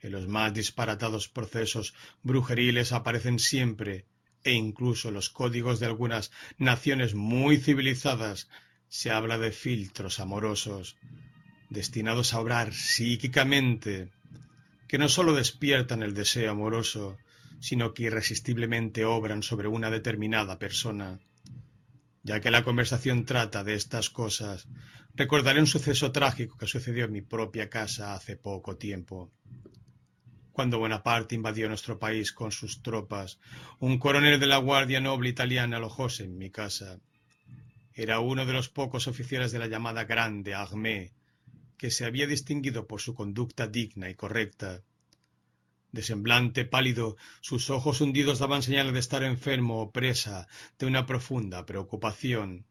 En 0.00 0.12
los 0.12 0.26
más 0.28 0.54
disparatados 0.54 1.28
procesos 1.28 1.92
brujeriles 2.22 2.92
aparecen 2.92 3.38
siempre, 3.38 4.06
e 4.44 4.52
incluso 4.52 5.10
los 5.10 5.28
códigos 5.28 5.80
de 5.80 5.86
algunas 5.86 6.30
naciones 6.56 7.14
muy 7.14 7.58
civilizadas, 7.58 8.48
se 8.88 9.10
habla 9.10 9.38
de 9.38 9.52
filtros 9.52 10.20
amorosos, 10.20 10.96
destinados 11.68 12.32
a 12.32 12.40
obrar 12.40 12.72
psíquicamente, 12.72 14.10
que 14.88 14.98
no 14.98 15.08
sólo 15.08 15.34
despiertan 15.34 16.02
el 16.02 16.14
deseo 16.14 16.50
amoroso, 16.50 17.18
sino 17.60 17.92
que 17.92 18.04
irresistiblemente 18.04 19.04
obran 19.04 19.42
sobre 19.42 19.68
una 19.68 19.90
determinada 19.90 20.58
persona. 20.58 21.20
Ya 22.22 22.40
que 22.40 22.50
la 22.50 22.64
conversación 22.64 23.24
trata 23.24 23.64
de 23.64 23.74
estas 23.74 24.10
cosas, 24.10 24.68
recordaré 25.14 25.60
un 25.60 25.66
suceso 25.66 26.12
trágico 26.12 26.58
que 26.58 26.66
sucedió 26.66 27.06
en 27.06 27.12
mi 27.12 27.22
propia 27.22 27.70
casa 27.70 28.14
hace 28.14 28.36
poco 28.36 28.76
tiempo. 28.76 29.32
Cuando 30.52 30.78
Bonaparte 30.78 31.34
invadió 31.34 31.68
nuestro 31.68 31.98
país 31.98 32.32
con 32.32 32.52
sus 32.52 32.82
tropas, 32.82 33.38
un 33.78 33.98
coronel 33.98 34.38
de 34.38 34.46
la 34.46 34.58
Guardia 34.58 35.00
Noble 35.00 35.30
italiana 35.30 35.78
alojóse 35.78 36.24
en 36.24 36.36
mi 36.36 36.50
casa. 36.50 37.00
Era 37.94 38.20
uno 38.20 38.44
de 38.44 38.52
los 38.52 38.68
pocos 38.68 39.06
oficiales 39.06 39.52
de 39.52 39.58
la 39.58 39.68
llamada 39.68 40.04
Grande 40.04 40.54
Armée, 40.54 41.14
que 41.78 41.90
se 41.90 42.04
había 42.04 42.26
distinguido 42.26 42.86
por 42.86 43.00
su 43.00 43.14
conducta 43.14 43.66
digna 43.66 44.10
y 44.10 44.14
correcta. 44.14 44.82
De 45.92 46.02
semblante 46.02 46.64
pálido, 46.64 47.16
sus 47.40 47.68
ojos 47.70 48.00
hundidos 48.00 48.38
daban 48.38 48.62
señal 48.62 48.92
de 48.92 49.00
estar 49.00 49.24
enfermo 49.24 49.82
o 49.82 49.90
presa 49.90 50.46
de 50.78 50.86
una 50.86 51.04
profunda 51.04 51.66
preocupación. 51.66 52.64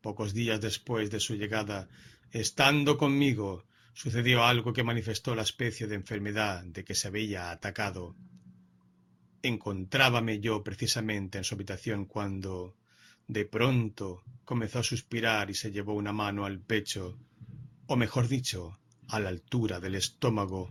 Pocos 0.00 0.32
días 0.32 0.60
después 0.60 1.10
de 1.10 1.18
su 1.18 1.34
llegada, 1.34 1.88
estando 2.30 2.96
conmigo, 2.96 3.64
sucedió 3.92 4.44
algo 4.44 4.72
que 4.72 4.84
manifestó 4.84 5.34
la 5.34 5.42
especie 5.42 5.86
de 5.86 5.96
enfermedad 5.96 6.64
de 6.64 6.84
que 6.84 6.94
se 6.94 7.08
había 7.08 7.50
atacado. 7.50 8.14
Encontrábame 9.42 10.38
yo 10.38 10.62
precisamente 10.62 11.38
en 11.38 11.44
su 11.44 11.56
habitación 11.56 12.06
cuando, 12.06 12.76
de 13.26 13.44
pronto, 13.44 14.22
comenzó 14.44 14.78
a 14.78 14.84
suspirar 14.84 15.50
y 15.50 15.54
se 15.54 15.72
llevó 15.72 15.94
una 15.94 16.12
mano 16.12 16.44
al 16.44 16.60
pecho, 16.60 17.18
o 17.86 17.96
mejor 17.96 18.28
dicho, 18.28 18.78
a 19.08 19.18
la 19.18 19.28
altura 19.28 19.80
del 19.80 19.96
estómago, 19.96 20.70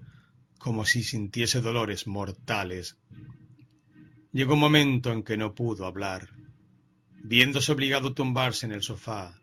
como 0.61 0.85
si 0.85 1.01
sintiese 1.03 1.59
dolores 1.59 2.05
mortales. 2.05 2.95
Llegó 4.31 4.53
un 4.53 4.59
momento 4.59 5.11
en 5.11 5.23
que 5.23 5.35
no 5.35 5.55
pudo 5.55 5.87
hablar, 5.87 6.29
viéndose 7.23 7.71
obligado 7.71 8.09
a 8.09 8.13
tumbarse 8.13 8.67
en 8.67 8.71
el 8.71 8.83
sofá. 8.83 9.33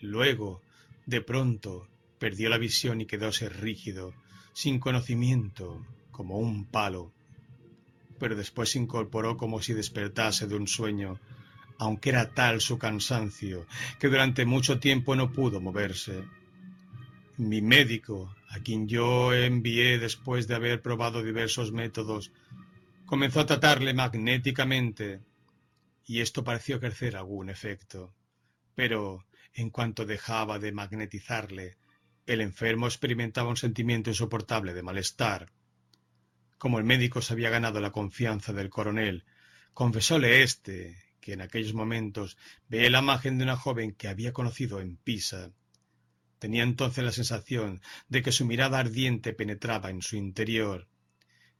Luego, 0.00 0.62
de 1.06 1.22
pronto, 1.22 1.88
perdió 2.20 2.48
la 2.50 2.56
visión 2.56 3.00
y 3.00 3.06
quedóse 3.06 3.48
rígido, 3.48 4.14
sin 4.52 4.78
conocimiento, 4.78 5.84
como 6.12 6.38
un 6.38 6.66
palo. 6.66 7.12
Pero 8.20 8.36
después 8.36 8.70
se 8.70 8.78
incorporó 8.78 9.36
como 9.36 9.60
si 9.60 9.72
despertase 9.72 10.46
de 10.46 10.54
un 10.54 10.68
sueño, 10.68 11.18
aunque 11.78 12.10
era 12.10 12.30
tal 12.32 12.60
su 12.60 12.78
cansancio 12.78 13.66
que 13.98 14.08
durante 14.08 14.44
mucho 14.46 14.78
tiempo 14.78 15.16
no 15.16 15.32
pudo 15.32 15.60
moverse. 15.60 16.37
Mi 17.38 17.62
médico, 17.62 18.34
a 18.50 18.58
quien 18.58 18.88
yo 18.88 19.32
envié 19.32 20.00
después 20.00 20.48
de 20.48 20.56
haber 20.56 20.82
probado 20.82 21.22
diversos 21.22 21.70
métodos, 21.70 22.32
comenzó 23.06 23.38
a 23.38 23.46
tratarle 23.46 23.94
magnéticamente 23.94 25.20
y 26.04 26.18
esto 26.18 26.42
pareció 26.42 26.76
ejercer 26.76 27.14
algún 27.14 27.48
efecto. 27.48 28.12
Pero 28.74 29.24
en 29.54 29.70
cuanto 29.70 30.04
dejaba 30.04 30.58
de 30.58 30.72
magnetizarle, 30.72 31.76
el 32.26 32.40
enfermo 32.40 32.88
experimentaba 32.88 33.50
un 33.50 33.56
sentimiento 33.56 34.10
insoportable 34.10 34.74
de 34.74 34.82
malestar. 34.82 35.52
Como 36.58 36.80
el 36.80 36.84
médico 36.84 37.22
se 37.22 37.34
había 37.34 37.50
ganado 37.50 37.78
la 37.80 37.92
confianza 37.92 38.52
del 38.52 38.68
coronel, 38.68 39.24
confesóle 39.74 40.42
éste 40.42 40.96
que 41.20 41.34
en 41.34 41.42
aquellos 41.42 41.72
momentos 41.72 42.36
veía 42.66 42.90
la 42.90 42.98
imagen 42.98 43.38
de 43.38 43.44
una 43.44 43.56
joven 43.56 43.92
que 43.92 44.08
había 44.08 44.32
conocido 44.32 44.80
en 44.80 44.96
Pisa 44.96 45.52
Tenía 46.38 46.62
entonces 46.62 47.04
la 47.04 47.12
sensación 47.12 47.80
de 48.08 48.22
que 48.22 48.32
su 48.32 48.44
mirada 48.44 48.78
ardiente 48.78 49.32
penetraba 49.32 49.90
en 49.90 50.02
su 50.02 50.16
interior, 50.16 50.86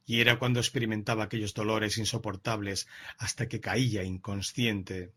y 0.05 0.21
era 0.21 0.39
cuando 0.39 0.59
experimentaba 0.59 1.25
aquellos 1.25 1.53
dolores 1.53 1.97
insoportables 1.97 2.87
hasta 3.17 3.47
que 3.47 3.59
caía 3.59 4.03
inconsciente. 4.03 5.11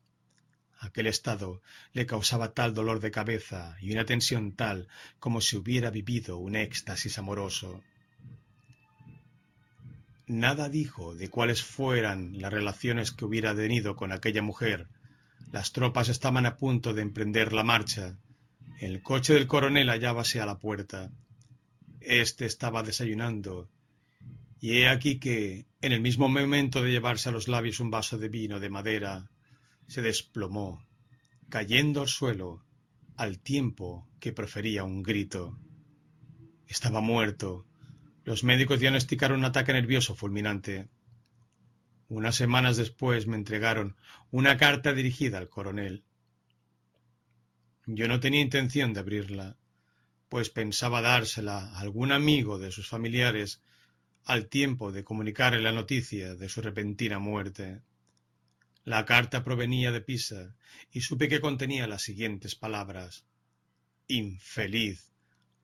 Aquel 0.81 1.07
estado 1.07 1.63
le 1.93 2.07
causaba 2.07 2.53
tal 2.55 2.75
dolor 2.75 3.01
de 3.01 3.13
cabeza 3.13 3.77
y 3.81 3.93
una 3.93 4.05
tensión 4.05 4.53
tal 4.53 4.89
como 5.19 5.41
si 5.41 5.57
hubiera 5.57 5.91
vivido 5.91 6.39
un 6.39 6.57
éxtasis 6.57 7.19
amoroso. 7.19 7.83
Nada 10.27 10.69
dijo 10.69 11.15
de 11.15 11.29
cuáles 11.29 11.63
fueran 11.63 12.41
las 12.41 12.53
relaciones 12.53 13.13
que 13.13 13.25
hubiera 13.25 13.55
tenido 13.55 13.97
con 13.97 14.13
aquella 14.13 14.43
mujer. 14.43 14.89
Las 15.53 15.73
tropas 15.73 16.09
estaban 16.09 16.47
a 16.47 16.57
punto 16.57 16.95
de 16.95 17.03
emprender 17.03 17.53
la 17.53 17.63
marcha, 17.63 18.19
el 18.83 19.01
coche 19.01 19.35
del 19.35 19.47
coronel 19.47 19.91
hallábase 19.91 20.41
a 20.41 20.47
la 20.47 20.59
puerta. 20.59 21.13
Este 22.01 22.47
estaba 22.47 22.83
desayunando, 22.83 23.71
y 24.59 24.79
he 24.79 24.89
aquí 24.89 25.21
que, 25.21 25.67
en 25.81 25.93
el 25.93 26.01
mismo 26.01 26.29
momento 26.29 26.83
de 26.83 26.91
llevarse 26.91 27.29
a 27.29 27.33
los 27.33 27.47
labios 27.47 27.79
un 27.79 27.93
vaso 27.93 28.19
de 28.19 28.29
vino 28.29 28.59
de 28.59 28.71
madera, 28.71 29.31
se 29.87 30.03
desplomó, 30.03 30.85
cayendo 31.49 32.01
al 32.01 32.09
suelo, 32.09 32.65
al 33.17 33.39
tiempo 33.39 34.09
que 34.19 34.33
profería 34.33 34.83
un 34.83 35.05
grito. 35.05 35.57
Estaba 36.67 37.01
muerto. 37.01 37.65
Los 38.25 38.43
médicos 38.43 38.81
diagnosticaron 38.81 39.39
un 39.39 39.45
ataque 39.45 39.73
nervioso 39.73 40.17
fulminante. 40.17 40.89
Unas 42.09 42.35
semanas 42.35 42.77
después 42.77 43.29
me 43.29 43.37
entregaron 43.37 43.95
una 44.33 44.57
carta 44.57 44.93
dirigida 44.93 45.39
al 45.39 45.49
coronel. 45.49 46.05
Yo 47.95 48.09
no 48.09 48.21
tenía 48.21 48.41
intención 48.41 48.95
de 48.95 49.01
abrirla, 49.01 49.59
pues 50.31 50.49
pensaba 50.49 51.03
dársela 51.03 51.59
a 51.59 51.81
algún 51.81 52.11
amigo 52.11 52.59
de 52.59 52.73
sus 52.73 52.89
familiares 52.89 53.61
al 54.25 54.49
tiempo 54.49 54.93
de 54.93 55.05
comunicarle 55.05 55.61
la 55.61 55.73
noticia 55.73 56.35
de 56.35 56.49
su 56.49 56.63
repentina 56.63 57.19
muerte. 57.19 57.83
La 58.85 59.05
carta 59.05 59.45
provenía 59.45 59.93
de 59.93 60.01
Pisa 60.01 60.57
y 60.91 61.03
supe 61.03 61.29
que 61.29 61.43
contenía 61.43 61.87
las 61.87 62.01
siguientes 62.01 62.55
palabras. 62.55 63.27
Infeliz. 64.09 65.11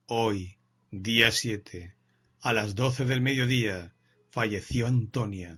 Hoy, 0.05 0.59
día 0.91 1.31
siete, 1.31 1.95
a 2.41 2.53
las 2.53 2.75
doce 2.75 3.05
del 3.05 3.21
mediodía, 3.21 3.95
falleció 4.29 4.85
Antonia, 4.85 5.57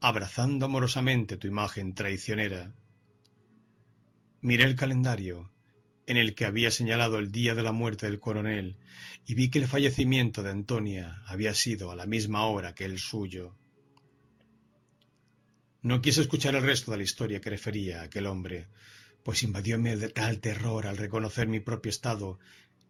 abrazando 0.00 0.66
amorosamente 0.66 1.36
tu 1.36 1.46
imagen 1.46 1.94
traicionera. 1.94 2.74
Miré 4.40 4.64
el 4.64 4.74
calendario 4.74 5.52
en 6.06 6.16
el 6.16 6.34
que 6.34 6.44
había 6.44 6.70
señalado 6.70 7.18
el 7.18 7.32
día 7.32 7.54
de 7.54 7.62
la 7.62 7.72
muerte 7.72 8.06
del 8.06 8.20
coronel 8.20 8.76
y 9.26 9.34
vi 9.34 9.50
que 9.50 9.58
el 9.58 9.66
fallecimiento 9.66 10.42
de 10.42 10.50
Antonia 10.50 11.22
había 11.26 11.52
sido 11.52 11.90
a 11.90 11.96
la 11.96 12.06
misma 12.06 12.46
hora 12.46 12.74
que 12.74 12.84
el 12.84 12.98
suyo. 12.98 13.56
No 15.82 16.00
quise 16.00 16.20
escuchar 16.20 16.54
el 16.54 16.62
resto 16.62 16.90
de 16.90 16.98
la 16.98 17.02
historia 17.02 17.40
que 17.40 17.50
refería 17.50 18.00
a 18.00 18.04
aquel 18.04 18.26
hombre, 18.26 18.68
pues 19.22 19.42
invadióme 19.42 19.96
tal 20.08 20.38
terror 20.38 20.86
al 20.86 20.96
reconocer 20.96 21.48
mi 21.48 21.60
propio 21.60 21.90
estado 21.90 22.38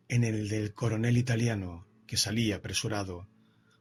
en 0.09 0.23
el 0.23 0.49
del 0.49 0.75
coronel 0.75 1.17
italiano 1.17 1.87
que 2.07 2.19
salía 2.19 2.57
apresurado, 2.57 3.27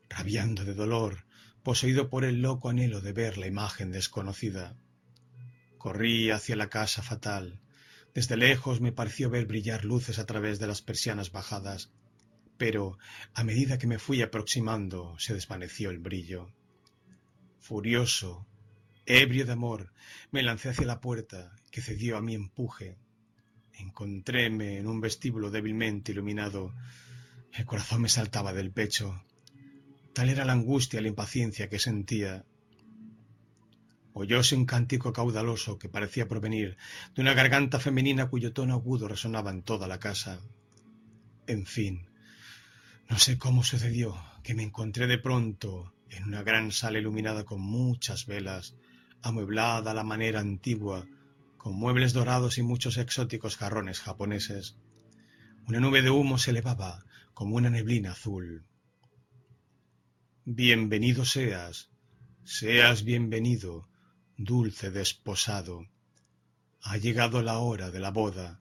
rabiando 0.10 0.64
de 0.64 0.74
dolor, 0.74 1.26
poseído 1.64 2.10
por 2.10 2.24
el 2.24 2.42
loco 2.42 2.70
anhelo 2.70 3.02
de 3.02 3.12
ver 3.12 3.38
la 3.38 3.48
imagen 3.48 3.92
desconocida. 3.92 4.76
Corrí 5.78 6.32
hacia 6.32 6.56
la 6.56 6.70
casa 6.70 7.04
fatal, 7.04 7.60
desde 8.16 8.38
lejos 8.38 8.80
me 8.80 8.94
pareció 8.94 9.30
ver 9.30 9.46
brillar 9.46 9.84
luces 9.84 10.20
a 10.20 10.26
través 10.26 10.58
de 10.58 10.68
las 10.68 10.82
persianas 10.82 11.34
bajadas, 11.34 11.92
pero 12.58 12.98
a 13.34 13.44
medida 13.44 13.78
que 13.78 13.88
me 13.88 14.00
fui 14.00 14.22
aproximando 14.22 15.20
se 15.20 15.34
desvaneció 15.34 15.90
el 15.90 16.00
brillo. 16.00 16.50
Furioso, 17.60 18.48
ebrio 19.06 19.46
de 19.46 19.52
amor, 19.52 19.92
me 20.32 20.44
lancé 20.44 20.70
hacia 20.70 20.88
la 20.88 21.02
puerta, 21.02 21.52
que 21.72 21.82
cedió 21.82 22.16
a 22.16 22.22
mi 22.22 22.36
empuje. 22.36 22.96
Encontréme 23.74 24.78
en 24.78 24.88
un 24.88 25.02
vestíbulo 25.02 25.52
débilmente 25.52 26.14
iluminado. 26.14 26.74
El 27.52 27.66
corazón 27.66 28.02
me 28.02 28.10
saltaba 28.10 28.54
del 28.54 28.72
pecho. 28.72 29.22
Tal 30.14 30.30
era 30.30 30.46
la 30.46 30.54
angustia 30.54 31.02
y 31.02 31.04
la 31.04 31.10
impaciencia 31.10 31.68
que 31.68 31.80
sentía 31.80 32.46
oyóse 34.18 34.56
un 34.56 34.66
cántico 34.66 35.12
caudaloso 35.12 35.78
que 35.78 35.90
parecía 35.90 36.30
provenir 36.30 36.78
de 37.14 37.22
una 37.22 37.34
garganta 37.34 37.82
femenina 37.82 38.30
cuyo 38.30 38.54
tono 38.54 38.74
agudo 38.74 39.10
resonaba 39.10 39.52
en 39.52 39.62
toda 39.62 39.90
la 39.90 40.00
casa. 40.00 40.40
En 41.48 41.66
fin, 41.66 42.08
no 43.10 43.20
sé 43.20 43.38
cómo 43.38 43.62
sucedió 43.62 44.16
que 44.42 44.54
me 44.56 44.64
encontré 44.64 45.06
de 45.08 45.18
pronto 45.18 45.94
en 46.10 46.24
una 46.24 46.44
gran 46.44 46.72
sala 46.72 46.98
iluminada 46.98 47.44
con 47.44 47.60
muchas 47.60 48.26
velas, 48.26 48.76
amueblada 49.22 49.92
a 49.92 49.94
la 49.94 50.06
manera 50.06 50.40
antigua, 50.40 51.06
con 51.58 51.76
muebles 51.76 52.14
dorados 52.14 52.58
y 52.58 52.64
muchos 52.64 52.96
exóticos 52.98 53.58
jarrones 53.58 54.00
japoneses. 54.00 54.78
Una 55.68 55.82
nube 55.82 56.02
de 56.02 56.12
humo 56.12 56.38
se 56.38 56.52
elevaba 56.52 57.04
como 57.34 57.58
una 57.58 57.70
neblina 57.70 58.14
azul. 58.14 58.64
Bienvenido 60.46 61.26
seas, 61.26 61.90
seas 62.46 63.04
bienvenido, 63.04 63.90
dulce 64.38 64.92
desposado. 64.92 65.88
Ha 66.82 66.98
llegado 66.98 67.42
la 67.42 67.60
hora 67.60 67.90
de 67.90 68.00
la 68.00 68.12
boda. 68.12 68.60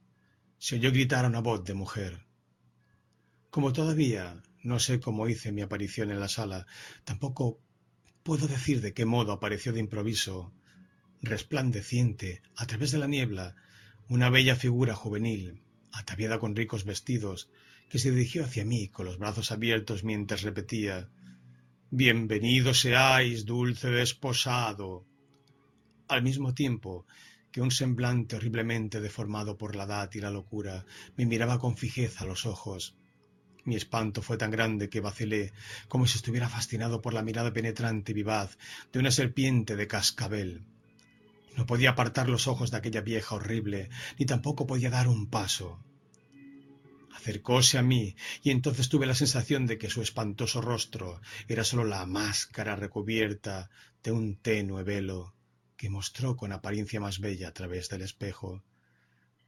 Se 0.59 0.77
oyó 0.77 0.93
gritar 0.93 1.27
una 1.27 1.41
voz 1.41 1.64
de 1.64 1.75
mujer. 1.75 2.25
Como 3.51 3.72
todavía 3.72 4.41
no 4.62 4.79
sé 4.79 5.01
cómo 5.01 5.29
hice 5.29 5.53
mi 5.53 5.62
aparición 5.62 6.11
en 6.11 6.20
la 6.20 6.29
sala, 6.29 6.66
tampoco 7.05 7.59
puedo 8.22 8.47
decir 8.47 8.81
de 8.81 8.95
qué 8.95 9.05
modo 9.05 9.33
apareció 9.33 9.72
de 9.72 9.81
improviso, 9.81 10.53
resplandeciente, 11.20 12.41
a 12.57 12.66
través 12.66 12.93
de 12.93 12.99
la 12.99 13.09
niebla, 13.09 13.57
una 14.09 14.31
bella 14.31 14.57
figura 14.57 14.95
juvenil, 14.95 15.61
ataviada 15.93 16.39
con 16.39 16.57
ricos 16.57 16.85
vestidos, 16.85 17.51
que 17.91 17.99
se 17.99 18.11
dirigió 18.11 18.45
hacia 18.45 18.64
mí 18.64 18.89
con 18.89 19.07
los 19.07 19.18
brazos 19.18 19.51
abiertos 19.51 20.05
mientras 20.05 20.43
repetía 20.43 21.11
Bienvenido 21.91 22.75
seáis, 22.75 23.45
dulce 23.45 23.89
desposado 23.91 25.07
al 26.09 26.22
mismo 26.22 26.55
tiempo 26.55 27.07
que 27.55 27.61
un 27.61 27.70
semblante 27.70 28.34
horriblemente 28.34 29.00
deformado 29.00 29.57
por 29.57 29.76
la 29.76 29.84
edad 29.84 30.11
y 30.12 30.20
la 30.20 30.30
locura 30.30 30.84
me 31.16 31.24
miraba 31.24 31.61
con 31.61 31.76
fijeza 31.76 32.24
a 32.24 32.26
los 32.26 32.46
ojos. 32.46 32.96
Mi 33.64 33.76
espanto 33.76 34.22
fue 34.22 34.36
tan 34.36 34.50
grande 34.50 34.90
que 34.90 35.00
vacilé, 35.00 35.52
como 35.88 36.07
si 36.07 36.16
estuviera 36.18 36.48
fascinado 36.48 37.00
por 37.00 37.14
la 37.14 37.22
mirada 37.22 37.52
penetrante 37.52 38.11
y 38.11 38.14
vivaz 38.16 38.59
de 38.92 38.98
una 38.98 39.11
serpiente 39.11 39.76
de 39.76 39.86
cascabel. 39.86 40.64
No 41.57 41.64
podía 41.64 41.90
apartar 41.90 42.28
los 42.28 42.48
ojos 42.48 42.72
de 42.72 42.78
aquella 42.78 43.00
vieja 43.00 43.36
horrible, 43.36 43.88
ni 44.18 44.26
tampoco 44.26 44.66
podía 44.66 44.90
dar 44.90 45.07
un 45.07 45.28
paso. 45.28 45.78
Acercóse 47.14 47.78
a 47.78 47.82
mí, 47.82 48.16
y 48.42 48.50
entonces 48.50 48.88
tuve 48.88 49.07
la 49.07 49.14
sensación 49.14 49.66
de 49.66 49.78
que 49.78 49.88
su 49.88 50.02
espantoso 50.02 50.61
rostro 50.61 51.20
era 51.46 51.62
sólo 51.62 51.84
la 51.84 52.05
máscara 52.05 52.74
recubierta 52.74 53.70
de 54.02 54.11
un 54.11 54.34
tenue 54.34 54.82
velo 54.82 55.34
que 55.77 55.91
mostró 55.91 56.37
con 56.37 56.53
apariencia 56.53 57.01
más 57.01 57.18
bella 57.18 57.49
a 57.49 57.55
través 57.55 57.89
del 57.89 58.03
espejo. 58.03 58.62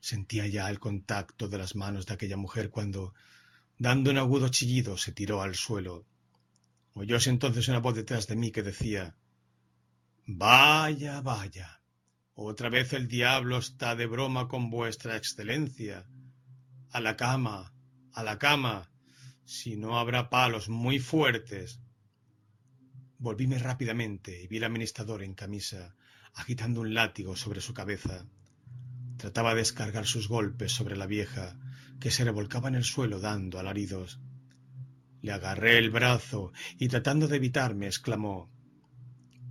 Sentía 0.01 0.47
ya 0.47 0.69
el 0.69 0.79
contacto 0.79 1.49
de 1.49 1.59
las 1.59 1.75
manos 1.75 2.07
de 2.07 2.15
aquella 2.15 2.37
mujer 2.37 2.71
cuando, 2.71 3.15
dando 3.79 4.11
un 4.11 4.19
agudo 4.19 4.49
chillido, 4.49 4.97
se 4.97 5.13
tiró 5.13 5.43
al 5.43 5.55
suelo. 5.55 6.07
Oyóse 6.95 7.31
entonces 7.31 7.69
una 7.69 7.79
voz 7.79 7.95
detrás 7.95 8.27
de 8.27 8.37
mí 8.37 8.51
que 8.51 8.63
decía 8.63 9.15
Vaya, 10.27 11.21
vaya. 11.21 11.81
Otra 12.35 12.69
vez 12.69 12.93
el 12.93 13.07
diablo 13.07 13.59
está 13.59 13.95
de 13.95 14.07
broma 14.07 14.49
con 14.49 14.71
vuestra 14.71 15.17
excelencia. 15.17 16.07
A 16.91 17.01
la 17.01 17.17
cama, 17.17 17.73
a 18.13 18.23
la 18.23 18.39
cama, 18.39 18.91
si 19.45 19.77
no 19.77 19.99
habrá 19.99 20.29
palos 20.29 20.69
muy 20.69 20.99
fuertes. 20.99 21.81
Volvíme 23.19 23.59
rápidamente 23.59 24.43
y 24.43 24.49
vi 24.49 24.59
al 24.59 24.65
administrador 24.65 25.23
en 25.23 25.35
camisa, 25.35 25.95
agitando 26.37 26.81
un 26.83 26.95
látigo 26.95 27.35
sobre 27.35 27.61
su 27.61 27.75
cabeza. 27.75 28.25
Trataba 29.17 29.51
de 29.51 29.61
descargar 29.61 30.07
sus 30.07 30.29
golpes 30.29 30.73
sobre 30.73 30.97
la 30.97 31.07
vieja, 31.07 31.57
que 31.99 32.11
se 32.11 32.25
revolcaba 32.25 32.69
en 32.69 32.77
el 32.77 32.85
suelo 32.85 33.19
dando 33.19 33.59
alaridos. 33.59 34.21
Le 35.23 35.33
agarré 35.33 35.79
el 35.79 35.91
brazo 35.91 36.53
y 36.79 36.89
tratando 36.89 37.27
de 37.27 37.37
evitarme, 37.37 37.87
exclamó 37.87 38.51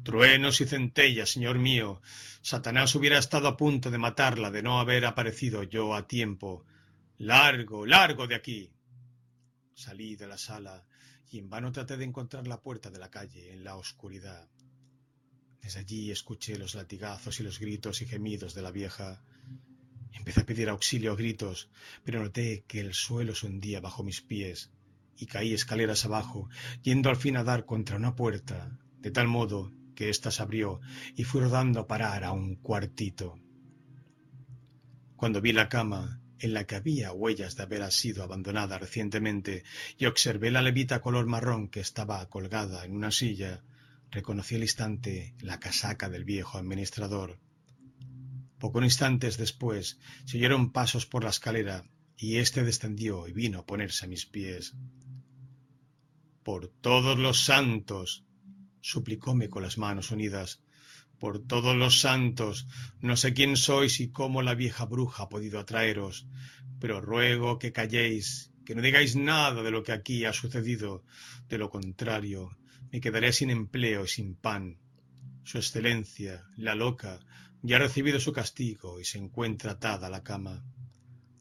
Truenos 0.03 0.61
y 0.61 0.65
centellas, 0.65 1.31
señor 1.31 1.57
mío. 1.57 1.99
Satanás 2.43 2.93
hubiera 2.93 3.17
estado 3.17 3.47
a 3.47 3.57
punto 3.57 3.89
de 3.89 3.97
matarla 3.97 4.51
de 4.51 4.61
no 4.61 4.79
haber 4.79 5.03
aparecido 5.03 5.63
yo 5.63 5.95
a 5.95 6.07
tiempo. 6.07 6.63
Largo, 7.17 7.87
largo 7.87 8.27
de 8.27 8.35
aquí. 8.35 8.71
Salí 9.73 10.15
de 10.15 10.27
la 10.27 10.37
sala 10.37 10.85
y 11.31 11.39
en 11.39 11.49
vano 11.49 11.71
traté 11.71 11.97
de 11.97 12.05
encontrar 12.05 12.45
la 12.45 12.61
puerta 12.61 12.91
de 12.91 12.99
la 12.99 13.09
calle 13.09 13.51
en 13.51 13.63
la 13.63 13.77
oscuridad. 13.77 14.47
Desde 15.65 15.79
allí 15.79 16.11
escuché 16.11 16.59
los 16.59 16.75
latigazos 16.75 17.39
y 17.39 17.43
los 17.43 17.59
gritos 17.59 18.03
y 18.03 18.05
gemidos 18.05 18.53
de 18.53 18.61
la 18.61 18.69
vieja. 18.69 19.23
Empecé 20.13 20.41
a 20.41 20.45
pedir 20.45 20.69
auxilio 20.69 21.11
a 21.11 21.15
gritos, 21.15 21.71
pero 22.03 22.21
noté 22.21 22.65
que 22.67 22.81
el 22.81 22.93
suelo 22.93 23.33
se 23.33 23.47
hundía 23.47 23.81
bajo 23.81 24.03
mis 24.03 24.21
pies 24.21 24.69
y 25.17 25.25
caí 25.25 25.55
escaleras 25.55 26.05
abajo, 26.05 26.49
yendo 26.83 27.09
al 27.09 27.15
fin 27.15 27.35
a 27.35 27.43
dar 27.43 27.65
contra 27.65 27.97
una 27.97 28.15
puerta, 28.15 28.77
de 28.99 29.09
tal 29.09 29.27
modo 29.27 29.73
que 29.95 30.11
ésta 30.11 30.29
se 30.29 30.43
abrió 30.43 30.81
y 31.15 31.23
fui 31.23 31.41
rodando 31.41 31.79
a 31.79 31.87
parar 31.87 32.25
a 32.25 32.31
un 32.31 32.57
cuartito. 32.57 33.39
Cuando 35.15 35.41
vi 35.41 35.51
la 35.51 35.67
cama, 35.67 36.21
en 36.37 36.53
la 36.53 36.67
que 36.67 36.75
había 36.75 37.11
huellas 37.11 37.55
de 37.55 37.63
haber 37.63 37.91
sido 37.91 38.21
abandonada 38.21 38.77
recientemente, 38.77 39.63
y 39.97 40.05
observé 40.05 40.51
la 40.51 40.61
levita 40.61 41.01
color 41.01 41.25
marrón 41.25 41.69
que 41.69 41.79
estaba 41.79 42.23
colgada 42.29 42.85
en 42.85 42.95
una 42.95 43.09
silla, 43.09 43.63
reconocí 44.11 44.55
al 44.55 44.61
instante 44.61 45.35
la 45.39 45.59
casaca 45.59 46.09
del 46.09 46.25
viejo 46.25 46.57
administrador. 46.57 47.39
Pocos 48.59 48.83
instantes 48.83 49.37
después 49.37 49.99
se 50.25 50.37
oyeron 50.37 50.71
pasos 50.71 51.05
por 51.05 51.23
la 51.23 51.29
escalera 51.29 51.85
y 52.17 52.37
éste 52.37 52.63
descendió 52.63 53.27
y 53.27 53.33
vino 53.33 53.59
a 53.59 53.65
ponerse 53.65 54.05
a 54.05 54.09
mis 54.09 54.25
pies. 54.25 54.73
Por 56.43 56.69
todos 56.69 57.17
los 57.17 57.43
santos, 57.43 58.25
suplicóme 58.81 59.49
con 59.49 59.63
las 59.63 59.77
manos 59.77 60.11
unidas, 60.11 60.61
por 61.19 61.45
todos 61.45 61.75
los 61.75 61.99
santos, 62.01 62.67
no 63.01 63.17
sé 63.17 63.33
quién 63.33 63.57
sois 63.57 63.99
y 63.99 64.11
cómo 64.11 64.41
la 64.41 64.53
vieja 64.53 64.85
bruja 64.85 65.23
ha 65.23 65.29
podido 65.29 65.59
atraeros, 65.59 66.27
pero 66.79 67.01
ruego 67.01 67.57
que 67.57 67.71
calléis, 67.71 68.51
que 68.65 68.75
no 68.75 68.81
digáis 68.81 69.15
nada 69.15 69.63
de 69.63 69.71
lo 69.71 69.83
que 69.83 69.91
aquí 69.91 70.25
ha 70.25 70.33
sucedido, 70.33 71.03
de 71.47 71.57
lo 71.57 71.69
contrario, 71.69 72.57
me 72.91 73.01
quedaré 73.01 73.31
sin 73.33 73.49
empleo 73.49 74.05
y 74.05 74.07
sin 74.07 74.35
pan. 74.35 74.77
Su 75.43 75.57
excelencia, 75.57 76.45
la 76.57 76.75
loca, 76.75 77.19
ya 77.61 77.77
ha 77.77 77.79
recibido 77.79 78.19
su 78.19 78.31
castigo 78.33 78.99
y 78.99 79.05
se 79.05 79.17
encuentra 79.17 79.73
atada 79.73 80.07
a 80.07 80.09
la 80.09 80.23
cama. 80.23 80.63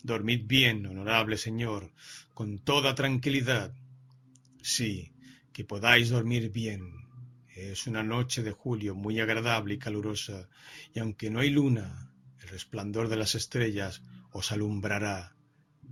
Dormid 0.03 0.47
bien, 0.47 0.87
honorable 0.87 1.37
señor, 1.39 1.93
con 2.35 2.59
toda 2.59 2.95
tranquilidad. 2.95 3.75
Sí, 4.63 5.13
que 5.53 5.65
podáis 5.65 6.11
dormir 6.11 6.51
bien. 6.51 6.93
Es 7.55 7.87
una 7.87 8.03
noche 8.03 8.43
de 8.43 8.51
julio 8.51 8.95
muy 8.95 9.21
agradable 9.21 9.75
y 9.75 9.79
calurosa, 9.79 10.49
y 10.95 10.99
aunque 10.99 11.31
no 11.31 11.41
hay 11.41 11.51
luna, 11.51 12.11
el 12.43 12.49
resplandor 12.49 13.09
de 13.09 13.17
las 13.17 13.35
estrellas 13.35 14.03
os 14.33 14.51
alumbrará. 14.51 15.37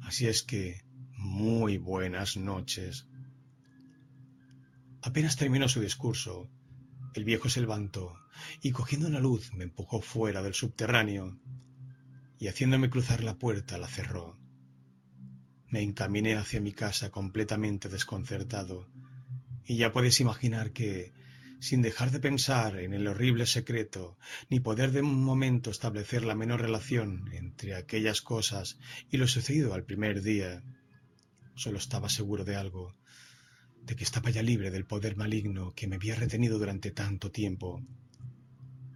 Así 0.02 0.26
es 0.26 0.42
que, 0.42 0.82
muy 1.16 1.78
buenas 1.78 2.36
noches. 2.36 3.06
Apenas 5.02 5.36
terminó 5.36 5.68
su 5.68 5.80
discurso, 5.80 6.48
el 7.14 7.24
viejo 7.24 7.48
se 7.48 7.60
levantó 7.60 8.16
y 8.60 8.70
cogiendo 8.70 9.08
una 9.08 9.18
luz 9.18 9.52
me 9.52 9.64
empujó 9.64 10.00
fuera 10.00 10.42
del 10.42 10.54
subterráneo 10.54 11.38
y 12.38 12.46
haciéndome 12.46 12.88
cruzar 12.88 13.24
la 13.24 13.36
puerta 13.36 13.78
la 13.78 13.88
cerró. 13.88 14.38
Me 15.68 15.82
encaminé 15.82 16.36
hacia 16.36 16.60
mi 16.60 16.72
casa 16.72 17.10
completamente 17.10 17.88
desconcertado 17.88 18.88
y 19.64 19.76
ya 19.76 19.92
puedes 19.92 20.20
imaginar 20.20 20.72
que, 20.72 21.12
sin 21.58 21.82
dejar 21.82 22.12
de 22.12 22.20
pensar 22.20 22.78
en 22.78 22.94
el 22.94 23.08
horrible 23.08 23.46
secreto, 23.46 24.16
ni 24.50 24.60
poder 24.60 24.92
de 24.92 25.02
un 25.02 25.24
momento 25.24 25.70
establecer 25.70 26.24
la 26.24 26.36
menor 26.36 26.60
relación 26.60 27.28
entre 27.32 27.74
aquellas 27.74 28.22
cosas 28.22 28.78
y 29.10 29.16
lo 29.16 29.26
sucedido 29.26 29.74
al 29.74 29.84
primer 29.84 30.22
día, 30.22 30.62
solo 31.56 31.78
estaba 31.78 32.08
seguro 32.08 32.44
de 32.44 32.54
algo, 32.54 32.94
de 33.86 33.96
que 33.96 34.04
estaba 34.04 34.30
ya 34.30 34.42
libre 34.42 34.70
del 34.70 34.84
poder 34.84 35.16
maligno 35.16 35.72
que 35.74 35.86
me 35.86 35.96
había 35.96 36.14
retenido 36.14 36.58
durante 36.58 36.90
tanto 36.90 37.30
tiempo. 37.30 37.82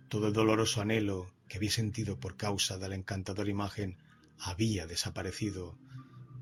Todo 0.08 0.28
el 0.28 0.32
doloroso 0.32 0.80
anhelo 0.80 1.32
que 1.48 1.58
había 1.58 1.70
sentido 1.70 2.18
por 2.18 2.36
causa 2.36 2.78
de 2.78 2.88
la 2.88 2.94
encantadora 2.94 3.50
imagen 3.50 3.98
había 4.38 4.86
desaparecido, 4.86 5.78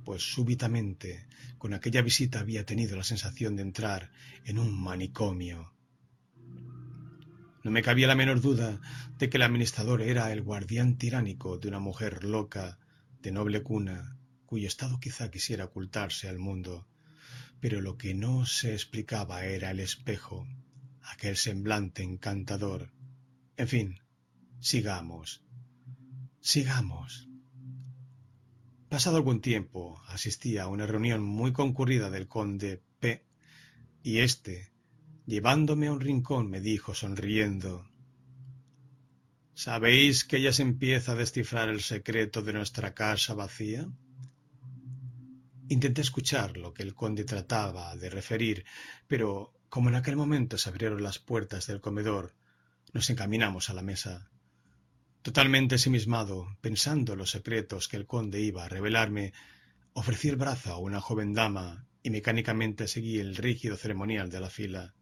pues 0.05 0.23
súbitamente 0.23 1.27
con 1.59 1.73
aquella 1.73 2.03
visita 2.03 2.41
había 2.41 2.67
tenido 2.67 2.97
la 2.97 3.05
sensación 3.05 3.57
de 3.57 3.63
entrar 3.63 4.11
en 4.45 4.59
un 4.59 4.79
manicomio. 4.79 5.73
No 7.63 7.71
me 7.71 7.83
cabía 7.83 8.07
la 8.07 8.15
menor 8.15 8.43
duda 8.43 8.79
de 9.19 9.31
que 9.31 9.39
el 9.39 9.43
administrador 9.43 10.03
era 10.03 10.31
el 10.33 10.43
guardián 10.43 10.99
tiránico 10.99 11.57
de 11.57 11.69
una 11.69 11.79
mujer 11.79 12.23
loca, 12.23 12.79
de 13.23 13.33
noble 13.33 13.63
cuna, 13.63 14.19
cuyo 14.45 14.69
estado 14.69 15.01
quizá 15.01 15.31
quisiera 15.31 15.65
ocultarse 15.65 16.29
al 16.29 16.39
mundo. 16.39 16.87
Pero 17.65 17.81
lo 17.81 17.97
que 17.97 18.13
no 18.13 18.45
se 18.45 18.75
explicaba 18.75 19.47
era 19.47 19.71
el 19.71 19.81
espejo, 19.81 20.47
aquel 21.01 21.39
semblante 21.39 22.03
encantador. 22.03 22.93
En 23.57 23.69
fin, 23.69 24.01
sigamos. 24.61 25.43
Sigamos. 26.41 27.27
Pasado 28.91 29.17
algún 29.17 29.41
tiempo, 29.41 29.99
asistí 30.09 30.59
a 30.59 30.67
una 30.69 30.87
reunión 30.87 31.23
muy 31.23 31.55
concurrida 31.55 32.11
del 32.11 32.29
conde 32.29 32.83
P. 33.01 33.25
y 34.03 34.19
éste, 34.19 34.71
llevándome 35.25 35.87
a 35.87 35.93
un 35.93 36.03
rincón, 36.03 36.51
me 36.51 36.61
dijo 36.61 36.93
sonriendo 36.95 37.89
¿Sabéis 39.55 40.25
que 40.25 40.43
ya 40.43 40.53
se 40.53 40.61
empieza 40.61 41.13
a 41.13 41.15
descifrar 41.15 41.71
el 41.71 41.81
secreto 41.81 42.43
de 42.43 42.53
nuestra 42.53 42.93
casa 42.93 43.33
vacía? 43.33 43.89
Intenté 45.69 46.03
escuchar 46.03 46.57
lo 46.57 46.75
que 46.75 46.83
el 46.83 46.95
conde 46.95 47.25
trataba 47.25 47.97
de 47.97 48.11
referir, 48.11 48.65
pero 49.07 49.55
como 49.69 49.89
en 49.89 49.95
aquel 49.95 50.17
momento 50.17 50.59
se 50.59 50.69
abrieron 50.69 51.03
las 51.03 51.19
puertas 51.19 51.67
del 51.67 51.81
comedor, 51.81 52.35
nos 52.93 53.09
encaminamos 53.11 53.71
a 53.71 53.75
la 53.75 53.83
mesa. 53.83 54.31
Totalmente 55.23 55.77
ensimismado, 55.77 56.57
pensando 56.61 57.15
en 57.15 57.19
los 57.21 57.31
secretos 57.31 57.89
que 57.89 57.97
el 57.97 58.07
conde 58.07 58.41
iba 58.41 58.65
a 58.65 58.69
revelarme, 58.69 59.33
ofrecí 59.95 60.29
el 60.29 60.37
brazo 60.37 60.73
a 60.73 60.79
una 60.79 61.01
joven 61.01 61.33
dama 61.33 61.87
y 62.03 62.11
mecánicamente 62.11 62.87
seguí 62.87 63.19
el 63.19 63.35
rígido 63.35 63.77
ceremonial 63.77 64.29
de 64.29 64.41
la 64.41 64.51
fila. 64.51 64.95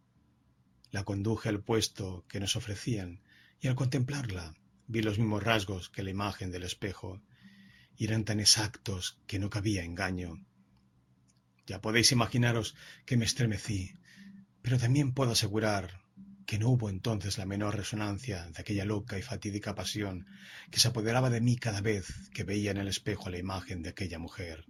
La 0.91 1.03
conduje 1.03 1.49
al 1.49 1.61
puesto 1.61 2.23
que 2.29 2.39
nos 2.39 2.55
ofrecían 2.55 3.21
y 3.59 3.67
al 3.67 3.75
contemplarla 3.75 4.53
vi 4.87 5.01
los 5.01 5.19
mismos 5.19 5.43
rasgos 5.43 5.89
que 5.89 6.03
la 6.03 6.11
imagen 6.11 6.51
del 6.51 6.63
espejo 6.63 7.21
y 7.97 8.05
eran 8.05 8.23
tan 8.23 8.39
exactos 8.39 9.19
que 9.27 9.39
no 9.39 9.49
cabía 9.49 9.83
engaño. 9.83 10.45
Ya 11.65 11.81
podéis 11.81 12.11
imaginaros 12.11 12.75
que 13.05 13.17
me 13.17 13.25
estremecí, 13.25 13.93
pero 14.61 14.77
también 14.77 15.13
puedo 15.13 15.31
asegurar 15.31 16.01
que 16.45 16.59
no 16.59 16.69
hubo 16.69 16.89
entonces 16.89 17.37
la 17.37 17.45
menor 17.45 17.75
resonancia 17.75 18.49
de 18.49 18.59
aquella 18.61 18.85
loca 18.85 19.17
y 19.17 19.21
fatídica 19.21 19.75
pasión 19.75 20.27
que 20.71 20.79
se 20.79 20.89
apoderaba 20.89 21.29
de 21.29 21.41
mí 21.41 21.55
cada 21.55 21.81
vez 21.81 22.29
que 22.33 22.43
veía 22.43 22.71
en 22.71 22.77
el 22.77 22.87
espejo 22.87 23.29
la 23.29 23.37
imagen 23.37 23.81
de 23.81 23.89
aquella 23.89 24.19
mujer. 24.19 24.65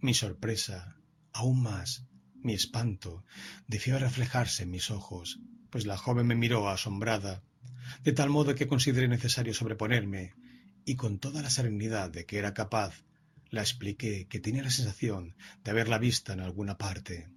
Mi 0.00 0.14
sorpresa, 0.14 0.96
aún 1.32 1.62
más, 1.62 2.06
mi 2.34 2.54
espanto, 2.54 3.24
debió 3.68 3.98
reflejarse 3.98 4.64
en 4.64 4.70
mis 4.70 4.90
ojos, 4.90 5.40
pues 5.70 5.86
la 5.86 5.96
joven 5.96 6.26
me 6.26 6.34
miró 6.34 6.68
asombrada, 6.68 7.42
de 8.02 8.12
tal 8.12 8.30
modo 8.30 8.54
que 8.54 8.66
consideré 8.66 9.08
necesario 9.08 9.54
sobreponerme, 9.54 10.34
y 10.84 10.96
con 10.96 11.18
toda 11.18 11.42
la 11.42 11.50
serenidad 11.50 12.10
de 12.10 12.24
que 12.26 12.38
era 12.38 12.54
capaz, 12.54 13.04
la 13.50 13.62
expliqué 13.62 14.26
que 14.28 14.40
tenía 14.40 14.62
la 14.62 14.70
sensación 14.70 15.34
de 15.64 15.70
haberla 15.70 15.98
vista 15.98 16.32
en 16.32 16.40
alguna 16.40 16.78
parte. 16.78 17.28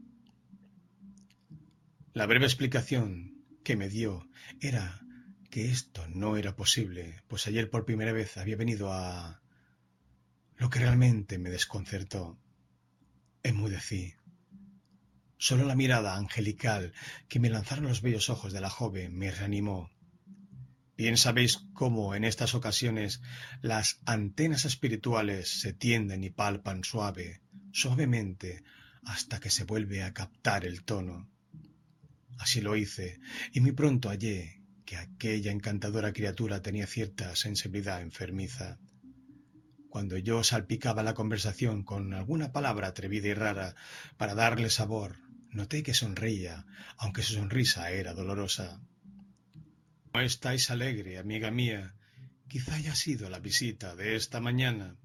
La 2.14 2.26
breve 2.28 2.46
explicación 2.46 3.44
que 3.64 3.76
me 3.76 3.90
dio 3.90 4.28
era 4.62 5.02
que 5.50 5.70
esto 5.70 6.08
no 6.10 6.38
era 6.38 6.56
posible, 6.56 7.22
pues 7.28 7.48
ayer 7.48 7.70
por 7.70 7.86
primera 7.86 8.12
vez 8.12 8.38
había 8.38 8.56
venido 8.56 8.92
a... 8.92 9.42
Lo 10.58 10.70
que 10.70 10.80
realmente 10.80 11.38
me 11.38 11.50
desconcertó. 11.50 12.40
Enmudecí. 13.42 14.14
Solo 15.38 15.66
la 15.66 15.76
mirada 15.76 16.16
angelical 16.16 16.94
que 17.28 17.40
me 17.40 17.50
lanzaron 17.50 17.86
los 17.86 18.02
bellos 18.02 18.30
ojos 18.30 18.54
de 18.54 18.62
la 18.62 18.70
joven 18.70 19.18
me 19.18 19.30
reanimó. 19.30 19.93
Bien 20.96 21.18
sabéis 21.18 21.66
cómo 21.74 22.14
en 22.14 22.24
estas 22.24 22.54
ocasiones 22.54 23.22
las 23.62 24.00
antenas 24.06 24.66
espirituales 24.66 25.62
se 25.62 25.74
tienden 25.74 26.24
y 26.24 26.30
palpan 26.30 26.84
suave, 26.84 27.42
suavemente, 27.72 28.64
hasta 29.04 29.40
que 29.40 29.50
se 29.50 29.64
vuelve 29.64 30.04
a 30.04 30.14
captar 30.14 30.66
el 30.66 30.84
tono. 30.84 31.30
Así 32.38 32.62
lo 32.62 32.76
hice, 32.76 33.20
y 33.54 33.60
muy 33.60 33.72
pronto 33.72 34.10
hallé 34.10 34.62
que 34.86 34.98
aquella 34.98 35.52
encantadora 35.52 36.14
criatura 36.14 36.62
tenía 36.62 36.86
cierta 36.86 37.36
sensibilidad 37.36 38.02
enfermiza. 38.02 38.78
Cuando 39.90 40.18
yo 40.18 40.44
salpicaba 40.44 41.04
la 41.04 41.14
conversación 41.14 41.84
con 41.84 42.14
alguna 42.14 42.52
palabra 42.52 42.88
atrevida 42.88 43.28
y 43.28 43.34
rara 43.34 43.76
para 44.18 44.36
darle 44.36 44.70
sabor, 44.70 45.18
noté 45.50 45.84
que 45.84 45.94
sonreía, 45.94 46.66
aunque 46.98 47.24
su 47.24 47.34
sonrisa 47.34 47.92
era 47.92 48.14
dolorosa. 48.14 48.82
¿No 50.14 50.22
estáis 50.22 50.70
alegre, 50.70 51.18
amiga 51.18 51.52
mía? 51.52 51.96
Quizá 52.48 52.76
haya 52.76 52.96
sido 52.96 53.30
la 53.30 53.40
visita 53.40 53.96
de 53.96 54.16
esta 54.16 54.40
mañana. 54.40 54.96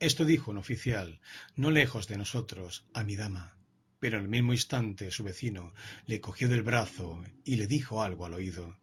Esto 0.00 0.24
dijo 0.24 0.50
un 0.50 0.58
oficial, 0.58 1.20
no 1.54 1.70
lejos 1.70 2.08
de 2.08 2.18
nosotros, 2.18 2.84
a 2.92 3.04
mi 3.04 3.16
dama 3.16 3.54
pero 4.04 4.18
en 4.18 4.24
el 4.24 4.28
mismo 4.28 4.52
instante 4.52 5.10
su 5.10 5.24
vecino 5.24 5.72
le 6.04 6.20
cogió 6.20 6.46
del 6.50 6.62
brazo 6.62 7.24
y 7.42 7.56
le 7.56 7.66
dijo 7.66 8.02
algo 8.02 8.26
al 8.26 8.34
oído, 8.34 8.76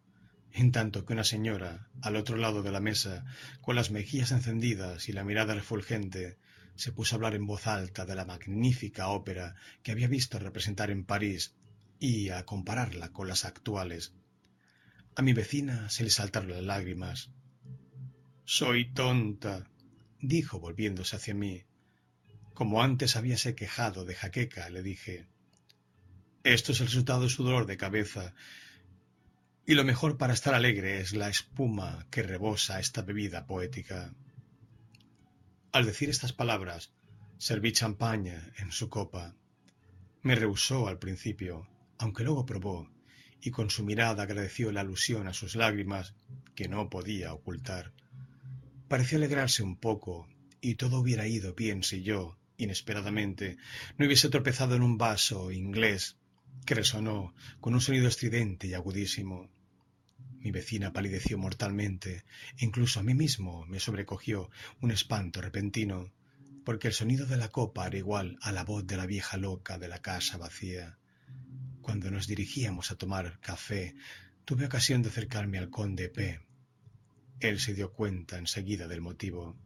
en 0.50 0.72
tanto 0.72 1.04
que 1.04 1.12
una 1.12 1.22
señora, 1.22 1.88
al 2.00 2.16
otro 2.16 2.36
lado 2.36 2.64
de 2.64 2.72
la 2.72 2.80
mesa, 2.80 3.24
con 3.60 3.76
las 3.76 3.92
mejillas 3.92 4.32
encendidas 4.32 5.08
y 5.08 5.12
la 5.12 5.22
mirada 5.22 5.54
refulgente, 5.54 6.38
se 6.74 6.90
puso 6.90 7.14
a 7.14 7.16
hablar 7.18 7.36
en 7.36 7.46
voz 7.46 7.68
alta 7.68 8.04
de 8.04 8.16
la 8.16 8.24
magnífica 8.24 9.10
ópera 9.10 9.54
que 9.84 9.92
había 9.92 10.08
visto 10.08 10.40
representar 10.40 10.90
en 10.90 11.04
París 11.04 11.54
y 12.00 12.30
a 12.30 12.44
compararla 12.44 13.12
con 13.12 13.28
las 13.28 13.44
actuales. 13.44 14.12
A 15.14 15.22
mi 15.22 15.34
vecina 15.34 15.90
se 15.90 16.04
le 16.04 16.10
saltaron 16.10 16.50
las 16.50 16.62
lágrimas. 16.62 17.30
Soy 18.44 18.92
tonta, 18.92 19.68
dijo 20.20 20.58
volviéndose 20.58 21.16
hacia 21.16 21.34
mí. 21.34 21.64
Como 22.54 22.82
antes 22.82 23.16
habíase 23.16 23.54
quejado 23.54 24.04
de 24.04 24.14
jaqueca, 24.14 24.70
le 24.70 24.82
dije, 24.82 25.26
esto 26.44 26.72
es 26.72 26.80
el 26.80 26.86
resultado 26.86 27.22
de 27.22 27.28
su 27.28 27.44
dolor 27.44 27.66
de 27.66 27.76
cabeza, 27.76 28.34
y 29.66 29.74
lo 29.74 29.84
mejor 29.84 30.18
para 30.18 30.32
estar 30.32 30.54
alegre 30.54 31.00
es 31.00 31.12
la 31.12 31.28
espuma 31.28 32.06
que 32.10 32.22
rebosa 32.22 32.80
esta 32.80 33.02
bebida 33.02 33.46
poética. 33.46 34.12
Al 35.72 35.86
decir 35.86 36.10
estas 36.10 36.32
palabras, 36.32 36.90
serví 37.38 37.72
champaña 37.72 38.52
en 38.56 38.72
su 38.72 38.88
copa. 38.88 39.34
Me 40.22 40.34
rehusó 40.34 40.88
al 40.88 40.98
principio, 40.98 41.68
aunque 41.98 42.24
luego 42.24 42.44
probó, 42.44 42.90
y 43.42 43.50
con 43.50 43.68
su 43.70 43.84
mirada 43.84 44.22
agradeció 44.22 44.70
la 44.70 44.82
alusión 44.82 45.26
a 45.26 45.34
sus 45.34 45.56
lágrimas, 45.56 46.14
que 46.54 46.68
no 46.68 46.88
podía 46.88 47.34
ocultar. 47.34 47.92
Pareció 48.88 49.18
alegrarse 49.18 49.62
un 49.62 49.76
poco, 49.76 50.28
y 50.60 50.76
todo 50.76 51.00
hubiera 51.00 51.26
ido 51.26 51.54
bien 51.54 51.82
si 51.82 52.02
yo, 52.02 52.38
inesperadamente, 52.56 53.56
no 53.98 54.06
hubiese 54.06 54.28
tropezado 54.28 54.76
en 54.76 54.82
un 54.82 54.96
vaso 54.96 55.50
inglés 55.50 56.16
que 56.64 56.76
resonó 56.76 57.34
con 57.60 57.74
un 57.74 57.80
sonido 57.80 58.06
estridente 58.06 58.68
y 58.68 58.74
agudísimo. 58.74 59.50
Mi 60.38 60.52
vecina 60.52 60.92
palideció 60.92 61.36
mortalmente, 61.36 62.24
e 62.58 62.64
incluso 62.64 63.00
a 63.00 63.02
mí 63.02 63.14
mismo 63.14 63.66
me 63.66 63.80
sobrecogió 63.80 64.50
un 64.80 64.92
espanto 64.92 65.40
repentino. 65.40 66.12
porque 66.64 66.86
el 66.86 66.94
sonido 66.94 67.26
de 67.26 67.36
la 67.36 67.48
copa 67.48 67.88
era 67.88 67.98
igual 67.98 68.38
a 68.40 68.52
la 68.52 68.62
voz 68.62 68.86
de 68.86 68.96
la 68.96 69.04
vieja 69.06 69.36
loca 69.36 69.78
de 69.78 69.88
la 69.88 70.00
casa 70.00 70.38
vacía. 70.38 70.96
Cuando 71.82 72.10
nos 72.10 72.26
dirigíamos 72.26 72.90
a 72.90 72.96
tomar 72.96 73.40
café, 73.40 73.94
tuve 74.44 74.66
ocasión 74.66 75.02
de 75.02 75.08
acercarme 75.08 75.58
al 75.58 75.68
conde 75.68 76.08
P. 76.08 76.40
Él 77.40 77.58
se 77.58 77.74
dio 77.74 77.92
cuenta 77.92 78.38
enseguida 78.38 78.86
del 78.86 79.00
motivo. 79.00 79.56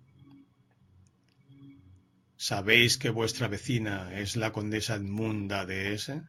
¿Sabéis 2.37 2.99
que 2.99 3.11
vuestra 3.11 3.49
vecina 3.49 4.19
es 4.19 4.37
la 4.37 4.53
condesa 4.53 4.95
Edmunda 4.95 5.67
de 5.67 5.95
S? 5.95 6.23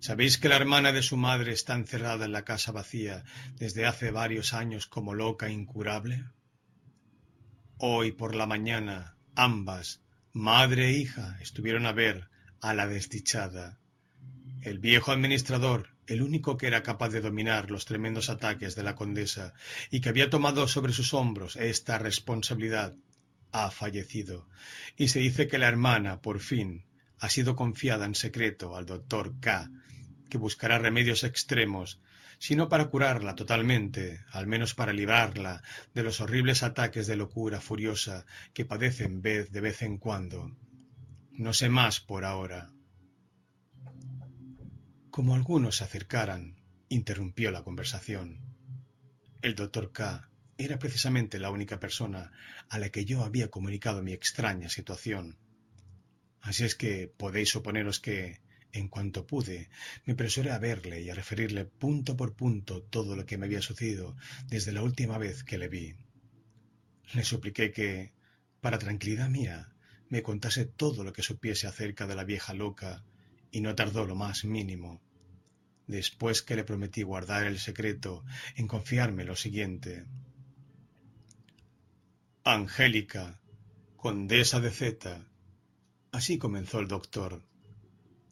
¿Sabéis 0.00 0.38
que 0.38 0.48
la 0.48 0.56
hermana 0.56 0.92
de 0.92 1.02
su 1.02 1.16
madre 1.16 1.52
está 1.52 1.74
encerrada 1.74 2.24
en 2.24 2.32
la 2.32 2.44
casa 2.44 2.70
vacía 2.70 3.24
desde 3.56 3.86
hace 3.86 4.12
varios 4.12 4.54
años 4.54 4.86
como 4.86 5.14
loca 5.14 5.50
incurable? 5.50 6.24
Hoy 7.78 8.12
por 8.12 8.36
la 8.36 8.46
mañana 8.46 9.16
ambas, 9.34 10.00
madre 10.32 10.90
e 10.90 10.92
hija, 10.92 11.38
estuvieron 11.40 11.86
a 11.86 11.92
ver 11.92 12.28
a 12.60 12.74
la 12.74 12.86
desdichada. 12.86 13.78
El 14.60 14.80
viejo 14.80 15.12
administrador, 15.12 15.90
el 16.06 16.22
único 16.22 16.56
que 16.56 16.66
era 16.66 16.82
capaz 16.82 17.10
de 17.10 17.20
dominar 17.20 17.70
los 17.70 17.84
tremendos 17.84 18.28
ataques 18.28 18.74
de 18.74 18.82
la 18.82 18.96
condesa 18.96 19.54
y 19.90 20.00
que 20.00 20.08
había 20.08 20.30
tomado 20.30 20.66
sobre 20.66 20.92
sus 20.92 21.14
hombros 21.14 21.56
esta 21.56 21.98
responsabilidad, 21.98 22.94
ha 23.52 23.70
fallecido, 23.70 24.48
y 24.96 25.08
se 25.08 25.20
dice 25.20 25.48
que 25.48 25.58
la 25.58 25.68
hermana, 25.68 26.20
por 26.20 26.40
fin, 26.40 26.84
ha 27.18 27.28
sido 27.28 27.56
confiada 27.56 28.04
en 28.04 28.14
secreto 28.14 28.76
al 28.76 28.84
doctor 28.84 29.38
K, 29.40 29.70
que 30.28 30.38
buscará 30.38 30.78
remedios 30.78 31.24
extremos, 31.24 32.00
sino 32.38 32.68
para 32.68 32.88
curarla 32.88 33.34
totalmente, 33.34 34.24
al 34.32 34.46
menos 34.46 34.74
para 34.74 34.92
librarla 34.92 35.62
de 35.94 36.02
los 36.02 36.20
horribles 36.20 36.62
ataques 36.62 37.06
de 37.06 37.16
locura 37.16 37.60
furiosa 37.60 38.26
que 38.54 38.64
padecen 38.64 39.22
vez 39.22 39.50
de 39.50 39.60
vez 39.60 39.82
en 39.82 39.98
cuando. 39.98 40.50
No 41.32 41.52
sé 41.52 41.68
más 41.68 42.00
por 42.00 42.24
ahora. 42.24 42.70
Como 45.18 45.34
algunos 45.34 45.78
se 45.78 45.82
acercaran, 45.82 46.54
interrumpió 46.88 47.50
la 47.50 47.64
conversación. 47.64 48.38
El 49.42 49.56
doctor 49.56 49.90
K 49.90 50.30
era 50.58 50.78
precisamente 50.78 51.40
la 51.40 51.50
única 51.50 51.80
persona 51.80 52.30
a 52.68 52.78
la 52.78 52.90
que 52.90 53.04
yo 53.04 53.24
había 53.24 53.50
comunicado 53.50 54.00
mi 54.00 54.12
extraña 54.12 54.68
situación. 54.68 55.36
Así 56.40 56.62
es 56.62 56.76
que 56.76 57.08
podéis 57.08 57.48
suponeros 57.48 57.98
que, 57.98 58.42
en 58.70 58.86
cuanto 58.86 59.26
pude, 59.26 59.70
me 60.04 60.12
apresuré 60.12 60.52
a 60.52 60.60
verle 60.60 61.02
y 61.02 61.10
a 61.10 61.16
referirle 61.16 61.64
punto 61.64 62.16
por 62.16 62.36
punto 62.36 62.84
todo 62.84 63.16
lo 63.16 63.26
que 63.26 63.38
me 63.38 63.46
había 63.46 63.60
sucedido 63.60 64.14
desde 64.46 64.70
la 64.70 64.84
última 64.84 65.18
vez 65.18 65.42
que 65.42 65.58
le 65.58 65.66
vi. 65.66 65.96
Le 67.12 67.24
supliqué 67.24 67.72
que, 67.72 68.12
para 68.60 68.78
tranquilidad 68.78 69.28
mía, 69.28 69.74
me 70.10 70.22
contase 70.22 70.64
todo 70.64 71.02
lo 71.02 71.12
que 71.12 71.24
supiese 71.24 71.66
acerca 71.66 72.06
de 72.06 72.14
la 72.14 72.22
vieja 72.22 72.54
loca, 72.54 73.02
y 73.50 73.60
no 73.62 73.74
tardó 73.74 74.06
lo 74.06 74.14
más 74.14 74.44
mínimo. 74.44 75.00
Después 75.88 76.42
que 76.42 76.54
le 76.54 76.64
prometí 76.64 77.02
guardar 77.02 77.44
el 77.46 77.58
secreto, 77.58 78.24
en 78.56 78.68
confiarme 78.68 79.24
lo 79.24 79.34
siguiente. 79.34 80.04
Angélica, 82.44 83.40
condesa 83.96 84.60
de 84.60 84.70
Z. 84.70 85.26
Así 86.12 86.38
comenzó 86.38 86.78
el 86.80 86.88
doctor. 86.88 87.42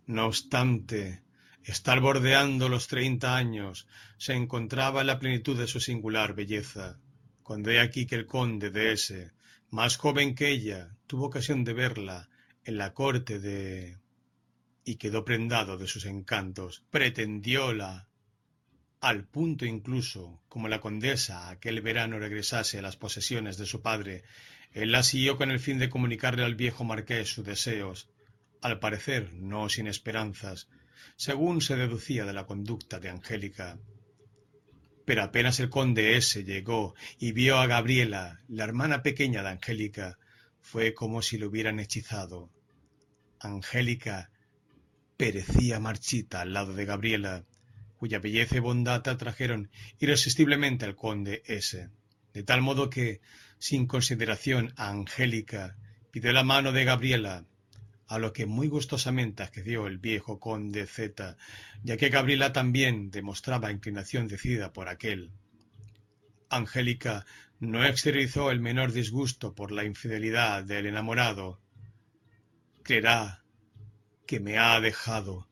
No 0.06 0.26
obstante, 0.26 1.22
estar 1.64 2.00
bordeando 2.00 2.68
los 2.68 2.88
treinta 2.88 3.36
años, 3.36 3.88
se 4.18 4.34
encontraba 4.34 5.00
en 5.00 5.08
la 5.08 5.18
plenitud 5.18 5.58
de 5.58 5.66
su 5.66 5.80
singular 5.80 6.34
belleza, 6.34 7.00
cuando 7.42 7.70
he 7.70 7.80
aquí 7.80 8.06
que 8.06 8.16
el 8.16 8.26
conde 8.26 8.70
de 8.70 8.92
S., 8.92 9.32
más 9.70 9.96
joven 9.96 10.34
que 10.34 10.50
ella, 10.50 10.94
tuvo 11.06 11.26
ocasión 11.26 11.64
de 11.64 11.72
verla 11.72 12.28
en 12.64 12.76
la 12.76 12.92
corte 12.92 13.38
de... 13.40 13.98
y 14.88 14.96
quedó 14.96 15.24
prendado 15.24 15.76
de 15.76 15.88
sus 15.88 16.06
encantos, 16.06 16.84
pretendióla, 16.90 18.08
al 19.00 19.24
punto 19.24 19.66
incluso, 19.66 20.40
como 20.48 20.68
la 20.68 20.80
condesa 20.80 21.50
aquel 21.50 21.80
verano 21.80 22.20
regresase 22.20 22.78
a 22.78 22.82
las 22.82 22.96
posesiones 22.96 23.58
de 23.58 23.66
su 23.66 23.82
padre, 23.82 24.22
él 24.72 24.92
la 24.92 25.02
siguió 25.02 25.36
con 25.36 25.50
el 25.50 25.58
fin 25.58 25.80
de 25.80 25.90
comunicarle 25.90 26.44
al 26.44 26.54
viejo 26.54 26.84
marqués 26.84 27.28
sus 27.28 27.44
deseos, 27.44 28.08
al 28.62 28.78
parecer 28.78 29.32
no 29.32 29.68
sin 29.68 29.88
esperanzas, 29.88 30.68
según 31.16 31.62
se 31.62 31.74
deducía 31.74 32.24
de 32.24 32.32
la 32.32 32.46
conducta 32.46 33.00
de 33.00 33.10
Angélica. 33.10 33.80
Pero 35.04 35.24
apenas 35.24 35.58
el 35.58 35.68
conde 35.68 36.16
ese 36.16 36.44
llegó 36.44 36.94
y 37.18 37.32
vio 37.32 37.58
a 37.58 37.66
Gabriela, 37.66 38.40
la 38.46 38.62
hermana 38.62 39.02
pequeña 39.02 39.42
de 39.42 39.48
Angélica, 39.48 40.16
fue 40.60 40.94
como 40.94 41.22
si 41.22 41.38
lo 41.38 41.48
hubieran 41.48 41.80
hechizado. 41.80 42.50
Angélica 43.40 44.30
perecía 45.16 45.80
marchita 45.80 46.42
al 46.42 46.52
lado 46.52 46.74
de 46.74 46.84
Gabriela, 46.84 47.44
cuya 47.96 48.18
belleza 48.18 48.56
y 48.56 48.60
bondad 48.60 49.06
atrajeron 49.08 49.70
irresistiblemente 49.98 50.84
al 50.84 50.96
conde 50.96 51.42
ese, 51.46 51.88
de 52.34 52.42
tal 52.42 52.60
modo 52.60 52.90
que, 52.90 53.20
sin 53.58 53.86
consideración 53.86 54.72
a 54.76 54.90
Angélica, 54.90 55.76
pidió 56.10 56.32
la 56.32 56.44
mano 56.44 56.72
de 56.72 56.84
Gabriela, 56.84 57.44
a 58.08 58.18
lo 58.18 58.32
que 58.32 58.46
muy 58.46 58.68
gustosamente 58.68 59.42
accedió 59.42 59.86
el 59.86 59.98
viejo 59.98 60.38
conde 60.38 60.86
Z, 60.86 61.36
ya 61.82 61.96
que 61.96 62.10
Gabriela 62.10 62.52
también 62.52 63.10
demostraba 63.10 63.72
inclinación 63.72 64.28
decidida 64.28 64.72
por 64.72 64.88
aquel. 64.88 65.30
Angélica 66.48 67.26
no 67.58 67.84
exteriorizó 67.84 68.50
el 68.50 68.60
menor 68.60 68.92
disgusto 68.92 69.54
por 69.54 69.72
la 69.72 69.84
infidelidad 69.84 70.62
del 70.62 70.86
enamorado. 70.86 71.58
Creerá 72.82 73.42
que 74.26 74.40
me 74.40 74.58
ha 74.58 74.80
dejado. 74.80 75.48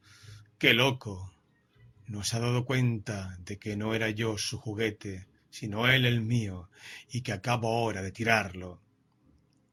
¡Qué 0.59 0.75
loco! 0.75 1.33
No 2.07 2.23
se 2.23 2.37
ha 2.37 2.41
dado 2.41 2.65
cuenta 2.65 3.39
de 3.41 3.59
que 3.59 3.77
no 3.77 3.95
era 3.95 4.11
yo 4.11 4.37
su 4.37 4.59
juguete, 4.59 5.27
sino 5.51 5.89
él 5.89 6.05
el 6.05 6.21
mío, 6.21 6.69
y 7.11 7.23
que 7.23 7.33
acabo 7.33 7.69
ahora 7.69 8.03
de 8.03 8.13
tirarlo. 8.13 8.83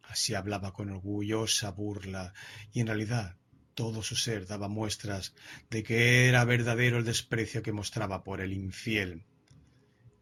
Así 0.03 0.33
hablaba 0.33 0.71
con 0.71 0.89
orgullosa 0.89 1.71
burla, 1.71 2.33
y 2.71 2.81
en 2.81 2.87
realidad 2.87 3.35
todo 3.73 4.03
su 4.03 4.15
ser 4.15 4.45
daba 4.45 4.67
muestras 4.67 5.33
de 5.69 5.83
que 5.83 6.27
era 6.27 6.45
verdadero 6.45 6.97
el 6.97 7.05
desprecio 7.05 7.63
que 7.63 7.71
mostraba 7.71 8.23
por 8.23 8.41
el 8.41 8.53
infiel. 8.53 9.23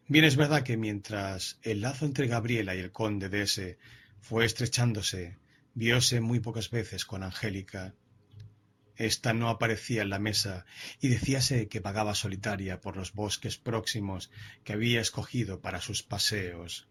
Bien 0.08 0.24
es 0.24 0.36
verdad 0.36 0.62
que 0.62 0.76
mientras 0.76 1.58
el 1.62 1.82
lazo 1.82 2.06
entre 2.06 2.26
Gabriela 2.26 2.74
y 2.74 2.80
el 2.80 2.90
conde 2.90 3.28
de 3.28 3.42
ese 3.42 3.78
fue 4.20 4.44
estrechándose, 4.44 5.38
vióse 5.74 6.20
muy 6.20 6.40
pocas 6.40 6.70
veces 6.70 7.04
con 7.04 7.22
Angélica. 7.22 7.94
Esta 9.00 9.32
no 9.32 9.48
aparecía 9.48 10.02
en 10.02 10.10
la 10.10 10.18
mesa 10.18 10.66
y 11.00 11.08
decíase 11.08 11.68
que 11.68 11.80
vagaba 11.80 12.14
solitaria 12.14 12.82
por 12.82 12.98
los 12.98 13.14
bosques 13.14 13.56
próximos 13.56 14.30
que 14.62 14.74
había 14.74 15.00
escogido 15.00 15.60
para 15.60 15.80
sus 15.80 16.02
paseos. 16.02 16.86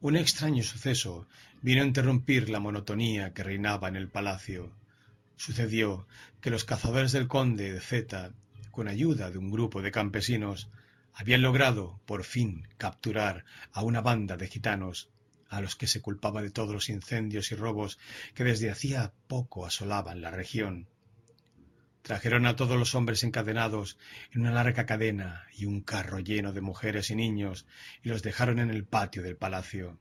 Un 0.00 0.16
extraño 0.16 0.62
suceso 0.62 1.28
vino 1.60 1.82
a 1.82 1.84
interrumpir 1.84 2.48
la 2.48 2.60
monotonía 2.60 3.34
que 3.34 3.42
reinaba 3.42 3.88
en 3.88 3.96
el 3.96 4.08
palacio. 4.08 4.72
Sucedió 5.36 6.06
que 6.40 6.48
los 6.48 6.64
cazadores 6.64 7.12
del 7.12 7.28
conde 7.28 7.74
de 7.74 7.80
Z, 7.82 8.32
con 8.70 8.88
ayuda 8.88 9.30
de 9.30 9.36
un 9.36 9.50
grupo 9.50 9.82
de 9.82 9.92
campesinos, 9.92 10.70
habían 11.12 11.42
logrado, 11.42 12.00
por 12.06 12.24
fin, 12.24 12.66
capturar 12.78 13.44
a 13.74 13.82
una 13.82 14.00
banda 14.00 14.38
de 14.38 14.48
gitanos, 14.48 15.10
a 15.50 15.60
los 15.60 15.76
que 15.76 15.86
se 15.86 16.00
culpaba 16.00 16.40
de 16.40 16.50
todos 16.50 16.72
los 16.72 16.88
incendios 16.88 17.52
y 17.52 17.56
robos 17.56 17.98
que 18.34 18.44
desde 18.44 18.70
hacía 18.70 19.12
poco 19.26 19.66
asolaban 19.66 20.22
la 20.22 20.30
región. 20.30 20.88
Trajeron 22.02 22.46
a 22.46 22.56
todos 22.56 22.78
los 22.78 22.94
hombres 22.94 23.24
encadenados 23.24 23.98
en 24.32 24.42
una 24.42 24.52
larga 24.52 24.86
cadena 24.86 25.44
y 25.52 25.66
un 25.66 25.82
carro 25.82 26.20
lleno 26.20 26.52
de 26.52 26.62
mujeres 26.62 27.10
y 27.10 27.16
niños 27.16 27.66
y 28.02 28.08
los 28.08 28.22
dejaron 28.22 28.58
en 28.58 28.70
el 28.70 28.84
patio 28.84 29.22
del 29.22 29.36
palacio. 29.36 29.98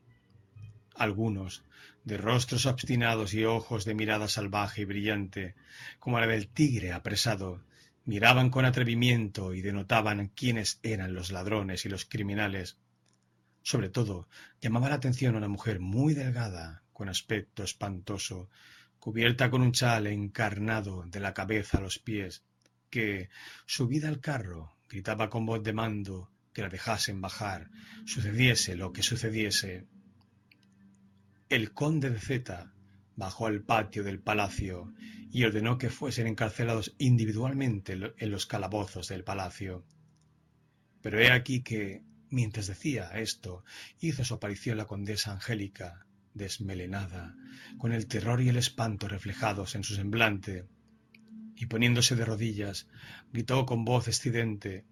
Algunos, 0.96 1.64
de 2.04 2.18
rostros 2.18 2.66
obstinados 2.66 3.34
y 3.34 3.44
ojos 3.44 3.86
de 3.86 3.96
mirada 3.96 4.28
salvaje 4.28 4.84
y 4.84 4.86
brillante, 4.86 5.56
como 6.00 6.20
la 6.20 6.28
del 6.28 6.48
tigre 6.48 6.94
apresado, 6.94 7.64
miraban 8.06 8.50
con 8.50 8.66
atrevimiento 8.66 9.54
y 9.54 9.62
denotaban 9.62 10.28
quiénes 10.28 10.80
eran 10.84 11.14
los 11.14 11.32
ladrones 11.32 11.86
y 11.86 11.90
los 11.90 12.06
criminales. 12.06 12.78
Sobre 13.62 13.90
todo, 13.90 14.28
llamaba 14.62 14.90
la 14.90 14.96
atención 14.96 15.36
una 15.36 15.48
mujer 15.48 15.80
muy 15.80 16.14
delgada, 16.14 16.84
con 16.94 17.10
aspecto 17.10 17.64
espantoso, 17.64 18.50
cubierta 19.00 19.50
con 19.50 19.62
un 19.62 19.72
chal 19.72 20.08
encarnado 20.08 21.04
de 21.06 21.20
la 21.20 21.34
cabeza 21.34 21.78
a 21.78 21.82
los 21.82 22.00
pies, 22.00 22.44
que, 22.90 23.30
subida 23.66 24.10
al 24.10 24.20
carro, 24.20 24.76
gritaba 24.90 25.30
con 25.30 25.46
voz 25.46 25.64
de 25.64 25.74
mando 25.74 26.32
que 26.54 26.62
la 26.62 26.70
dejasen 26.70 27.22
bajar, 27.22 27.70
sucediese 28.06 28.76
lo 28.76 28.92
que 28.92 29.04
sucediese. 29.04 29.86
El 31.48 31.74
conde 31.74 32.10
de 32.10 32.20
Z 32.20 32.74
bajó 33.16 33.48
al 33.48 33.62
patio 33.62 34.04
del 34.04 34.20
palacio 34.20 34.94
y 35.32 35.44
ordenó 35.44 35.78
que 35.78 35.90
fuesen 35.90 36.28
encarcelados 36.28 36.96
individualmente 36.98 37.98
en 38.18 38.32
los 38.32 38.46
calabozos 38.46 39.08
del 39.10 39.24
palacio. 39.24 39.86
Pero 41.02 41.20
he 41.20 41.32
aquí 41.32 41.62
que, 41.62 42.04
mientras 42.30 42.68
decía 42.68 43.10
esto, 43.20 43.64
hizo 44.00 44.24
su 44.24 44.34
aparición 44.34 44.78
la 44.78 44.86
condesa 44.86 45.32
Angélica, 45.32 46.06
desmelenada, 46.34 47.36
con 47.78 47.92
el 47.92 48.08
terror 48.08 48.42
y 48.42 48.50
el 48.50 48.58
espanto 48.58 49.08
reflejados 49.08 49.76
en 49.76 49.84
su 49.84 49.96
semblante, 49.96 50.66
y 51.56 51.66
poniéndose 51.66 52.16
de 52.16 52.26
rodillas, 52.26 52.88
gritó 53.32 53.66
con 53.66 53.84
voz 53.84 54.08
estridente 54.08 54.86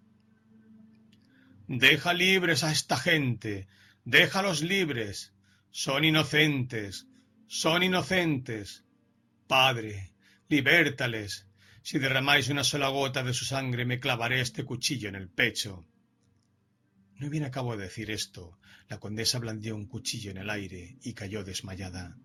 Deja 1.67 2.13
libres 2.13 2.63
a 2.63 2.71
esta 2.71 2.95
gente, 2.95 3.67
déjalos 4.05 4.61
libres. 4.61 5.33
Son 5.69 6.05
inocentes, 6.05 7.07
son 7.47 7.83
inocentes. 7.83 8.85
Padre, 9.47 10.13
libértales. 10.47 11.45
Si 11.81 11.99
derramáis 11.99 12.47
una 12.47 12.63
sola 12.63 12.87
gota 12.87 13.21
de 13.21 13.33
su 13.33 13.43
sangre, 13.43 13.83
me 13.83 13.99
clavaré 13.99 14.39
este 14.39 14.63
cuchillo 14.63 15.09
en 15.09 15.15
el 15.15 15.27
pecho. 15.27 15.85
No 17.19 17.29
bien 17.29 17.43
acabo 17.43 17.75
de 17.75 17.83
decir 17.83 18.11
esto, 18.11 18.59
la 18.89 18.99
condesa 18.99 19.39
blandió 19.39 19.75
un 19.75 19.87
cuchillo 19.87 20.31
en 20.31 20.37
el 20.37 20.49
aire 20.49 20.97
y 21.01 21.13
cayó 21.13 21.43
desmayada. 21.43 22.15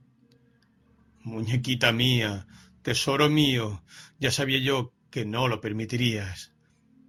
Muñequita 1.23 1.93
mía, 1.93 2.47
tesoro 2.83 3.31
mío, 3.31 3.83
ya 4.19 4.31
sabía 4.31 4.59
yo 4.59 4.93
que 5.11 5.25
no 5.25 5.49
lo 5.49 5.61
permitirías, 5.61 6.53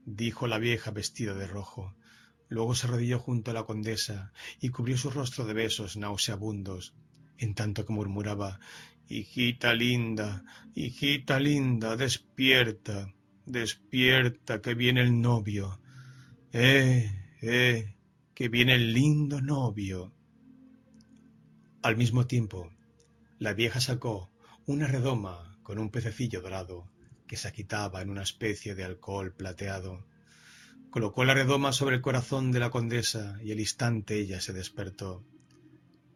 dijo 0.06 0.48
la 0.48 0.60
vieja 0.60 0.92
vestida 0.92 1.34
de 1.34 1.48
rojo. 1.48 1.96
Luego 2.48 2.76
se 2.76 2.88
arrodilló 2.88 3.20
junto 3.20 3.52
a 3.52 3.54
la 3.54 3.64
condesa 3.64 4.32
y 4.62 4.70
cubrió 4.70 4.98
su 4.98 5.10
rostro 5.10 5.46
de 5.46 5.54
besos 5.54 5.98
nauseabundos, 5.98 6.94
en 7.38 7.54
tanto 7.54 7.86
que 7.86 7.94
murmuraba 7.94 8.60
Hijita 9.10 9.74
linda, 9.74 10.44
hijita 10.76 11.40
linda, 11.40 11.98
despierta, 11.98 13.14
despierta, 13.46 14.62
que 14.62 14.74
viene 14.74 15.02
el 15.02 15.20
novio. 15.22 15.80
Eh, 16.54 17.23
eh, 17.46 17.94
que 18.34 18.48
viene 18.48 18.76
el 18.76 18.94
lindo 18.94 19.42
novio. 19.42 20.14
Al 21.82 21.98
mismo 21.98 22.26
tiempo, 22.26 22.72
la 23.38 23.54
vieja 23.54 23.82
sacó 23.82 24.32
una 24.66 24.88
redoma 24.88 25.60
con 25.62 25.78
un 25.78 25.90
pececillo 25.90 26.40
dorado 26.40 26.90
que 27.28 27.36
se 27.36 27.50
agitaba 27.50 28.02
en 28.02 28.10
una 28.10 28.24
especie 28.24 28.76
de 28.76 28.86
alcohol 28.86 29.34
plateado. 29.34 30.08
Colocó 30.90 31.26
la 31.26 31.34
redoma 31.34 31.74
sobre 31.74 31.98
el 31.98 32.02
corazón 32.02 32.54
de 32.54 32.62
la 32.62 32.70
condesa 32.70 33.38
y 33.44 33.52
al 33.52 33.60
instante 33.60 34.18
ella 34.18 34.40
se 34.40 34.54
despertó. 34.54 35.26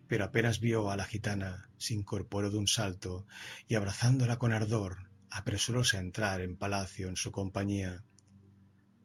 Pero 0.08 0.24
apenas 0.24 0.62
vio 0.62 0.90
a 0.92 0.96
la 0.96 1.04
gitana, 1.04 1.68
se 1.78 1.94
incorporó 1.94 2.52
de 2.52 2.58
un 2.58 2.70
salto 2.70 3.28
y 3.68 3.76
abrazándola 3.76 4.40
con 4.40 4.54
ardor, 4.54 5.10
apresuróse 5.30 5.98
a 5.98 6.00
entrar 6.00 6.40
en 6.40 6.56
palacio 6.56 7.10
en 7.10 7.18
su 7.18 7.34
compañía. 7.34 8.06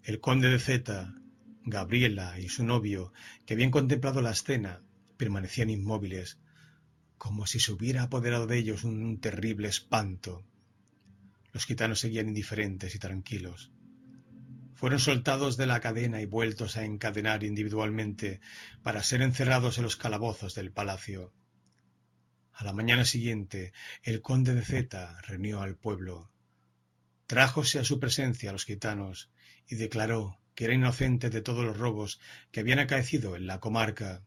El 0.05 0.20
conde 0.20 0.51
de 0.51 0.61
Zeta 0.61 1.16
Gabriela 1.64 2.39
y 2.39 2.48
su 2.48 2.64
novio, 2.64 3.12
que 3.47 3.55
habían 3.55 3.70
contemplado 3.70 4.20
la 4.20 4.32
escena, 4.32 4.82
permanecían 5.16 5.70
inmóviles, 5.70 6.39
como 7.18 7.47
si 7.47 7.60
se 7.60 7.72
hubiera 7.72 8.02
apoderado 8.02 8.47
de 8.47 8.59
ellos 8.59 8.82
un 8.82 9.20
terrible 9.20 9.68
espanto. 9.68 10.44
Los 11.52 11.66
gitanos 11.66 12.01
seguían 12.01 12.28
indiferentes 12.28 12.94
y 12.94 12.98
tranquilos. 12.98 13.70
Fueron 14.74 14.98
soltados 14.98 15.56
de 15.56 15.66
la 15.66 15.78
cadena 15.78 16.20
y 16.20 16.26
vueltos 16.26 16.76
a 16.76 16.84
encadenar 16.84 17.44
individualmente 17.44 18.40
para 18.82 19.05
ser 19.05 19.22
encerrados 19.22 19.78
en 19.78 19.84
los 19.84 19.97
calabozos 19.97 20.56
del 20.56 20.72
palacio. 20.72 21.32
A 22.52 22.64
la 22.64 22.72
mañana 22.72 23.05
siguiente, 23.05 23.72
el 24.02 24.20
conde 24.20 24.55
de 24.56 24.64
Zeta 24.64 25.20
reunió 25.22 25.60
al 25.60 25.76
pueblo. 25.76 26.32
Trájose 27.26 27.78
a 27.78 27.84
su 27.84 28.01
presencia 28.01 28.51
a 28.51 28.52
los 28.52 28.64
gitanos 28.64 29.30
y 29.68 29.76
declaró 29.76 30.41
que 30.55 30.65
era 30.65 30.74
inocente 30.74 31.31
de 31.31 31.43
todos 31.43 31.65
los 31.65 31.77
robos 31.77 32.20
que 32.51 32.61
habían 32.61 32.79
acaecido 32.79 33.37
en 33.37 33.47
la 33.47 33.61
comarca, 33.61 34.23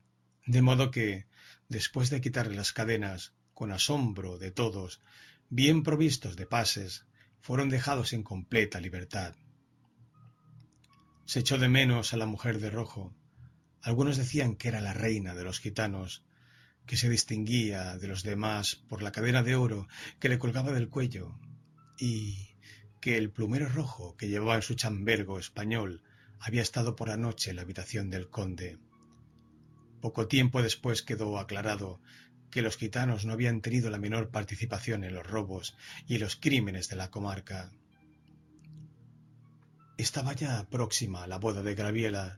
de 0.45 0.61
modo 0.61 0.91
que, 0.91 1.27
después 1.69 2.09
de 2.09 2.21
quitarle 2.21 2.55
las 2.55 2.73
cadenas, 2.73 3.33
con 3.53 3.71
asombro 3.71 4.37
de 4.37 4.51
todos, 4.51 5.01
bien 5.49 5.83
provistos 5.83 6.35
de 6.35 6.45
pases, 6.45 7.05
fueron 7.41 7.69
dejados 7.69 8.13
en 8.13 8.23
completa 8.23 8.79
libertad. 8.79 9.35
Se 11.25 11.39
echó 11.39 11.57
de 11.57 11.69
menos 11.69 12.13
a 12.13 12.17
la 12.17 12.25
mujer 12.25 12.59
de 12.59 12.69
rojo. 12.69 13.15
Algunos 13.81 14.17
decían 14.17 14.55
que 14.55 14.67
era 14.67 14.81
la 14.81 14.93
reina 14.93 15.33
de 15.35 15.43
los 15.43 15.59
gitanos, 15.59 16.23
que 16.85 16.97
se 16.97 17.09
distinguía 17.09 17.97
de 17.97 18.07
los 18.07 18.23
demás 18.23 18.75
por 18.75 19.01
la 19.01 19.11
cadena 19.11 19.41
de 19.41 19.55
oro 19.55 19.87
que 20.19 20.29
le 20.29 20.37
colgaba 20.37 20.71
del 20.71 20.89
cuello, 20.89 21.39
y 21.99 22.55
que 22.99 23.17
el 23.17 23.31
plumero 23.31 23.69
rojo 23.69 24.15
que 24.17 24.27
llevaba 24.27 24.55
en 24.55 24.61
su 24.61 24.75
chambergo 24.75 25.39
español 25.39 26.01
había 26.45 26.61
estado 26.61 26.95
por 26.95 27.07
la 27.07 27.17
noche 27.17 27.49
en 27.49 27.55
la 27.55 27.63
habitación 27.63 28.11
del 28.11 28.29
conde. 28.29 28.77
Poco 29.99 30.27
tiempo 30.27 30.61
después 30.61 31.01
quedó 31.01 31.39
aclarado 31.39 31.99
que 32.51 32.61
los 32.61 32.77
gitanos 32.77 33.25
no 33.25 33.33
habían 33.33 33.61
tenido 33.61 33.89
la 33.89 33.97
menor 33.97 34.29
participación 34.29 35.03
en 35.03 35.15
los 35.15 35.25
robos 35.25 35.75
y 36.05 36.19
los 36.19 36.35
crímenes 36.35 36.87
de 36.87 36.97
la 36.97 37.09
comarca. 37.09 37.71
Estaba 39.97 40.33
ya 40.33 40.69
próxima 40.69 41.25
la 41.25 41.39
boda 41.39 41.63
de 41.63 41.73
Graviela. 41.73 42.37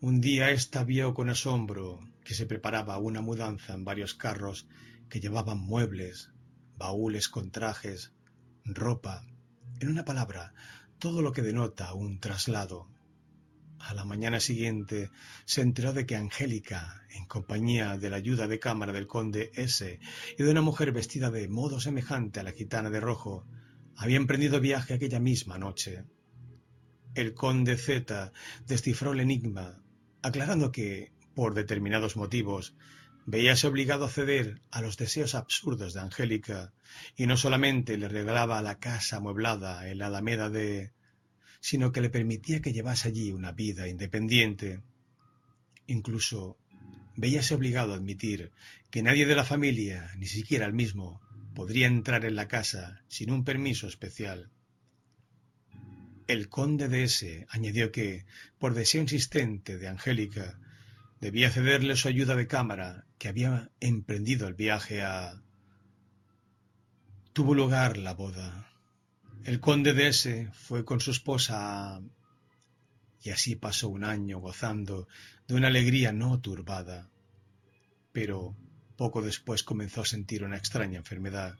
Un 0.00 0.22
día 0.22 0.50
ésta 0.50 0.82
vio 0.82 1.12
con 1.12 1.28
asombro 1.28 2.00
que 2.24 2.32
se 2.32 2.46
preparaba 2.46 2.96
una 2.96 3.20
mudanza 3.20 3.74
en 3.74 3.84
varios 3.84 4.14
carros 4.14 4.66
que 5.10 5.20
llevaban 5.20 5.58
muebles, 5.58 6.30
baúles 6.78 7.28
con 7.28 7.50
trajes, 7.50 8.14
ropa, 8.64 9.26
en 9.80 9.90
una 9.90 10.06
palabra, 10.06 10.54
todo 10.98 11.20
lo 11.20 11.32
que 11.32 11.42
denota 11.42 11.92
un 11.92 12.20
traslado. 12.20 12.93
A 13.86 13.92
la 13.92 14.06
mañana 14.06 14.40
siguiente 14.40 15.10
se 15.44 15.60
enteró 15.60 15.92
de 15.92 16.06
que 16.06 16.16
Angélica, 16.16 17.02
en 17.10 17.26
compañía 17.26 17.98
de 17.98 18.08
la 18.08 18.16
ayuda 18.16 18.48
de 18.48 18.58
cámara 18.58 18.94
del 18.94 19.06
conde 19.06 19.52
S. 19.56 20.00
y 20.38 20.42
de 20.42 20.50
una 20.50 20.62
mujer 20.62 20.90
vestida 20.90 21.30
de 21.30 21.48
modo 21.48 21.78
semejante 21.80 22.40
a 22.40 22.44
la 22.44 22.52
gitana 22.52 22.88
de 22.88 23.00
rojo, 23.00 23.46
había 23.94 24.16
emprendido 24.16 24.58
viaje 24.58 24.94
aquella 24.94 25.20
misma 25.20 25.58
noche. 25.58 26.04
El 27.14 27.34
conde 27.34 27.76
Z 27.76 28.32
descifró 28.66 29.12
el 29.12 29.20
enigma, 29.20 29.82
aclarando 30.22 30.72
que, 30.72 31.12
por 31.34 31.52
determinados 31.52 32.16
motivos, 32.16 32.74
veíase 33.26 33.66
obligado 33.66 34.06
a 34.06 34.10
ceder 34.10 34.62
a 34.70 34.80
los 34.80 34.96
deseos 34.96 35.34
absurdos 35.34 35.92
de 35.92 36.00
Angélica, 36.00 36.72
y 37.16 37.26
no 37.26 37.36
solamente 37.36 37.98
le 37.98 38.08
regalaba 38.08 38.62
la 38.62 38.78
casa 38.78 39.18
amueblada 39.18 39.90
en 39.90 39.98
la 39.98 40.06
alameda 40.06 40.48
de 40.48 40.94
sino 41.64 41.92
que 41.92 42.02
le 42.02 42.10
permitía 42.10 42.60
que 42.60 42.74
llevase 42.74 43.08
allí 43.08 43.32
una 43.32 43.50
vida 43.52 43.88
independiente. 43.88 44.82
Incluso 45.86 46.58
veíase 47.16 47.54
obligado 47.54 47.94
a 47.94 47.96
admitir 47.96 48.52
que 48.90 49.02
nadie 49.02 49.24
de 49.24 49.34
la 49.34 49.44
familia, 49.44 50.10
ni 50.18 50.26
siquiera 50.26 50.66
el 50.66 50.74
mismo, 50.74 51.22
podría 51.54 51.86
entrar 51.86 52.26
en 52.26 52.36
la 52.36 52.48
casa 52.48 53.02
sin 53.08 53.30
un 53.30 53.44
permiso 53.44 53.86
especial. 53.86 54.50
El 56.26 56.50
conde 56.50 56.88
de 56.88 57.04
S. 57.04 57.46
añadió 57.48 57.90
que, 57.90 58.26
por 58.58 58.74
deseo 58.74 59.00
insistente 59.00 59.78
de 59.78 59.88
Angélica, 59.88 60.58
debía 61.22 61.50
cederle 61.50 61.96
su 61.96 62.08
ayuda 62.08 62.36
de 62.36 62.46
cámara, 62.46 63.06
que 63.16 63.28
había 63.28 63.70
emprendido 63.80 64.48
el 64.48 64.54
viaje 64.54 65.00
a... 65.00 65.40
Tuvo 67.32 67.54
lugar 67.54 67.96
la 67.96 68.12
boda. 68.12 68.73
El 69.44 69.60
conde 69.60 69.92
de 69.92 70.08
S. 70.08 70.48
fue 70.54 70.86
con 70.86 71.00
su 71.00 71.10
esposa 71.10 72.00
y 73.22 73.28
así 73.28 73.56
pasó 73.56 73.90
un 73.90 74.02
año 74.02 74.38
gozando 74.38 75.06
de 75.46 75.54
una 75.54 75.68
alegría 75.68 76.12
no 76.12 76.40
turbada. 76.40 77.10
Pero 78.10 78.56
poco 78.96 79.20
después 79.20 79.62
comenzó 79.62 80.00
a 80.00 80.06
sentir 80.06 80.44
una 80.44 80.56
extraña 80.56 80.96
enfermedad. 80.96 81.58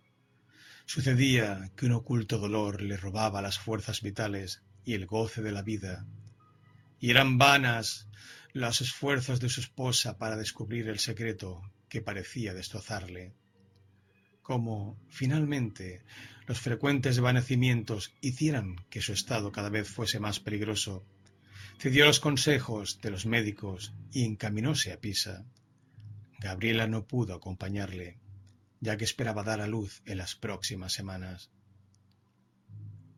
Sucedía 0.87 1.73
que 1.77 1.85
un 1.85 1.93
oculto 1.93 2.39
dolor 2.39 2.81
le 2.81 2.97
robaba 2.97 3.43
las 3.43 3.59
fuerzas 3.59 4.01
vitales 4.01 4.63
y 4.87 4.95
el 4.95 5.05
goce 5.05 5.43
de 5.43 5.53
la 5.53 5.61
vida, 5.61 6.07
y 7.01 7.11
eran 7.11 7.37
vanas 7.37 8.09
los 8.55 8.81
esfuerzos 8.81 9.41
de 9.41 9.51
su 9.51 9.61
esposa 9.61 10.17
para 10.17 10.37
descubrir 10.37 10.89
el 10.89 11.01
secreto 11.01 11.61
que 11.91 12.01
parecía 12.01 12.55
destrozarle. 12.55 13.35
Como, 14.41 14.99
finalmente, 15.09 16.03
los 16.47 16.61
frecuentes 16.61 17.17
desvanecimientos 17.17 18.13
hicieran 18.21 18.77
que 18.91 19.01
su 19.01 19.13
estado 19.13 19.51
cada 19.53 19.71
vez 19.71 19.89
fuese 19.89 20.21
más 20.21 20.41
peligroso, 20.41 21.07
cedió 21.79 22.05
los 22.05 22.21
consejos 22.21 23.01
de 23.01 23.11
los 23.11 23.27
médicos 23.27 23.95
y 24.13 24.25
encaminóse 24.25 24.93
a 24.93 25.01
Pisa. 25.01 25.45
Gabriela 26.39 26.87
no 26.87 27.07
pudo 27.07 27.35
acompañarle, 27.35 28.19
ya 28.81 28.97
que 28.97 29.05
esperaba 29.05 29.43
dar 29.43 29.61
a 29.61 29.67
luz 29.67 30.03
en 30.05 30.19
las 30.19 30.35
próximas 30.35 30.93
semanas. 30.93 31.51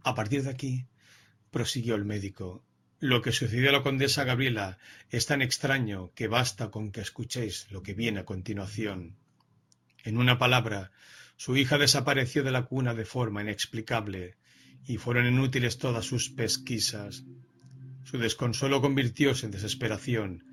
A 0.04 0.14
partir 0.14 0.44
de 0.44 0.50
aquí, 0.50 0.86
prosiguió 1.50 1.96
el 1.96 2.04
médico, 2.04 2.64
lo 3.00 3.20
que 3.20 3.32
sucedió 3.32 3.68
a 3.70 3.72
la 3.72 3.82
condesa 3.82 4.24
Gabriela 4.24 4.78
es 5.10 5.26
tan 5.26 5.42
extraño 5.42 6.12
que 6.14 6.28
basta 6.28 6.70
con 6.70 6.92
que 6.92 7.00
escuchéis 7.00 7.66
lo 7.70 7.82
que 7.82 7.92
viene 7.92 8.20
a 8.20 8.24
continuación. 8.24 9.16
En 10.04 10.16
una 10.16 10.38
palabra, 10.38 10.92
su 11.36 11.56
hija 11.56 11.78
desapareció 11.78 12.42
de 12.42 12.50
la 12.50 12.64
cuna 12.64 12.94
de 12.94 13.04
forma 13.04 13.42
inexplicable 13.42 14.36
y 14.86 14.96
fueron 14.96 15.26
inútiles 15.26 15.78
todas 15.78 16.04
sus 16.04 16.30
pesquisas. 16.30 17.24
Su 18.04 18.18
desconsuelo 18.18 18.80
convirtióse 18.80 19.46
en 19.46 19.52
desesperación, 19.52 20.44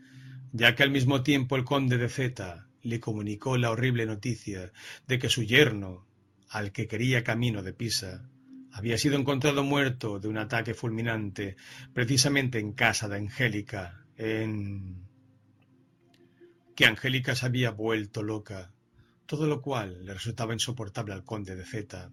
ya 0.52 0.76
que 0.76 0.84
al 0.84 0.92
mismo 0.92 1.24
tiempo 1.24 1.56
el 1.56 1.64
conde 1.64 1.98
de 1.98 2.10
Zeta 2.10 2.68
le 2.82 3.00
comunicó 3.00 3.58
la 3.58 3.72
horrible 3.72 4.06
noticia 4.06 4.74
de 5.08 5.20
que 5.20 5.30
su 5.30 5.44
yerno, 5.44 6.06
al 6.50 6.72
que 6.72 6.88
quería 6.88 7.24
camino 7.24 7.64
de 7.64 7.74
Pisa, 7.74 8.30
había 8.72 8.98
sido 8.98 9.18
encontrado 9.18 9.64
muerto 9.64 10.20
de 10.20 10.28
un 10.28 10.38
ataque 10.38 10.74
fulminante 10.74 11.56
precisamente 11.94 12.60
en 12.60 12.74
casa 12.74 13.08
de 13.08 13.18
Angélica, 13.18 14.06
en... 14.18 15.08
que 16.76 16.86
Angélica 16.86 17.36
se 17.36 17.46
había 17.46 17.72
vuelto 17.72 18.22
loca, 18.22 18.73
todo 19.34 19.48
lo 19.48 19.64
cual 19.64 20.06
le 20.06 20.14
resultaba 20.14 20.54
insoportable 20.54 21.12
al 21.12 21.24
conde 21.24 21.56
de 21.56 21.66
Z. 21.66 22.12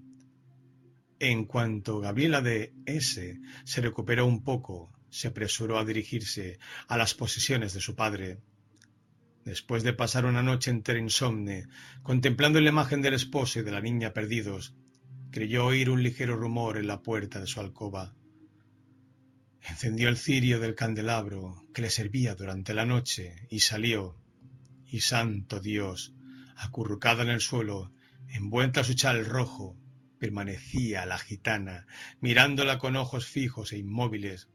En 1.19 1.45
cuanto 1.45 2.01
Gabriela 2.01 2.41
de 2.41 2.73
S 2.87 3.39
se 3.63 3.81
recuperó 3.83 4.25
un 4.25 4.43
poco, 4.43 4.91
se 5.11 5.29
apresuró 5.29 5.79
a 5.79 5.85
dirigirse 5.85 6.59
a 6.89 6.97
las 6.97 7.13
posesiones 7.13 7.75
de 7.75 7.83
su 7.83 7.95
padre. 7.95 8.39
Después 9.45 9.83
de 9.83 9.93
pasar 9.93 10.25
una 10.25 10.43
noche 10.43 10.71
entera 10.71 10.99
insomne, 10.99 11.67
contemplando 12.03 12.59
la 12.59 12.71
imagen 12.71 13.03
del 13.03 13.13
esposo 13.13 13.61
y 13.61 13.65
de 13.65 13.73
la 13.73 13.83
niña 13.83 14.15
perdidos, 14.15 14.75
creyó 15.31 15.67
oír 15.67 15.91
un 15.91 16.03
ligero 16.03 16.37
rumor 16.37 16.79
en 16.79 16.87
la 16.87 17.03
puerta 17.03 17.39
de 17.39 17.47
su 17.47 17.61
alcoba. 17.61 18.15
Encendió 19.69 20.09
el 20.09 20.17
cirio 20.17 20.59
del 20.59 20.75
candelabro 20.75 21.67
que 21.75 21.83
le 21.83 21.91
servía 21.91 22.35
durante 22.35 22.73
la 22.73 22.87
noche 22.87 23.47
y 23.51 23.61
salió. 23.61 24.17
Y 24.87 25.01
santo 25.01 25.61
Dios, 25.61 26.15
acurrucada 26.61 27.23
en 27.23 27.31
el 27.31 27.41
suelo, 27.41 27.91
envuelta 28.29 28.85
su 28.85 28.93
chal 28.93 29.25
rojo, 29.25 29.79
permanecía 30.19 31.07
la 31.07 31.19
gitana, 31.19 31.87
mirándola 32.21 32.79
con 32.79 32.97
ojos 32.97 33.27
fijos 33.27 33.73
e 33.73 33.79
inmóviles, 33.79 34.49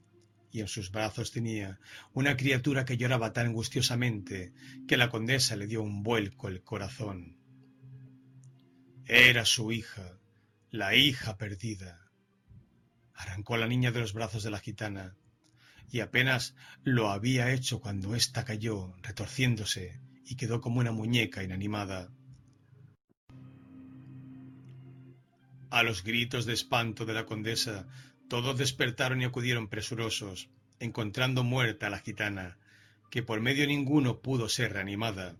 y 0.51 0.61
en 0.61 0.67
sus 0.67 0.91
brazos 0.91 1.31
tenía 1.31 1.79
una 2.13 2.37
criatura 2.37 2.85
que 2.85 2.97
lloraba 2.97 3.33
tan 3.33 3.47
angustiosamente 3.47 4.53
que 4.87 4.97
la 4.97 5.09
condesa 5.09 5.55
le 5.55 5.65
dio 5.65 5.81
un 5.81 6.03
vuelco 6.03 6.47
el 6.47 6.61
corazón. 6.63 7.37
Era 9.05 9.43
su 9.43 9.71
hija, 9.71 10.19
la 10.69 10.95
hija 10.95 11.37
perdida. 11.37 12.11
Arrancó 13.15 13.55
a 13.55 13.57
la 13.57 13.67
niña 13.67 13.91
de 13.91 14.01
los 14.01 14.13
brazos 14.13 14.43
de 14.43 14.51
la 14.51 14.59
gitana, 14.59 15.15
y 15.89 16.01
apenas 16.01 16.55
lo 16.83 17.09
había 17.09 17.51
hecho 17.51 17.81
cuando 17.81 18.15
ésta 18.15 18.45
cayó, 18.45 18.95
retorciéndose, 19.01 19.99
y 20.25 20.35
quedó 20.35 20.61
como 20.61 20.79
una 20.79 20.91
muñeca 20.91 21.43
inanimada. 21.43 22.09
A 25.69 25.83
los 25.83 26.03
gritos 26.03 26.45
de 26.45 26.53
espanto 26.53 27.05
de 27.05 27.13
la 27.13 27.25
condesa 27.25 27.87
todos 28.27 28.57
despertaron 28.57 29.21
y 29.21 29.25
acudieron 29.25 29.67
presurosos, 29.67 30.49
encontrando 30.79 31.43
muerta 31.43 31.87
a 31.87 31.89
la 31.89 31.99
gitana, 31.99 32.57
que 33.11 33.23
por 33.23 33.39
medio 33.41 33.67
ninguno 33.67 34.19
pudo 34.21 34.49
ser 34.49 34.73
reanimada, 34.73 35.35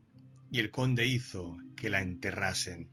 y 0.52 0.60
el 0.60 0.72
conde 0.72 1.08
hizo 1.08 1.58
que 1.76 1.90
la 1.90 2.02
enterrasen. 2.02 2.90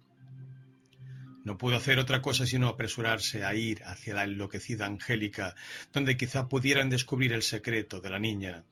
No 1.45 1.59
pudo 1.59 1.77
hacer 1.77 1.99
otra 1.99 2.23
cosa 2.23 2.47
sino 2.47 2.69
apresurarse 2.69 3.45
a 3.45 3.55
ir 3.55 3.83
hacia 3.85 4.15
la 4.15 4.25
enloquecida 4.25 4.87
Angélica, 4.87 5.55
donde 5.93 6.17
quizá 6.17 6.49
pudieran 6.49 6.89
descubrir 6.89 7.33
el 7.33 7.43
secreto 7.43 8.01
de 8.01 8.11
la 8.11 8.19
niña. 8.19 8.65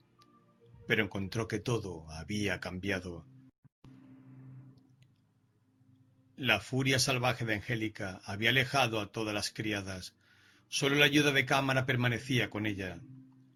Pero 0.91 1.05
encontró 1.05 1.47
que 1.47 1.61
todo 1.61 2.11
había 2.11 2.59
cambiado. 2.59 3.25
La 6.35 6.59
furia 6.59 6.99
salvaje 6.99 7.45
de 7.45 7.55
Angélica 7.55 8.21
había 8.25 8.51
alejado 8.51 8.99
a 8.99 9.13
todas 9.13 9.33
las 9.33 9.53
criadas, 9.53 10.17
Solo 10.67 10.97
la 10.97 11.05
ayuda 11.05 11.31
de 11.31 11.47
cámara 11.47 11.87
permanecía 11.87 12.51
con 12.51 12.67
ella. 12.67 12.99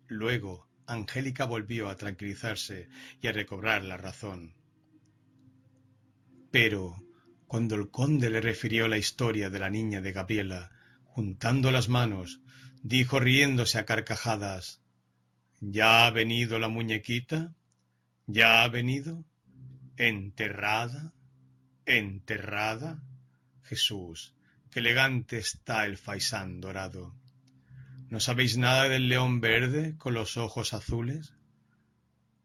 Luego, 0.07 0.69
Angélica 0.87 1.45
volvió 1.45 1.89
a 1.89 1.97
tranquilizarse 1.97 2.89
y 3.21 3.27
a 3.27 3.33
recobrar 3.33 3.83
la 3.83 3.97
razón. 3.97 4.55
Pero, 6.53 7.03
cuando 7.49 7.75
el 7.75 7.91
conde 7.91 8.31
le 8.31 8.41
refirió 8.41 8.87
la 8.87 8.99
historia 8.99 9.51
de 9.51 9.59
la 9.59 9.71
niña 9.71 10.01
de 10.01 10.13
Gabriela, 10.13 10.71
juntando 11.03 11.73
las 11.73 11.89
manos, 11.89 12.41
dijo 12.85 13.19
riéndose 13.19 13.79
a 13.79 13.85
carcajadas 13.85 14.84
¿Ya 15.71 16.07
ha 16.07 16.11
venido 16.11 16.59
la 16.59 16.69
muñequita? 16.69 17.55
¿Ya 18.27 18.63
ha 18.63 18.69
venido? 18.69 19.25
¿Enterrada? 19.97 21.15
¿Enterrada? 21.87 23.03
Jesús, 23.63 24.35
Qué 24.71 24.81
elegante 24.81 25.39
está 25.39 25.87
el 25.87 25.97
faisán 25.97 26.61
dorado. 26.61 27.15
¿No 28.11 28.19
sabéis 28.19 28.59
nada 28.59 28.89
del 28.89 29.09
león 29.09 29.41
verde 29.41 29.97
con 29.97 30.15
los 30.15 30.37
ojos 30.37 30.75
azules? 30.75 31.33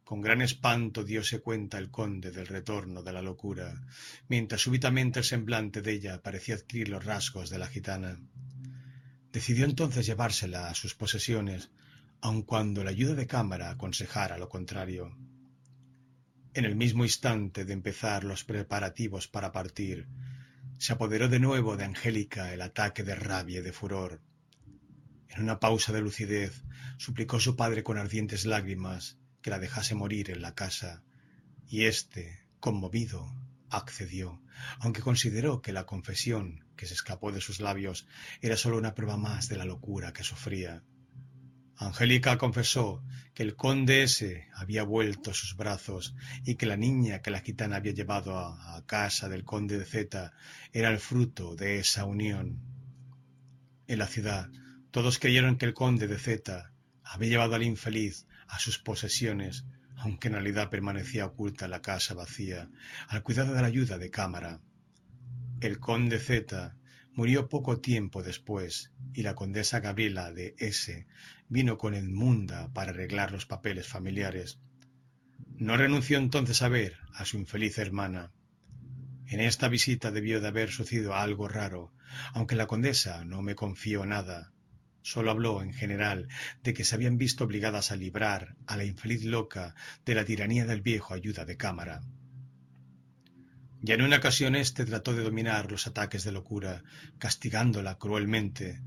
Con 0.04 0.22
gran 0.22 0.41
espanto 0.41 1.04
diose 1.04 1.41
cuenta 1.41 1.80
el 1.80 1.90
conde 1.90 2.32
del 2.32 2.48
retorno 2.48 3.02
de 3.02 3.14
la 3.14 3.24
locura, 3.24 3.82
mientras 4.28 4.62
súbitamente 4.62 5.20
el 5.20 5.26
semblante 5.26 5.82
de 5.82 5.94
ella 5.94 6.22
parecía 6.22 6.54
adquirir 6.54 6.90
los 6.90 7.04
rasgos 7.04 7.50
de 7.50 7.58
la 7.58 7.68
gitana. 7.68 8.20
Decidió 9.34 9.66
entonces 9.66 10.06
llevársela 10.06 10.70
a 10.70 10.76
sus 10.76 10.94
posesiones, 10.94 11.72
aun 12.22 12.44
cuando 12.44 12.84
la 12.84 12.90
ayuda 12.90 13.16
de 13.16 13.28
cámara 13.28 13.70
aconsejara 13.70 14.38
lo 14.38 14.50
contrario. 14.50 15.16
En 16.54 16.66
el 16.66 16.76
mismo 16.76 17.04
instante 17.06 17.66
de 17.66 17.74
empezar 17.74 18.24
los 18.24 18.44
preparativos 18.44 19.28
para 19.28 19.52
partir, 19.52 20.08
se 20.78 20.94
apoderó 20.94 21.28
de 21.30 21.40
nuevo 21.40 21.78
de 21.78 21.86
Angélica 21.86 22.54
el 22.54 22.62
ataque 22.62 23.04
de 23.04 23.16
rabia 23.16 23.60
y 23.60 23.64
de 23.64 23.74
furor. 23.74 24.22
En 25.30 25.44
una 25.44 25.60
pausa 25.60 25.94
de 25.94 26.02
lucidez, 26.02 26.64
suplicó 26.98 27.38
a 27.38 27.41
su 27.41 27.56
padre 27.56 27.84
con 27.84 27.98
ardientes 27.98 28.46
lágrimas 28.46 29.18
que 29.41 29.50
la 29.50 29.60
dejase 29.60 29.96
morir 29.96 30.32
en 30.32 30.41
la 30.41 30.56
casa, 30.56 31.04
y 31.68 31.86
éste, 31.86 32.40
conmovido, 32.60 33.32
accedió, 33.70 34.41
aunque 34.80 35.02
consideró 35.02 35.62
que 35.62 35.72
la 35.72 35.86
confesión 35.86 36.66
que 36.76 36.86
se 36.86 36.94
escapó 36.94 37.32
de 37.32 37.41
sus 37.41 37.60
labios 37.60 38.08
era 38.41 38.58
sólo 38.58 38.78
una 38.78 38.96
prueba 38.96 39.18
más 39.18 39.48
de 39.48 39.58
la 39.58 39.66
locura 39.66 40.14
que 40.14 40.24
sufría. 40.24 40.84
Angélica 41.81 42.38
confesó 42.38 43.01
que 43.34 43.41
el 43.41 43.56
conde 43.56 44.03
ese 44.03 44.49
había 44.53 44.84
vuelto 44.84 45.34
sus 45.34 45.56
brazos 45.56 46.14
y 46.43 46.56
que 46.56 46.65
la 46.65 46.76
niña 46.76 47.22
que 47.22 47.31
la 47.31 47.39
gitana 47.39 47.77
había 47.77 47.93
llevado 47.93 48.38
a, 48.38 48.84
casa 48.85 49.30
del 49.30 49.45
conde 49.45 49.80
de 49.80 49.85
Z 49.85 50.34
era 50.73 50.89
el 50.89 50.99
fruto 50.99 51.56
de 51.56 51.80
esa 51.80 52.03
unión. 52.03 52.60
En 53.88 53.97
la 53.97 54.07
ciudad 54.07 54.49
todos 54.91 55.19
creyeron 55.19 55.57
que 55.57 55.68
el 55.68 55.73
conde 55.73 56.07
de 56.07 56.19
Z 56.19 56.69
había 57.01 57.30
llevado 57.30 57.56
al 57.56 57.64
infeliz 57.64 58.27
a 58.49 58.60
sus 58.60 58.77
posesiones, 58.77 59.64
aunque 59.95 60.27
en 60.27 60.34
realidad 60.34 60.69
permanecía 60.69 61.27
oculta 61.27 61.69
la 61.69 61.81
casa 61.81 62.14
vacía, 62.14 62.69
al 63.07 63.23
cuidado 63.23 63.53
de 63.53 63.61
la 63.61 63.68
ayuda 63.68 63.97
de 63.97 64.10
cámara. 64.10 64.60
El 65.61 65.80
conde 65.80 66.19
Z 66.19 66.76
murió 67.20 67.50
poco 67.50 67.82
tiempo 67.82 68.24
después 68.24 68.94
y 69.14 69.24
la 69.24 69.36
condesa 69.36 69.82
Gabriela 69.82 70.32
de 70.32 70.56
S 70.58 71.06
vino 71.50 71.78
con 71.78 71.94
Edmunda 71.94 72.72
para 72.72 72.91
arreglar 72.91 73.34
los 73.34 73.46
papeles 73.46 73.90
familiares. 73.90 74.58
No 75.58 75.76
renunció 75.76 76.18
entonces 76.18 76.62
a 76.62 76.70
ver 76.70 76.96
a 77.14 77.26
su 77.26 77.36
infeliz 77.36 77.78
hermana. 77.78 78.32
En 79.28 79.41
esta 79.41 79.68
visita 79.68 80.12
debió 80.12 80.40
de 80.40 80.48
haber 80.48 80.72
sucedido 80.72 81.14
algo 81.14 81.50
raro, 81.50 81.91
aunque 82.32 82.56
la 82.56 82.68
condesa 82.68 83.26
no 83.26 83.41
me 83.41 83.54
confió 83.54 84.06
nada. 84.06 84.54
Solo 85.02 85.32
habló 85.32 85.62
en 85.62 85.74
general 85.74 86.30
de 86.64 86.74
que 86.74 86.86
se 86.86 86.96
habían 86.96 87.18
visto 87.18 87.44
obligadas 87.44 87.91
a 87.91 87.98
librar 87.98 88.56
a 88.66 88.78
la 88.78 88.86
infeliz 88.86 89.26
loca 89.26 89.76
de 90.06 90.16
la 90.16 90.24
tiranía 90.24 90.66
del 90.66 90.82
viejo 90.82 91.14
ayuda 91.14 91.44
de 91.44 91.58
cámara. 91.58 92.00
Ya 93.81 93.95
en 93.95 94.01
una 94.01 94.18
ocasión 94.18 94.56
éste 94.56 94.85
trató 94.85 95.14
de 95.14 95.23
dominar 95.23 95.72
los 95.72 95.88
ataques 95.88 96.23
de 96.26 96.34
locura, 96.34 96.84
castigándola 97.18 97.97
cruelmente, 97.97 98.81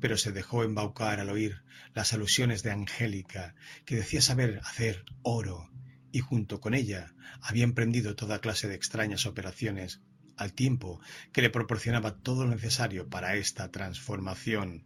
pero 0.00 0.16
se 0.16 0.32
dejó 0.32 0.64
embaucar 0.64 1.20
al 1.20 1.28
oír 1.28 1.62
las 1.94 2.12
alusiones 2.12 2.62
de 2.62 2.70
Angélica, 2.70 3.54
que 3.84 3.96
decía 3.96 4.22
saber 4.22 4.60
hacer 4.64 5.04
oro, 5.22 5.70
y 6.12 6.20
junto 6.20 6.60
con 6.60 6.74
ella 6.74 7.14
había 7.42 7.64
emprendido 7.64 8.16
toda 8.16 8.40
clase 8.40 8.68
de 8.68 8.74
extrañas 8.74 9.26
operaciones, 9.26 10.00
al 10.36 10.54
tiempo 10.54 11.00
que 11.32 11.42
le 11.42 11.50
proporcionaba 11.50 12.16
todo 12.16 12.44
lo 12.44 12.52
necesario 12.52 13.08
para 13.08 13.34
esta 13.36 13.70
transformación. 13.70 14.84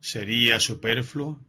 ¿Sería 0.00 0.60
superfluo? 0.60 1.44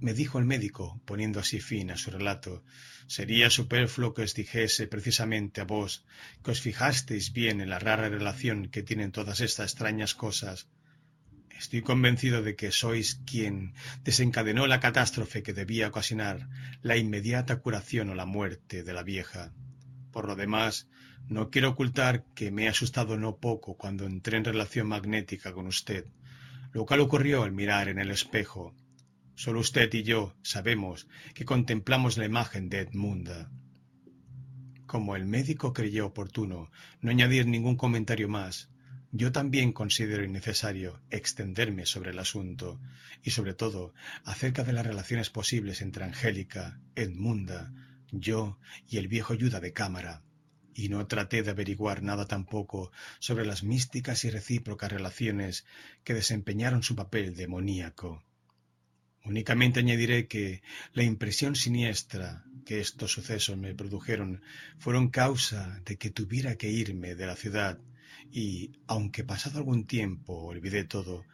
Me 0.00 0.14
dijo 0.14 0.38
el 0.38 0.44
médico, 0.44 1.00
poniendo 1.04 1.40
así 1.40 1.60
fin 1.60 1.90
a 1.90 1.96
su 1.96 2.10
relato. 2.10 2.64
Sería 3.06 3.50
superfluo 3.50 4.14
que 4.14 4.22
os 4.22 4.34
dijese 4.34 4.86
precisamente 4.86 5.60
a 5.60 5.64
vos 5.64 6.04
que 6.42 6.50
os 6.50 6.60
fijasteis 6.60 7.32
bien 7.32 7.60
en 7.60 7.70
la 7.70 7.78
rara 7.78 8.08
relación 8.08 8.68
que 8.68 8.82
tienen 8.82 9.12
todas 9.12 9.40
estas 9.40 9.72
extrañas 9.72 10.14
cosas 10.14 10.68
Estoy 11.60 11.82
convencido 11.82 12.40
de 12.40 12.56
que 12.56 12.72
sois 12.72 13.20
quien 13.30 13.74
desencadenó 14.02 14.66
la 14.66 14.80
catástrofe 14.80 15.42
que 15.42 15.52
debía 15.52 15.88
ocasionar 15.88 16.48
la 16.80 16.96
inmediata 16.96 17.60
curación 17.60 18.08
o 18.08 18.14
la 18.14 18.24
muerte 18.24 18.82
de 18.82 18.94
la 18.94 19.02
vieja. 19.02 19.52
Por 20.10 20.26
lo 20.26 20.36
demás, 20.36 20.88
no 21.28 21.50
quiero 21.50 21.68
ocultar 21.68 22.24
que 22.34 22.50
me 22.50 22.64
he 22.64 22.68
asustado 22.68 23.18
no 23.18 23.36
poco 23.36 23.76
cuando 23.76 24.06
entré 24.06 24.38
en 24.38 24.46
relación 24.46 24.88
magnética 24.88 25.52
con 25.52 25.66
usted, 25.66 26.06
lo 26.72 26.86
cual 26.86 27.00
ocurrió 27.00 27.42
al 27.42 27.52
mirar 27.52 27.88
en 27.88 27.98
el 27.98 28.10
espejo. 28.10 28.74
Solo 29.34 29.60
usted 29.60 29.92
y 29.94 30.02
yo 30.02 30.34
sabemos 30.42 31.06
que 31.34 31.44
contemplamos 31.44 32.18
la 32.18 32.26
imagen 32.26 32.68
de 32.68 32.80
Edmunda. 32.80 33.50
como 34.86 35.14
el 35.14 35.24
médico 35.24 35.72
creyó 35.72 36.06
oportuno 36.06 36.70
no 37.00 37.10
añadir 37.10 37.46
ningún 37.46 37.76
comentario 37.76 38.28
más, 38.28 38.70
yo 39.12 39.32
también 39.32 39.72
considero 39.72 40.24
innecesario 40.24 41.00
extenderme 41.10 41.86
sobre 41.86 42.10
el 42.10 42.18
asunto 42.18 42.80
y 43.22 43.30
sobre 43.30 43.54
todo 43.54 43.94
acerca 44.24 44.64
de 44.64 44.72
las 44.72 44.86
relaciones 44.86 45.30
posibles 45.30 45.80
entre 45.80 46.04
Angélica, 46.04 46.80
Edmunda, 46.94 47.72
yo 48.12 48.58
y 48.88 48.98
el 48.98 49.08
viejo 49.08 49.32
ayuda 49.32 49.60
de 49.60 49.72
cámara, 49.72 50.22
y 50.74 50.88
no 50.88 51.06
traté 51.06 51.42
de 51.42 51.50
averiguar 51.50 52.02
nada 52.02 52.26
tampoco 52.26 52.92
sobre 53.18 53.44
las 53.44 53.62
místicas 53.62 54.24
y 54.24 54.30
recíprocas 54.30 54.92
relaciones 54.92 55.66
que 56.04 56.14
desempeñaron 56.14 56.82
su 56.82 56.94
papel 56.96 57.34
demoníaco. 57.34 58.24
Únicamente 59.24 59.80
añadiré 59.80 60.26
que 60.26 60.62
la 60.94 61.02
impresión 61.02 61.54
siniestra 61.54 62.44
que 62.64 62.80
estos 62.80 63.12
sucesos 63.12 63.56
me 63.56 63.74
produjeron 63.74 64.42
fueron 64.78 65.08
causa 65.08 65.80
de 65.84 65.96
que 65.96 66.10
tuviera 66.10 66.56
que 66.56 66.70
irme 66.70 67.14
de 67.14 67.26
la 67.26 67.36
ciudad 67.36 67.78
y, 68.32 68.70
aunque 68.86 69.24
pasado 69.24 69.58
algún 69.58 69.86
tiempo 69.86 70.34
olvidé 70.34 70.84
todo, 70.84 71.24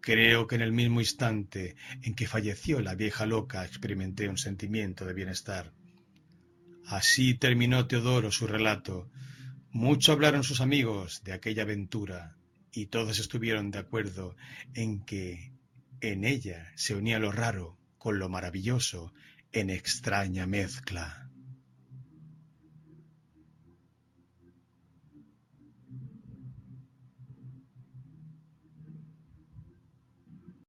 creo 0.00 0.46
que 0.46 0.56
en 0.56 0.62
el 0.62 0.72
mismo 0.72 1.00
instante 1.00 1.76
en 2.02 2.14
que 2.14 2.26
falleció 2.26 2.80
la 2.80 2.94
vieja 2.94 3.26
loca 3.26 3.64
experimenté 3.64 4.28
un 4.28 4.38
sentimiento 4.38 5.04
de 5.04 5.14
bienestar. 5.14 5.72
Así 6.86 7.34
terminó 7.34 7.86
Teodoro 7.86 8.32
su 8.32 8.46
relato. 8.46 9.10
Mucho 9.70 10.12
hablaron 10.12 10.42
sus 10.42 10.60
amigos 10.60 11.22
de 11.22 11.32
aquella 11.32 11.62
aventura 11.62 12.36
y 12.72 12.86
todos 12.86 13.18
estuvieron 13.18 13.70
de 13.70 13.78
acuerdo 13.78 14.34
en 14.74 15.04
que 15.04 15.52
en 16.00 16.24
ella 16.24 16.72
se 16.76 16.94
unía 16.94 17.18
lo 17.18 17.32
raro 17.32 17.78
con 17.98 18.18
lo 18.18 18.28
maravilloso 18.28 19.12
en 19.52 19.70
extraña 19.70 20.46
mezcla. 20.46 21.27